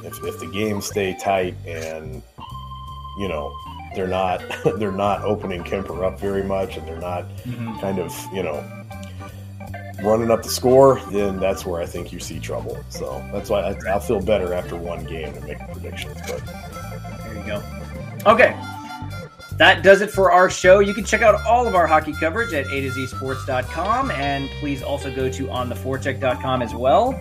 If, 0.04 0.24
if 0.24 0.39
the 0.39 0.49
games 0.52 0.86
stay 0.86 1.16
tight 1.20 1.56
and 1.66 2.22
you 3.18 3.28
know 3.28 3.56
they're 3.95 4.08
not 4.08 4.41
they're 4.78 4.91
not 4.91 5.24
opening 5.24 5.64
Kuemper 5.64 6.04
up 6.04 6.20
very 6.20 6.43
much 6.43 6.78
and 6.78 6.88
they're 6.88 6.99
not 6.99 7.26
mm-hmm. 7.43 7.80
kind 7.80 7.99
of 7.99 8.16
you 8.34 8.43
know 8.43 8.64
running 10.04 10.32
up 10.32 10.41
the 10.41 10.49
score, 10.49 10.99
then 11.12 11.39
that's 11.39 11.66
where 11.66 11.82
I 11.82 11.86
think 11.86 12.12
you 12.12 12.20
see 12.20 12.39
trouble. 12.39 12.84
So 12.89 13.24
that's 13.32 13.49
why 13.49 13.62
I, 13.62 13.93
will 13.93 13.99
feel 13.99 14.22
better 14.22 14.54
after 14.54 14.76
one 14.76 15.04
game 15.06 15.34
to 15.34 15.41
make 15.41 15.60
predictions. 15.72 16.18
But 16.28 16.43
there 17.24 17.36
you 17.36 17.45
go. 17.45 17.64
Okay, 18.26 18.56
that 19.62 19.84
does 19.84 20.01
it 20.01 20.09
for 20.09 20.32
our 20.32 20.49
show. 20.49 20.80
You 20.80 20.91
can 20.91 21.03
check 21.03 21.22
out 21.22 21.39
all 21.45 21.68
of 21.68 21.76
our 21.76 21.86
hockey 21.86 22.14
coverage 22.14 22.51
at 22.51 22.66
a 22.66 22.82
to 22.82 22.89
z 22.89 23.05
sports.com 23.05 24.09
and 24.09 24.49
please 24.59 24.82
also 24.82 25.14
go 25.14 25.30
to 25.30 25.51
on 25.51 25.70
the 25.70 25.76
ontheforecheck.com 25.76 26.64
as 26.64 26.74
well. 26.74 27.14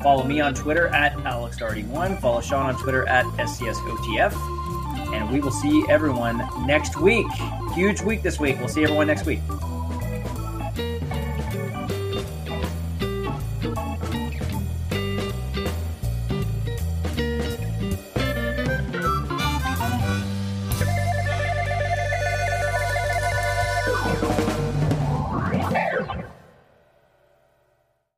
Follow 0.00 0.22
me 0.22 0.40
on 0.40 0.54
Twitter 0.54 0.86
at 0.94 1.14
AlexDarty1, 1.14 2.20
follow 2.20 2.40
Shaun 2.40 2.66
on 2.66 2.80
Twitter 2.80 3.04
at 3.08 3.24
SCSOTF, 3.24 4.32
and 5.12 5.28
we 5.28 5.40
will 5.40 5.50
see 5.50 5.84
everyone 5.88 6.40
next 6.64 7.00
week. 7.00 7.26
Huge 7.74 8.00
week 8.02 8.22
this 8.22 8.38
week. 8.38 8.60
We'll 8.60 8.68
see 8.68 8.84
everyone 8.84 9.08
next 9.08 9.26
week. 9.26 9.40